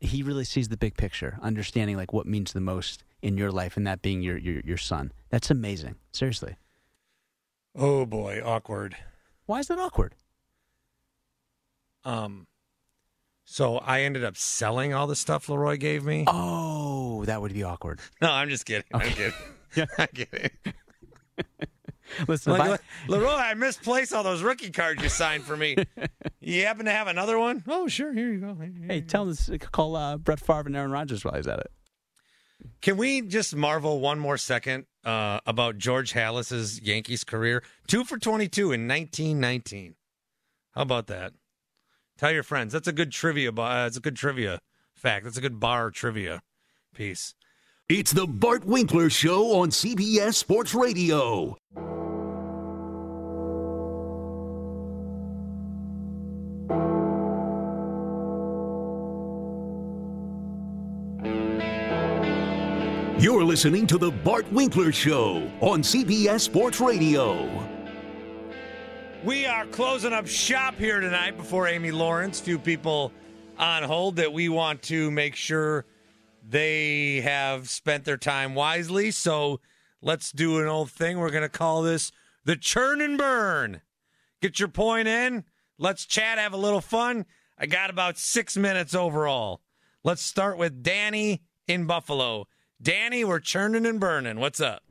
he 0.00 0.22
really 0.22 0.44
sees 0.44 0.68
the 0.68 0.76
big 0.76 0.96
picture, 0.96 1.38
understanding 1.42 1.96
like 1.96 2.12
what 2.12 2.26
means 2.26 2.52
the 2.52 2.60
most 2.60 3.03
in 3.24 3.36
your 3.38 3.50
life, 3.50 3.76
and 3.76 3.86
that 3.86 4.02
being 4.02 4.22
your 4.22 4.36
your, 4.36 4.60
your 4.64 4.76
son. 4.76 5.10
That's 5.30 5.50
amazing. 5.50 5.96
Seriously. 6.12 6.56
Oh 7.74 8.06
boy, 8.06 8.40
awkward. 8.44 8.96
Why 9.46 9.58
is 9.60 9.66
that 9.68 9.78
awkward? 9.78 10.14
Um, 12.04 12.46
so 13.44 13.78
I 13.78 14.02
ended 14.02 14.24
up 14.24 14.36
selling 14.36 14.92
all 14.94 15.06
the 15.06 15.16
stuff 15.16 15.48
Leroy 15.48 15.76
gave 15.76 16.04
me. 16.04 16.24
Oh, 16.26 17.24
that 17.24 17.40
would 17.40 17.52
be 17.54 17.62
awkward. 17.62 18.00
No, 18.20 18.30
I'm 18.30 18.48
just 18.48 18.66
kidding. 18.66 18.84
I'm 18.92 19.10
kidding. 19.10 19.32
I'm 19.98 20.08
kidding. 20.14 20.50
Listen, 22.28 22.52
Like, 22.52 22.80
I- 22.80 23.08
Leroy, 23.08 23.32
I 23.32 23.54
misplaced 23.54 24.12
all 24.12 24.22
those 24.22 24.42
rookie 24.42 24.70
cards 24.70 25.02
you 25.02 25.08
signed 25.08 25.44
for 25.44 25.56
me. 25.56 25.76
you 26.40 26.64
happen 26.64 26.84
to 26.84 26.92
have 26.92 27.06
another 27.08 27.38
one? 27.38 27.64
Oh, 27.66 27.88
sure. 27.88 28.12
Here 28.12 28.30
you 28.32 28.38
go. 28.40 28.56
hey, 28.86 29.00
tell 29.00 29.24
this 29.24 29.50
call 29.72 29.96
uh, 29.96 30.18
Brett 30.18 30.38
Favre 30.40 30.64
and 30.66 30.76
Aaron 30.76 30.90
Rodgers 30.90 31.24
while 31.24 31.34
he's 31.34 31.46
at 31.48 31.58
it. 31.60 31.72
Can 32.80 32.96
we 32.96 33.22
just 33.22 33.54
marvel 33.54 34.00
one 34.00 34.18
more 34.18 34.36
second 34.36 34.86
uh, 35.04 35.40
about 35.46 35.78
George 35.78 36.12
Halas's 36.12 36.80
Yankees 36.80 37.24
career? 37.24 37.62
Two 37.86 38.04
for 38.04 38.18
22 38.18 38.72
in 38.72 38.86
1919. 38.86 39.94
How 40.72 40.82
about 40.82 41.06
that? 41.06 41.32
Tell 42.18 42.32
your 42.32 42.42
friends. 42.42 42.72
That's 42.72 42.88
a 42.88 42.92
good 42.92 43.10
trivia. 43.10 43.50
Uh, 43.50 43.84
that's 43.84 43.96
a 43.96 44.00
good 44.00 44.16
trivia 44.16 44.60
fact. 44.94 45.24
That's 45.24 45.36
a 45.36 45.40
good 45.40 45.60
bar 45.60 45.90
trivia 45.90 46.42
piece. 46.94 47.34
It's 47.88 48.12
the 48.12 48.26
Bart 48.26 48.64
Winkler 48.64 49.10
Show 49.10 49.60
on 49.60 49.70
CBS 49.70 50.34
Sports 50.34 50.74
Radio. 50.74 51.56
You're 63.44 63.50
listening 63.50 63.86
to 63.88 63.98
the 63.98 64.10
Bart 64.10 64.50
Winkler 64.52 64.90
Show 64.90 65.50
on 65.60 65.82
CBS 65.82 66.40
Sports 66.40 66.80
Radio. 66.80 67.46
We 69.22 69.44
are 69.44 69.66
closing 69.66 70.14
up 70.14 70.26
shop 70.26 70.76
here 70.76 70.98
tonight 70.98 71.36
before 71.36 71.68
Amy 71.68 71.90
Lawrence. 71.90 72.40
Few 72.40 72.58
people 72.58 73.12
on 73.58 73.82
hold 73.82 74.16
that 74.16 74.32
we 74.32 74.48
want 74.48 74.80
to 74.84 75.10
make 75.10 75.36
sure 75.36 75.84
they 76.42 77.20
have 77.20 77.68
spent 77.68 78.06
their 78.06 78.16
time 78.16 78.54
wisely. 78.54 79.10
So 79.10 79.60
let's 80.00 80.32
do 80.32 80.58
an 80.60 80.66
old 80.66 80.90
thing. 80.90 81.18
We're 81.18 81.28
going 81.28 81.42
to 81.42 81.50
call 81.50 81.82
this 81.82 82.12
the 82.46 82.56
churn 82.56 83.02
and 83.02 83.18
burn. 83.18 83.82
Get 84.40 84.58
your 84.58 84.70
point 84.70 85.06
in. 85.06 85.44
Let's 85.76 86.06
chat, 86.06 86.38
have 86.38 86.54
a 86.54 86.56
little 86.56 86.80
fun. 86.80 87.26
I 87.58 87.66
got 87.66 87.90
about 87.90 88.16
six 88.16 88.56
minutes 88.56 88.94
overall. 88.94 89.60
Let's 90.02 90.22
start 90.22 90.56
with 90.56 90.82
Danny 90.82 91.42
in 91.68 91.84
Buffalo. 91.84 92.46
Danny, 92.82 93.24
we're 93.24 93.40
churning 93.40 93.86
and 93.86 93.98
burning. 94.00 94.38
What's 94.38 94.60
up? 94.60 94.82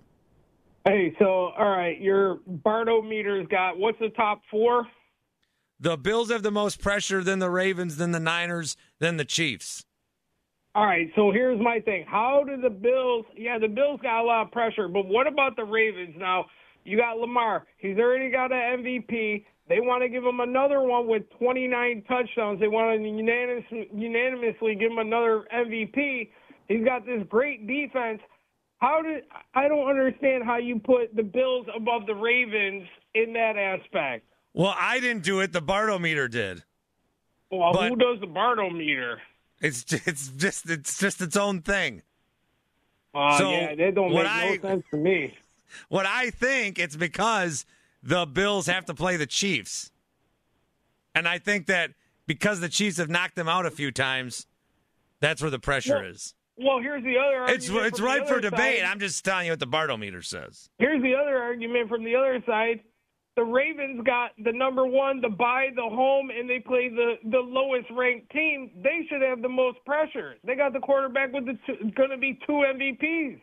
Hey, 0.85 1.15
so 1.19 1.51
all 1.57 1.69
right, 1.69 1.99
your 1.99 2.39
Bartometer's 2.47 3.47
got 3.47 3.77
what's 3.77 3.99
the 3.99 4.09
top 4.09 4.41
four? 4.51 4.87
The 5.79 5.97
Bills 5.97 6.29
have 6.29 6.43
the 6.43 6.51
most 6.51 6.81
pressure, 6.81 7.23
then 7.23 7.39
the 7.39 7.49
Ravens, 7.49 7.97
then 7.97 8.11
the 8.11 8.19
Niners, 8.19 8.75
then 8.99 9.17
the 9.17 9.25
Chiefs. 9.25 9.85
All 10.75 10.85
right, 10.85 11.09
so 11.15 11.31
here's 11.31 11.59
my 11.61 11.79
thing. 11.79 12.05
How 12.07 12.43
do 12.45 12.59
the 12.59 12.69
Bills? 12.69 13.25
Yeah, 13.37 13.59
the 13.59 13.67
Bills 13.67 13.99
got 14.01 14.21
a 14.21 14.25
lot 14.25 14.41
of 14.43 14.51
pressure, 14.51 14.87
but 14.87 15.05
what 15.05 15.27
about 15.27 15.55
the 15.55 15.63
Ravens? 15.63 16.15
Now 16.17 16.45
you 16.83 16.97
got 16.97 17.17
Lamar. 17.17 17.65
He's 17.77 17.97
already 17.97 18.29
got 18.29 18.51
an 18.51 18.83
MVP. 18.83 19.45
They 19.69 19.79
want 19.79 20.03
to 20.03 20.09
give 20.09 20.23
him 20.23 20.41
another 20.41 20.81
one 20.81 21.07
with 21.07 21.23
29 21.39 22.03
touchdowns. 22.07 22.59
They 22.59 22.67
want 22.67 22.99
to 22.99 23.07
unanimous, 23.07 23.63
unanimously 23.93 24.75
give 24.75 24.91
him 24.91 24.97
another 24.97 25.45
MVP. 25.55 26.29
He's 26.67 26.83
got 26.83 27.05
this 27.05 27.23
great 27.29 27.67
defense. 27.67 28.21
How 28.79 29.01
did 29.01 29.23
I 29.53 29.67
don't 29.67 29.89
understand 29.89 30.43
how 30.43 30.57
you 30.57 30.79
put 30.79 31.15
the 31.15 31.23
Bills 31.23 31.65
above 31.75 32.05
the 32.05 32.15
Ravens 32.15 32.87
in 33.15 33.33
that 33.33 33.55
aspect? 33.57 34.25
Well, 34.53 34.75
I 34.77 34.99
didn't 34.99 35.23
do 35.23 35.39
it. 35.39 35.51
The 35.53 35.61
Bartometer 35.61 36.29
did. 36.29 36.63
Well, 37.49 37.71
But- 37.73 37.89
who 37.89 37.95
does 37.95 38.19
the 38.19 38.27
Bartometer? 38.27 39.17
It's 39.61 39.85
it's 39.93 40.27
just 40.29 40.69
it's 40.69 40.97
just 40.99 41.21
its 41.21 41.37
own 41.37 41.61
thing. 41.61 42.01
Uh, 43.15 43.37
So, 43.37 43.51
yeah, 43.51 43.75
that 43.75 43.95
don't 43.95 44.11
make 44.13 44.25
I- 44.25 44.55
no 44.55 44.61
sense 44.69 44.83
to 44.91 44.97
me. 44.97 45.37
What 45.89 46.05
I 46.05 46.29
think 46.29 46.77
it's 46.77 46.95
because 46.95 47.65
the 48.03 48.25
Bills 48.27 48.67
have 48.67 48.85
to 48.85 48.93
play 48.93 49.17
the 49.17 49.25
Chiefs, 49.25 49.91
and 51.15 51.27
I 51.27 51.39
think 51.39 51.65
that 51.65 51.91
because 52.27 52.59
the 52.59 52.69
Chiefs 52.69 52.97
have 52.97 53.09
knocked 53.09 53.35
them 53.35 53.47
out 53.49 53.65
a 53.65 53.71
few 53.71 53.91
times, 53.91 54.45
that's 55.19 55.41
where 55.41 55.49
the 55.49 55.57
pressure 55.59 55.95
Well, 55.95 56.05
is. 56.11 56.35
Well, 56.57 56.79
here's 56.79 57.03
the 57.03 57.17
other 57.17 57.39
argument. 57.39 57.63
It's 57.63 57.69
it's 57.69 57.99
ripe 57.99 58.27
for 58.27 58.39
debate. 58.39 58.79
side. 58.79 58.85
I'm 58.85 58.99
just 58.99 59.25
telling 59.25 59.47
you 59.47 59.51
what 59.53 59.59
the 59.59 59.67
Bartometer 59.67 60.23
says. 60.23 60.69
Here's 60.77 61.01
the 61.01 61.15
other 61.15 61.37
argument 61.37 61.89
from 61.89 62.03
the 62.03 62.15
other 62.15 62.43
side. 62.45 62.81
The 63.35 63.43
Ravens 63.43 64.03
got 64.05 64.31
the 64.43 64.51
number 64.51 64.85
one, 64.85 65.19
the 65.19 65.29
buy, 65.29 65.69
the 65.75 65.81
home, 65.81 66.29
and 66.29 66.47
they 66.47 66.59
play 66.59 66.89
the, 66.89 67.15
the 67.31 67.39
lowest 67.39 67.87
ranked 67.89 68.31
team. 68.31 68.69
They 68.83 69.07
should 69.09 69.23
have 69.23 69.41
the 69.41 69.49
most 69.49 69.79
pressure. 69.85 70.35
They 70.43 70.55
got 70.55 70.73
the 70.73 70.79
quarterback 70.79 71.33
with 71.33 71.45
the 71.45 71.57
going 71.95 72.11
to 72.11 72.17
be 72.17 72.37
two 72.45 72.63
MVPs. 72.75 73.41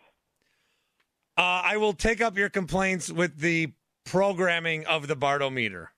Uh, 1.37 1.63
I 1.65 1.77
will 1.77 1.93
take 1.93 2.21
up 2.21 2.39
your 2.39 2.51
complaints 2.51 3.11
with 3.11 3.39
the 3.39 3.73
programming 4.05 4.87
of 4.87 5.09
the 5.09 5.17
Bartometer. 5.17 5.89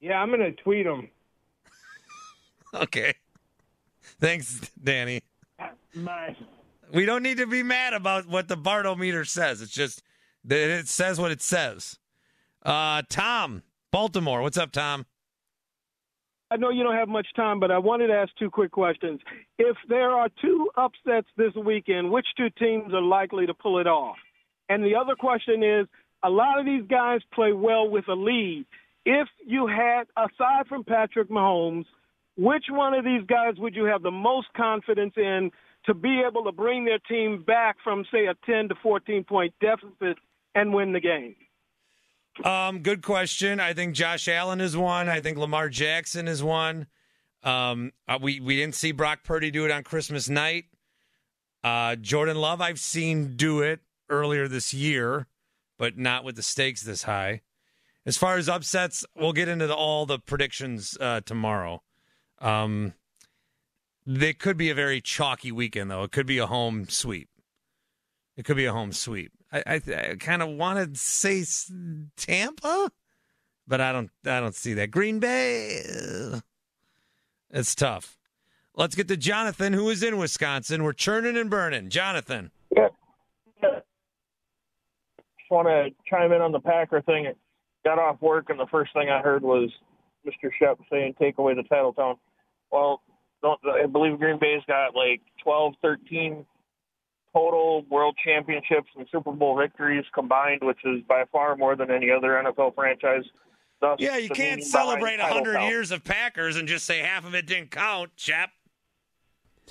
Yeah, 0.00 0.14
I'm 0.14 0.28
going 0.28 0.40
to 0.40 0.52
tweet 0.62 0.84
them. 0.84 1.08
Okay. 2.74 3.12
Thanks, 4.18 4.70
Danny. 4.82 5.20
Bye. 5.96 6.36
We 6.92 7.06
don't 7.06 7.22
need 7.22 7.38
to 7.38 7.46
be 7.46 7.62
mad 7.62 7.94
about 7.94 8.26
what 8.26 8.48
the 8.48 8.56
Bartometer 8.56 9.26
says. 9.26 9.62
It's 9.62 9.72
just 9.72 10.02
that 10.44 10.58
it 10.58 10.88
says 10.88 11.20
what 11.20 11.30
it 11.30 11.40
says. 11.40 11.98
Uh, 12.64 13.02
Tom, 13.08 13.62
Baltimore. 13.90 14.42
What's 14.42 14.58
up, 14.58 14.72
Tom? 14.72 15.06
I 16.50 16.56
know 16.56 16.68
you 16.68 16.82
don't 16.82 16.94
have 16.94 17.08
much 17.08 17.28
time, 17.34 17.60
but 17.60 17.70
I 17.70 17.78
wanted 17.78 18.08
to 18.08 18.12
ask 18.12 18.30
two 18.38 18.50
quick 18.50 18.72
questions. 18.72 19.20
If 19.58 19.76
there 19.88 20.10
are 20.10 20.28
two 20.42 20.68
upsets 20.76 21.28
this 21.36 21.54
weekend, 21.54 22.10
which 22.10 22.26
two 22.36 22.50
teams 22.58 22.92
are 22.92 23.00
likely 23.00 23.46
to 23.46 23.54
pull 23.54 23.78
it 23.78 23.86
off? 23.86 24.16
And 24.68 24.84
the 24.84 24.94
other 24.94 25.14
question 25.14 25.62
is 25.62 25.86
a 26.22 26.28
lot 26.28 26.60
of 26.60 26.66
these 26.66 26.84
guys 26.88 27.20
play 27.34 27.52
well 27.52 27.88
with 27.88 28.06
a 28.08 28.14
lead. 28.14 28.66
If 29.06 29.28
you 29.46 29.66
had, 29.66 30.04
aside 30.16 30.66
from 30.68 30.84
Patrick 30.84 31.30
Mahomes, 31.30 31.86
which 32.36 32.64
one 32.70 32.94
of 32.94 33.04
these 33.04 33.22
guys 33.26 33.54
would 33.58 33.74
you 33.74 33.84
have 33.84 34.02
the 34.02 34.10
most 34.10 34.48
confidence 34.56 35.14
in 35.16 35.50
to 35.86 35.94
be 35.94 36.22
able 36.26 36.44
to 36.44 36.52
bring 36.52 36.84
their 36.84 36.98
team 37.00 37.42
back 37.46 37.76
from, 37.82 38.04
say, 38.12 38.26
a 38.26 38.34
10 38.46 38.68
to 38.68 38.74
14 38.82 39.24
point 39.24 39.52
deficit 39.60 40.16
and 40.54 40.72
win 40.72 40.92
the 40.92 41.00
game? 41.00 41.34
Um, 42.44 42.80
good 42.80 43.02
question. 43.02 43.60
I 43.60 43.74
think 43.74 43.94
Josh 43.94 44.26
Allen 44.28 44.60
is 44.60 44.76
one. 44.76 45.08
I 45.08 45.20
think 45.20 45.36
Lamar 45.36 45.68
Jackson 45.68 46.28
is 46.28 46.42
one. 46.42 46.86
Um, 47.42 47.92
uh, 48.08 48.18
we 48.22 48.40
we 48.40 48.56
didn't 48.56 48.76
see 48.76 48.92
Brock 48.92 49.24
Purdy 49.24 49.50
do 49.50 49.64
it 49.64 49.70
on 49.70 49.82
Christmas 49.82 50.28
night. 50.28 50.66
Uh, 51.62 51.96
Jordan 51.96 52.36
Love, 52.36 52.60
I've 52.60 52.80
seen 52.80 53.36
do 53.36 53.60
it 53.60 53.80
earlier 54.08 54.48
this 54.48 54.72
year, 54.72 55.26
but 55.78 55.98
not 55.98 56.24
with 56.24 56.36
the 56.36 56.42
stakes 56.42 56.82
this 56.82 57.02
high. 57.02 57.42
As 58.04 58.16
far 58.16 58.36
as 58.36 58.48
upsets, 58.48 59.04
we'll 59.16 59.32
get 59.32 59.48
into 59.48 59.66
the, 59.66 59.74
all 59.74 60.06
the 60.06 60.18
predictions 60.18 60.96
uh, 61.00 61.20
tomorrow. 61.20 61.82
Um, 62.42 62.94
they 64.04 64.32
could 64.32 64.56
be 64.56 64.68
a 64.68 64.74
very 64.74 65.00
chalky 65.00 65.52
weekend, 65.52 65.90
though. 65.90 66.02
It 66.02 66.12
could 66.12 66.26
be 66.26 66.38
a 66.38 66.46
home 66.46 66.88
sweep. 66.88 67.28
It 68.36 68.44
could 68.44 68.56
be 68.56 68.64
a 68.64 68.72
home 68.72 68.92
sweep. 68.92 69.32
I, 69.52 69.62
I, 69.66 69.74
I 69.74 70.16
kind 70.18 70.42
of 70.42 70.48
want 70.48 70.94
to 70.94 70.98
say 70.98 71.44
Tampa, 72.16 72.90
but 73.66 73.80
I 73.80 73.92
don't. 73.92 74.10
I 74.24 74.40
don't 74.40 74.54
see 74.54 74.74
that. 74.74 74.90
Green 74.90 75.20
Bay. 75.20 75.82
It's 77.50 77.74
tough. 77.74 78.18
Let's 78.74 78.94
get 78.94 79.08
to 79.08 79.16
Jonathan, 79.16 79.74
who 79.74 79.90
is 79.90 80.02
in 80.02 80.16
Wisconsin. 80.16 80.82
We're 80.82 80.94
churning 80.94 81.36
and 81.36 81.50
burning. 81.50 81.90
Jonathan. 81.90 82.50
Yeah. 82.74 82.88
just 83.60 83.82
want 85.50 85.68
to 85.68 85.90
chime 86.08 86.32
in 86.32 86.40
on 86.40 86.52
the 86.52 86.60
Packer 86.60 87.02
thing. 87.02 87.30
Got 87.84 87.98
off 87.98 88.20
work, 88.22 88.48
and 88.48 88.58
the 88.58 88.66
first 88.70 88.92
thing 88.94 89.10
I 89.10 89.20
heard 89.20 89.42
was 89.42 89.70
Mr. 90.26 90.50
Shep 90.58 90.78
saying, 90.90 91.14
"Take 91.20 91.38
away 91.38 91.54
the 91.54 91.64
title 91.64 91.92
tone." 91.92 92.16
Well, 92.72 93.00
don't, 93.42 93.60
I 93.66 93.86
believe 93.86 94.18
Green 94.18 94.38
Bay's 94.40 94.62
got 94.66 94.94
like 94.96 95.20
12, 95.44 95.74
13 95.82 96.44
total 97.34 97.84
World 97.90 98.16
Championships 98.24 98.88
and 98.96 99.06
Super 99.10 99.32
Bowl 99.32 99.56
victories 99.58 100.04
combined, 100.14 100.60
which 100.62 100.78
is 100.84 101.02
by 101.08 101.24
far 101.32 101.56
more 101.56 101.76
than 101.76 101.90
any 101.90 102.10
other 102.10 102.30
NFL 102.44 102.74
franchise. 102.74 103.24
Thus, 103.80 103.96
Yeah, 103.98 104.16
you 104.16 104.28
can't 104.30 104.62
celebrate 104.62 105.18
100 105.18 105.54
count. 105.56 105.68
years 105.70 105.90
of 105.90 106.04
Packers 106.04 106.56
and 106.56 106.68
just 106.68 106.84
say 106.86 106.98
half 106.98 107.26
of 107.26 107.34
it 107.34 107.46
didn't 107.46 107.70
count, 107.70 108.14
chap. 108.16 108.50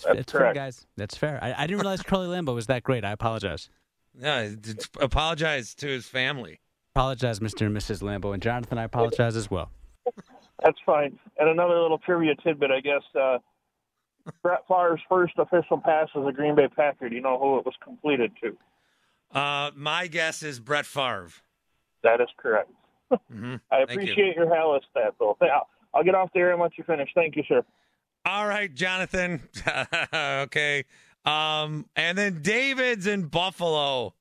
That's 0.03 0.31
fair, 0.31 0.53
guys. 0.53 0.87
That's 0.97 1.15
fair. 1.17 1.39
I, 1.41 1.53
I 1.53 1.67
didn't 1.67 1.81
realize 1.81 2.01
Curly 2.01 2.27
Lambeau 2.27 2.55
was 2.55 2.67
that 2.67 2.83
great. 2.83 3.03
I 3.05 3.11
apologize. 3.11 3.69
Yeah, 4.19 4.49
d- 4.59 4.73
apologize 4.99 5.73
to 5.75 5.87
his 5.87 6.05
family. 6.05 6.59
Apologize, 6.93 7.39
Mr. 7.39 7.65
and 7.67 7.77
Mrs. 7.77 8.01
Lambeau, 8.01 8.33
and 8.33 8.43
Jonathan. 8.43 8.77
I 8.77 8.83
apologize 8.83 9.37
as 9.37 9.49
well. 9.49 9.71
That's 10.61 10.77
fine. 10.85 11.17
And 11.39 11.49
another 11.49 11.79
little 11.79 11.97
trivia 11.97 12.35
tidbit, 12.35 12.71
I 12.71 12.81
guess. 12.81 13.01
Uh, 13.19 13.39
Brett 14.43 14.61
Favre's 14.67 15.01
first 15.09 15.33
official 15.37 15.79
pass 15.79 16.07
as 16.15 16.23
a 16.27 16.31
Green 16.31 16.55
Bay 16.55 16.67
Packer. 16.67 17.09
Do 17.09 17.15
you 17.15 17.21
know 17.21 17.39
who 17.39 17.57
it 17.57 17.65
was 17.65 17.73
completed 17.83 18.31
to? 18.43 19.37
Uh, 19.37 19.71
my 19.75 20.07
guess 20.07 20.43
is 20.43 20.59
Brett 20.59 20.85
Favre. 20.85 21.31
That 22.03 22.21
is 22.21 22.27
correct. 22.37 22.69
Mm-hmm. 23.11 23.55
I 23.71 23.85
Thank 23.85 23.89
you. 23.89 23.93
appreciate 23.93 24.35
your 24.35 24.47
Halas 24.47 24.81
stat, 24.91 25.13
though. 25.19 25.37
I'll, 25.41 25.67
I'll 25.93 26.03
get 26.03 26.15
off 26.15 26.29
the 26.33 26.39
air 26.39 26.51
and 26.51 26.61
let 26.61 26.77
you 26.77 26.83
finish. 26.83 27.09
Thank 27.15 27.35
you, 27.35 27.43
sir. 27.47 27.63
All 28.25 28.47
right, 28.47 28.73
Jonathan. 28.73 29.41
okay. 30.13 30.85
Um, 31.25 31.85
and 31.95 32.17
then 32.17 32.41
David's 32.41 33.07
in 33.07 33.23
Buffalo. 33.23 34.13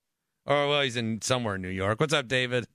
Or 0.47 0.69
well, 0.69 0.83
he's 0.83 0.97
in 0.97 1.21
somewhere 1.21 1.57
in 1.57 1.63
New 1.63 1.69
York. 1.69 2.01
What's 2.01 2.15
up, 2.15 2.27
David? 2.29 2.67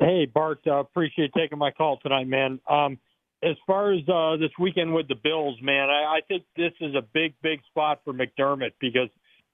Hey, 0.00 0.24
Bart. 0.24 0.60
Uh, 0.66 0.80
appreciate 0.80 1.30
taking 1.36 1.58
my 1.58 1.70
call 1.70 1.98
tonight, 1.98 2.26
man. 2.26 2.58
Um, 2.68 2.98
as 3.42 3.56
far 3.66 3.92
as 3.92 4.00
uh, 4.08 4.38
this 4.38 4.50
weekend 4.58 4.94
with 4.94 5.08
the 5.08 5.14
Bills, 5.14 5.58
man, 5.62 5.90
I, 5.90 6.16
I 6.16 6.20
think 6.26 6.44
this 6.56 6.72
is 6.80 6.94
a 6.94 7.02
big, 7.02 7.34
big 7.42 7.60
spot 7.68 8.00
for 8.02 8.14
McDermott 8.14 8.72
because, 8.80 9.10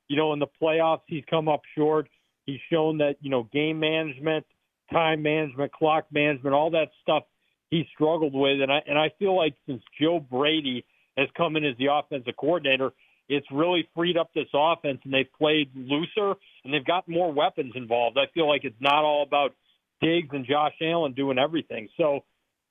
you 0.06 0.16
know, 0.16 0.32
in 0.32 0.38
the 0.38 0.46
playoffs 0.62 1.00
he's 1.08 1.24
come 1.28 1.48
up 1.48 1.62
short. 1.76 2.08
He's 2.44 2.60
shown 2.72 2.98
that 2.98 3.16
you 3.20 3.28
know 3.28 3.48
game 3.52 3.80
management, 3.80 4.46
time 4.92 5.20
management, 5.22 5.72
clock 5.72 6.06
management, 6.12 6.54
all 6.54 6.70
that 6.70 6.90
stuff 7.02 7.24
he 7.70 7.84
struggled 7.92 8.32
with, 8.34 8.60
and 8.62 8.70
I 8.70 8.78
and 8.86 8.96
I 8.96 9.10
feel 9.18 9.36
like 9.36 9.54
since 9.66 9.82
Joe 10.00 10.20
Brady 10.20 10.84
has 11.18 11.28
come 11.36 11.56
in 11.56 11.64
as 11.64 11.76
the 11.76 11.86
offensive 11.92 12.34
coordinator, 12.38 12.92
it's 13.28 13.46
really 13.50 13.88
freed 13.96 14.16
up 14.16 14.30
this 14.32 14.46
offense, 14.54 15.00
and 15.02 15.12
they've 15.12 15.32
played 15.36 15.70
looser 15.74 16.34
and 16.62 16.72
they've 16.72 16.84
got 16.84 17.08
more 17.08 17.32
weapons 17.32 17.72
involved. 17.74 18.16
I 18.16 18.30
feel 18.32 18.48
like 18.48 18.62
it's 18.62 18.80
not 18.80 19.02
all 19.02 19.24
about 19.24 19.56
Diggs 20.00 20.28
and 20.32 20.46
Josh 20.46 20.74
Allen 20.82 21.12
doing 21.12 21.38
everything. 21.38 21.88
So 21.96 22.20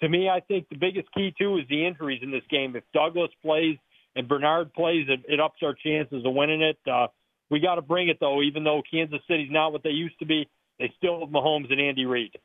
to 0.01 0.09
me, 0.09 0.29
I 0.29 0.41
think 0.41 0.69
the 0.69 0.77
biggest 0.77 1.07
key 1.13 1.33
too 1.37 1.57
is 1.57 1.65
the 1.69 1.85
injuries 1.85 2.21
in 2.21 2.31
this 2.31 2.43
game. 2.49 2.75
If 2.75 2.83
Douglas 2.93 3.31
plays 3.41 3.77
and 4.15 4.27
Bernard 4.27 4.73
plays, 4.73 5.07
it, 5.09 5.21
it 5.27 5.39
ups 5.39 5.59
our 5.63 5.73
chances 5.73 6.25
of 6.25 6.33
winning 6.33 6.61
it. 6.61 6.77
Uh, 6.89 7.07
we 7.49 7.59
got 7.59 7.75
to 7.75 7.81
bring 7.81 8.09
it 8.09 8.17
though, 8.19 8.41
even 8.41 8.63
though 8.63 8.81
Kansas 8.89 9.19
City's 9.27 9.51
not 9.51 9.71
what 9.71 9.83
they 9.83 9.91
used 9.91 10.17
to 10.19 10.25
be. 10.25 10.47
They 10.79 10.91
still 10.97 11.21
have 11.21 11.29
Mahomes 11.29 11.71
and 11.71 11.79
Andy 11.79 12.05
Reid. 12.05 12.37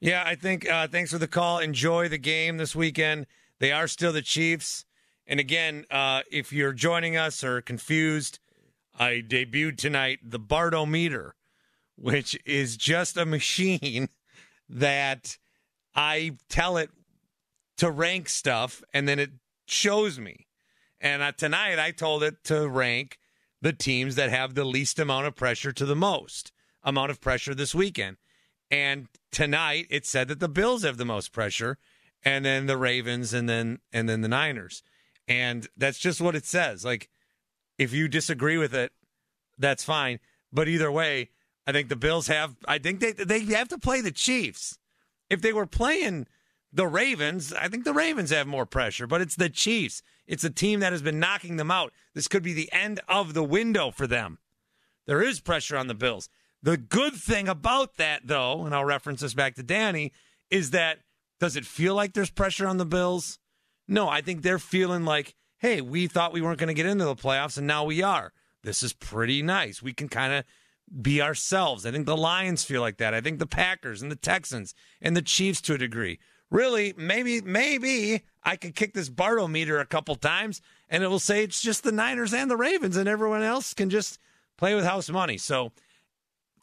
Yeah, 0.00 0.22
I 0.26 0.34
think. 0.34 0.68
Uh, 0.68 0.88
thanks 0.88 1.12
for 1.12 1.18
the 1.18 1.28
call. 1.28 1.58
Enjoy 1.58 2.08
the 2.08 2.18
game 2.18 2.56
this 2.56 2.74
weekend. 2.74 3.26
They 3.58 3.72
are 3.72 3.88
still 3.88 4.12
the 4.12 4.22
Chiefs. 4.22 4.84
And 5.26 5.40
again, 5.40 5.84
uh, 5.90 6.22
if 6.30 6.52
you're 6.52 6.72
joining 6.72 7.16
us 7.16 7.44
or 7.44 7.60
confused, 7.60 8.38
I 8.98 9.22
debuted 9.26 9.76
tonight 9.76 10.20
the 10.22 10.40
Bartometer, 10.40 11.32
which 12.00 12.38
is 12.46 12.76
just 12.76 13.16
a 13.16 13.26
machine 13.26 14.08
that 14.68 15.36
I 15.94 16.36
tell 16.48 16.76
it 16.76 16.90
to 17.78 17.90
rank 17.90 18.28
stuff, 18.28 18.82
and 18.92 19.08
then 19.08 19.18
it 19.18 19.30
shows 19.66 20.18
me. 20.18 20.46
And 21.00 21.22
uh, 21.22 21.32
tonight, 21.32 21.78
I 21.78 21.90
told 21.92 22.22
it 22.22 22.42
to 22.44 22.68
rank 22.68 23.18
the 23.60 23.72
teams 23.72 24.16
that 24.16 24.30
have 24.30 24.54
the 24.54 24.64
least 24.64 24.98
amount 24.98 25.26
of 25.26 25.36
pressure 25.36 25.72
to 25.72 25.86
the 25.86 25.96
most 25.96 26.52
amount 26.82 27.10
of 27.10 27.20
pressure 27.20 27.54
this 27.54 27.74
weekend. 27.74 28.16
And 28.70 29.08
tonight, 29.30 29.86
it 29.90 30.06
said 30.06 30.28
that 30.28 30.40
the 30.40 30.48
Bills 30.48 30.84
have 30.84 30.96
the 30.96 31.04
most 31.04 31.32
pressure, 31.32 31.78
and 32.22 32.44
then 32.44 32.66
the 32.66 32.76
Ravens, 32.76 33.32
and 33.32 33.48
then 33.48 33.78
and 33.92 34.08
then 34.08 34.20
the 34.20 34.28
Niners. 34.28 34.82
And 35.26 35.68
that's 35.76 35.98
just 35.98 36.20
what 36.20 36.34
it 36.34 36.46
says. 36.46 36.84
Like, 36.84 37.08
if 37.76 37.92
you 37.92 38.08
disagree 38.08 38.56
with 38.56 38.74
it, 38.74 38.92
that's 39.58 39.84
fine. 39.84 40.18
But 40.52 40.68
either 40.68 40.90
way, 40.90 41.30
I 41.68 41.72
think 41.72 41.90
the 41.90 41.96
Bills 41.96 42.28
have. 42.28 42.56
I 42.66 42.78
think 42.78 43.00
they 43.00 43.12
they 43.12 43.40
have 43.40 43.68
to 43.68 43.78
play 43.78 44.00
the 44.00 44.10
Chiefs. 44.10 44.78
If 45.28 45.42
they 45.42 45.52
were 45.52 45.66
playing 45.66 46.26
the 46.72 46.86
Ravens, 46.86 47.52
I 47.52 47.68
think 47.68 47.84
the 47.84 47.92
Ravens 47.92 48.30
have 48.30 48.46
more 48.46 48.64
pressure. 48.64 49.06
But 49.06 49.20
it's 49.20 49.36
the 49.36 49.50
Chiefs. 49.50 50.02
It's 50.26 50.44
a 50.44 50.50
team 50.50 50.80
that 50.80 50.92
has 50.92 51.02
been 51.02 51.20
knocking 51.20 51.56
them 51.56 51.70
out. 51.70 51.92
This 52.14 52.26
could 52.26 52.42
be 52.42 52.54
the 52.54 52.72
end 52.72 53.00
of 53.06 53.34
the 53.34 53.44
window 53.44 53.90
for 53.90 54.06
them. 54.06 54.38
There 55.06 55.22
is 55.22 55.40
pressure 55.40 55.76
on 55.76 55.88
the 55.88 55.94
Bills. 55.94 56.30
The 56.62 56.78
good 56.78 57.12
thing 57.12 57.48
about 57.48 57.96
that, 57.98 58.22
though, 58.24 58.64
and 58.64 58.74
I'll 58.74 58.86
reference 58.86 59.20
this 59.20 59.34
back 59.34 59.54
to 59.56 59.62
Danny, 59.62 60.12
is 60.50 60.70
that 60.70 61.00
does 61.38 61.54
it 61.54 61.66
feel 61.66 61.94
like 61.94 62.14
there's 62.14 62.30
pressure 62.30 62.66
on 62.66 62.78
the 62.78 62.86
Bills? 62.86 63.38
No, 63.86 64.08
I 64.08 64.22
think 64.22 64.40
they're 64.40 64.58
feeling 64.58 65.04
like, 65.04 65.34
hey, 65.58 65.82
we 65.82 66.06
thought 66.06 66.32
we 66.32 66.40
weren't 66.40 66.58
going 66.58 66.68
to 66.68 66.74
get 66.74 66.86
into 66.86 67.04
the 67.04 67.14
playoffs, 67.14 67.58
and 67.58 67.66
now 67.66 67.84
we 67.84 68.02
are. 68.02 68.32
This 68.64 68.82
is 68.82 68.94
pretty 68.94 69.42
nice. 69.42 69.82
We 69.82 69.92
can 69.92 70.08
kind 70.08 70.32
of 70.32 70.44
be 71.02 71.20
ourselves. 71.20 71.84
I 71.84 71.90
think 71.90 72.06
the 72.06 72.16
Lions 72.16 72.64
feel 72.64 72.80
like 72.80 72.98
that. 72.98 73.14
I 73.14 73.20
think 73.20 73.38
the 73.38 73.46
Packers 73.46 74.02
and 74.02 74.10
the 74.10 74.16
Texans 74.16 74.74
and 75.00 75.16
the 75.16 75.22
Chiefs 75.22 75.60
to 75.62 75.74
a 75.74 75.78
degree. 75.78 76.18
Really, 76.50 76.94
maybe, 76.96 77.40
maybe 77.42 78.22
I 78.42 78.56
could 78.56 78.74
kick 78.74 78.94
this 78.94 79.10
Bartometer 79.10 79.80
a 79.80 79.86
couple 79.86 80.14
times 80.14 80.62
and 80.88 81.02
it 81.02 81.08
will 81.08 81.18
say 81.18 81.42
it's 81.44 81.60
just 81.60 81.82
the 81.82 81.92
Niners 81.92 82.32
and 82.32 82.50
the 82.50 82.56
Ravens, 82.56 82.96
and 82.96 83.08
everyone 83.08 83.42
else 83.42 83.74
can 83.74 83.90
just 83.90 84.18
play 84.56 84.74
with 84.74 84.84
house 84.84 85.10
money. 85.10 85.36
So 85.36 85.72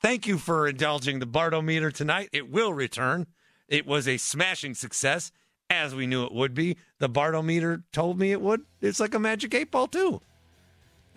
thank 0.01 0.25
you 0.25 0.37
for 0.37 0.67
indulging 0.67 1.19
the 1.19 1.27
Bartometer 1.27 1.93
tonight. 1.93 2.29
It 2.33 2.49
will 2.49 2.73
return. 2.73 3.27
It 3.67 3.85
was 3.85 4.07
a 4.07 4.17
smashing 4.17 4.73
success, 4.73 5.31
as 5.69 5.95
we 5.95 6.07
knew 6.07 6.25
it 6.25 6.33
would 6.33 6.53
be. 6.53 6.77
The 6.99 7.09
Bartometer 7.09 7.83
told 7.91 8.19
me 8.19 8.31
it 8.31 8.41
would. 8.41 8.61
It's 8.81 8.99
like 8.99 9.13
a 9.13 9.19
magic 9.19 9.53
eight 9.53 9.71
ball, 9.71 9.87
too. 9.87 10.21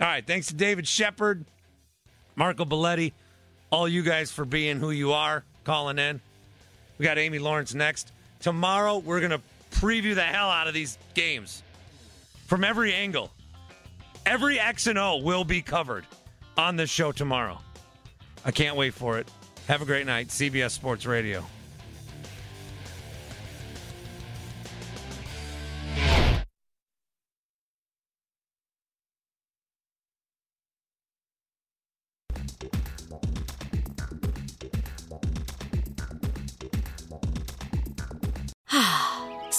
All 0.01 0.07
right. 0.07 0.27
Thanks 0.27 0.47
to 0.49 0.55
David 0.55 0.87
Shepard, 0.87 1.47
Marco 2.39 2.65
Belletti, 2.65 3.13
all 3.71 3.89
you 3.89 4.03
guys 4.03 4.31
for 4.31 4.45
being 4.45 4.79
who 4.79 4.93
you 4.93 5.13
are, 5.13 5.43
calling 5.65 5.99
in. 5.99 6.21
We 6.97 7.05
got 7.05 7.19
Amy 7.19 7.41
Lawrence 7.41 7.75
next. 7.75 8.13
Tomorrow, 8.39 8.99
we're 8.99 9.19
going 9.19 9.33
to 9.33 9.41
preview 9.73 10.15
the 10.15 10.23
hell 10.23 10.49
out 10.49 10.69
of 10.69 10.73
these 10.73 10.99
games 11.15 11.65
from 12.47 12.63
every 12.63 12.95
angle. 12.95 13.33
Every 14.25 14.61
X 14.61 14.87
and 14.87 15.01
O 15.01 15.17
will 15.17 15.43
be 15.43 15.63
covered 15.63 16.07
on 16.57 16.77
this 16.77 16.91
show 16.91 17.11
tomorrow. 17.11 17.59
I 18.45 18.53
can't 18.53 18.77
wait 18.77 18.95
for 18.95 19.19
it. 19.19 19.29
Have 19.67 19.83
a 19.83 19.85
great 19.85 20.07
night. 20.07 20.29
CBS 20.29 20.71
Sports 20.71 21.07
Radio. 21.07 21.45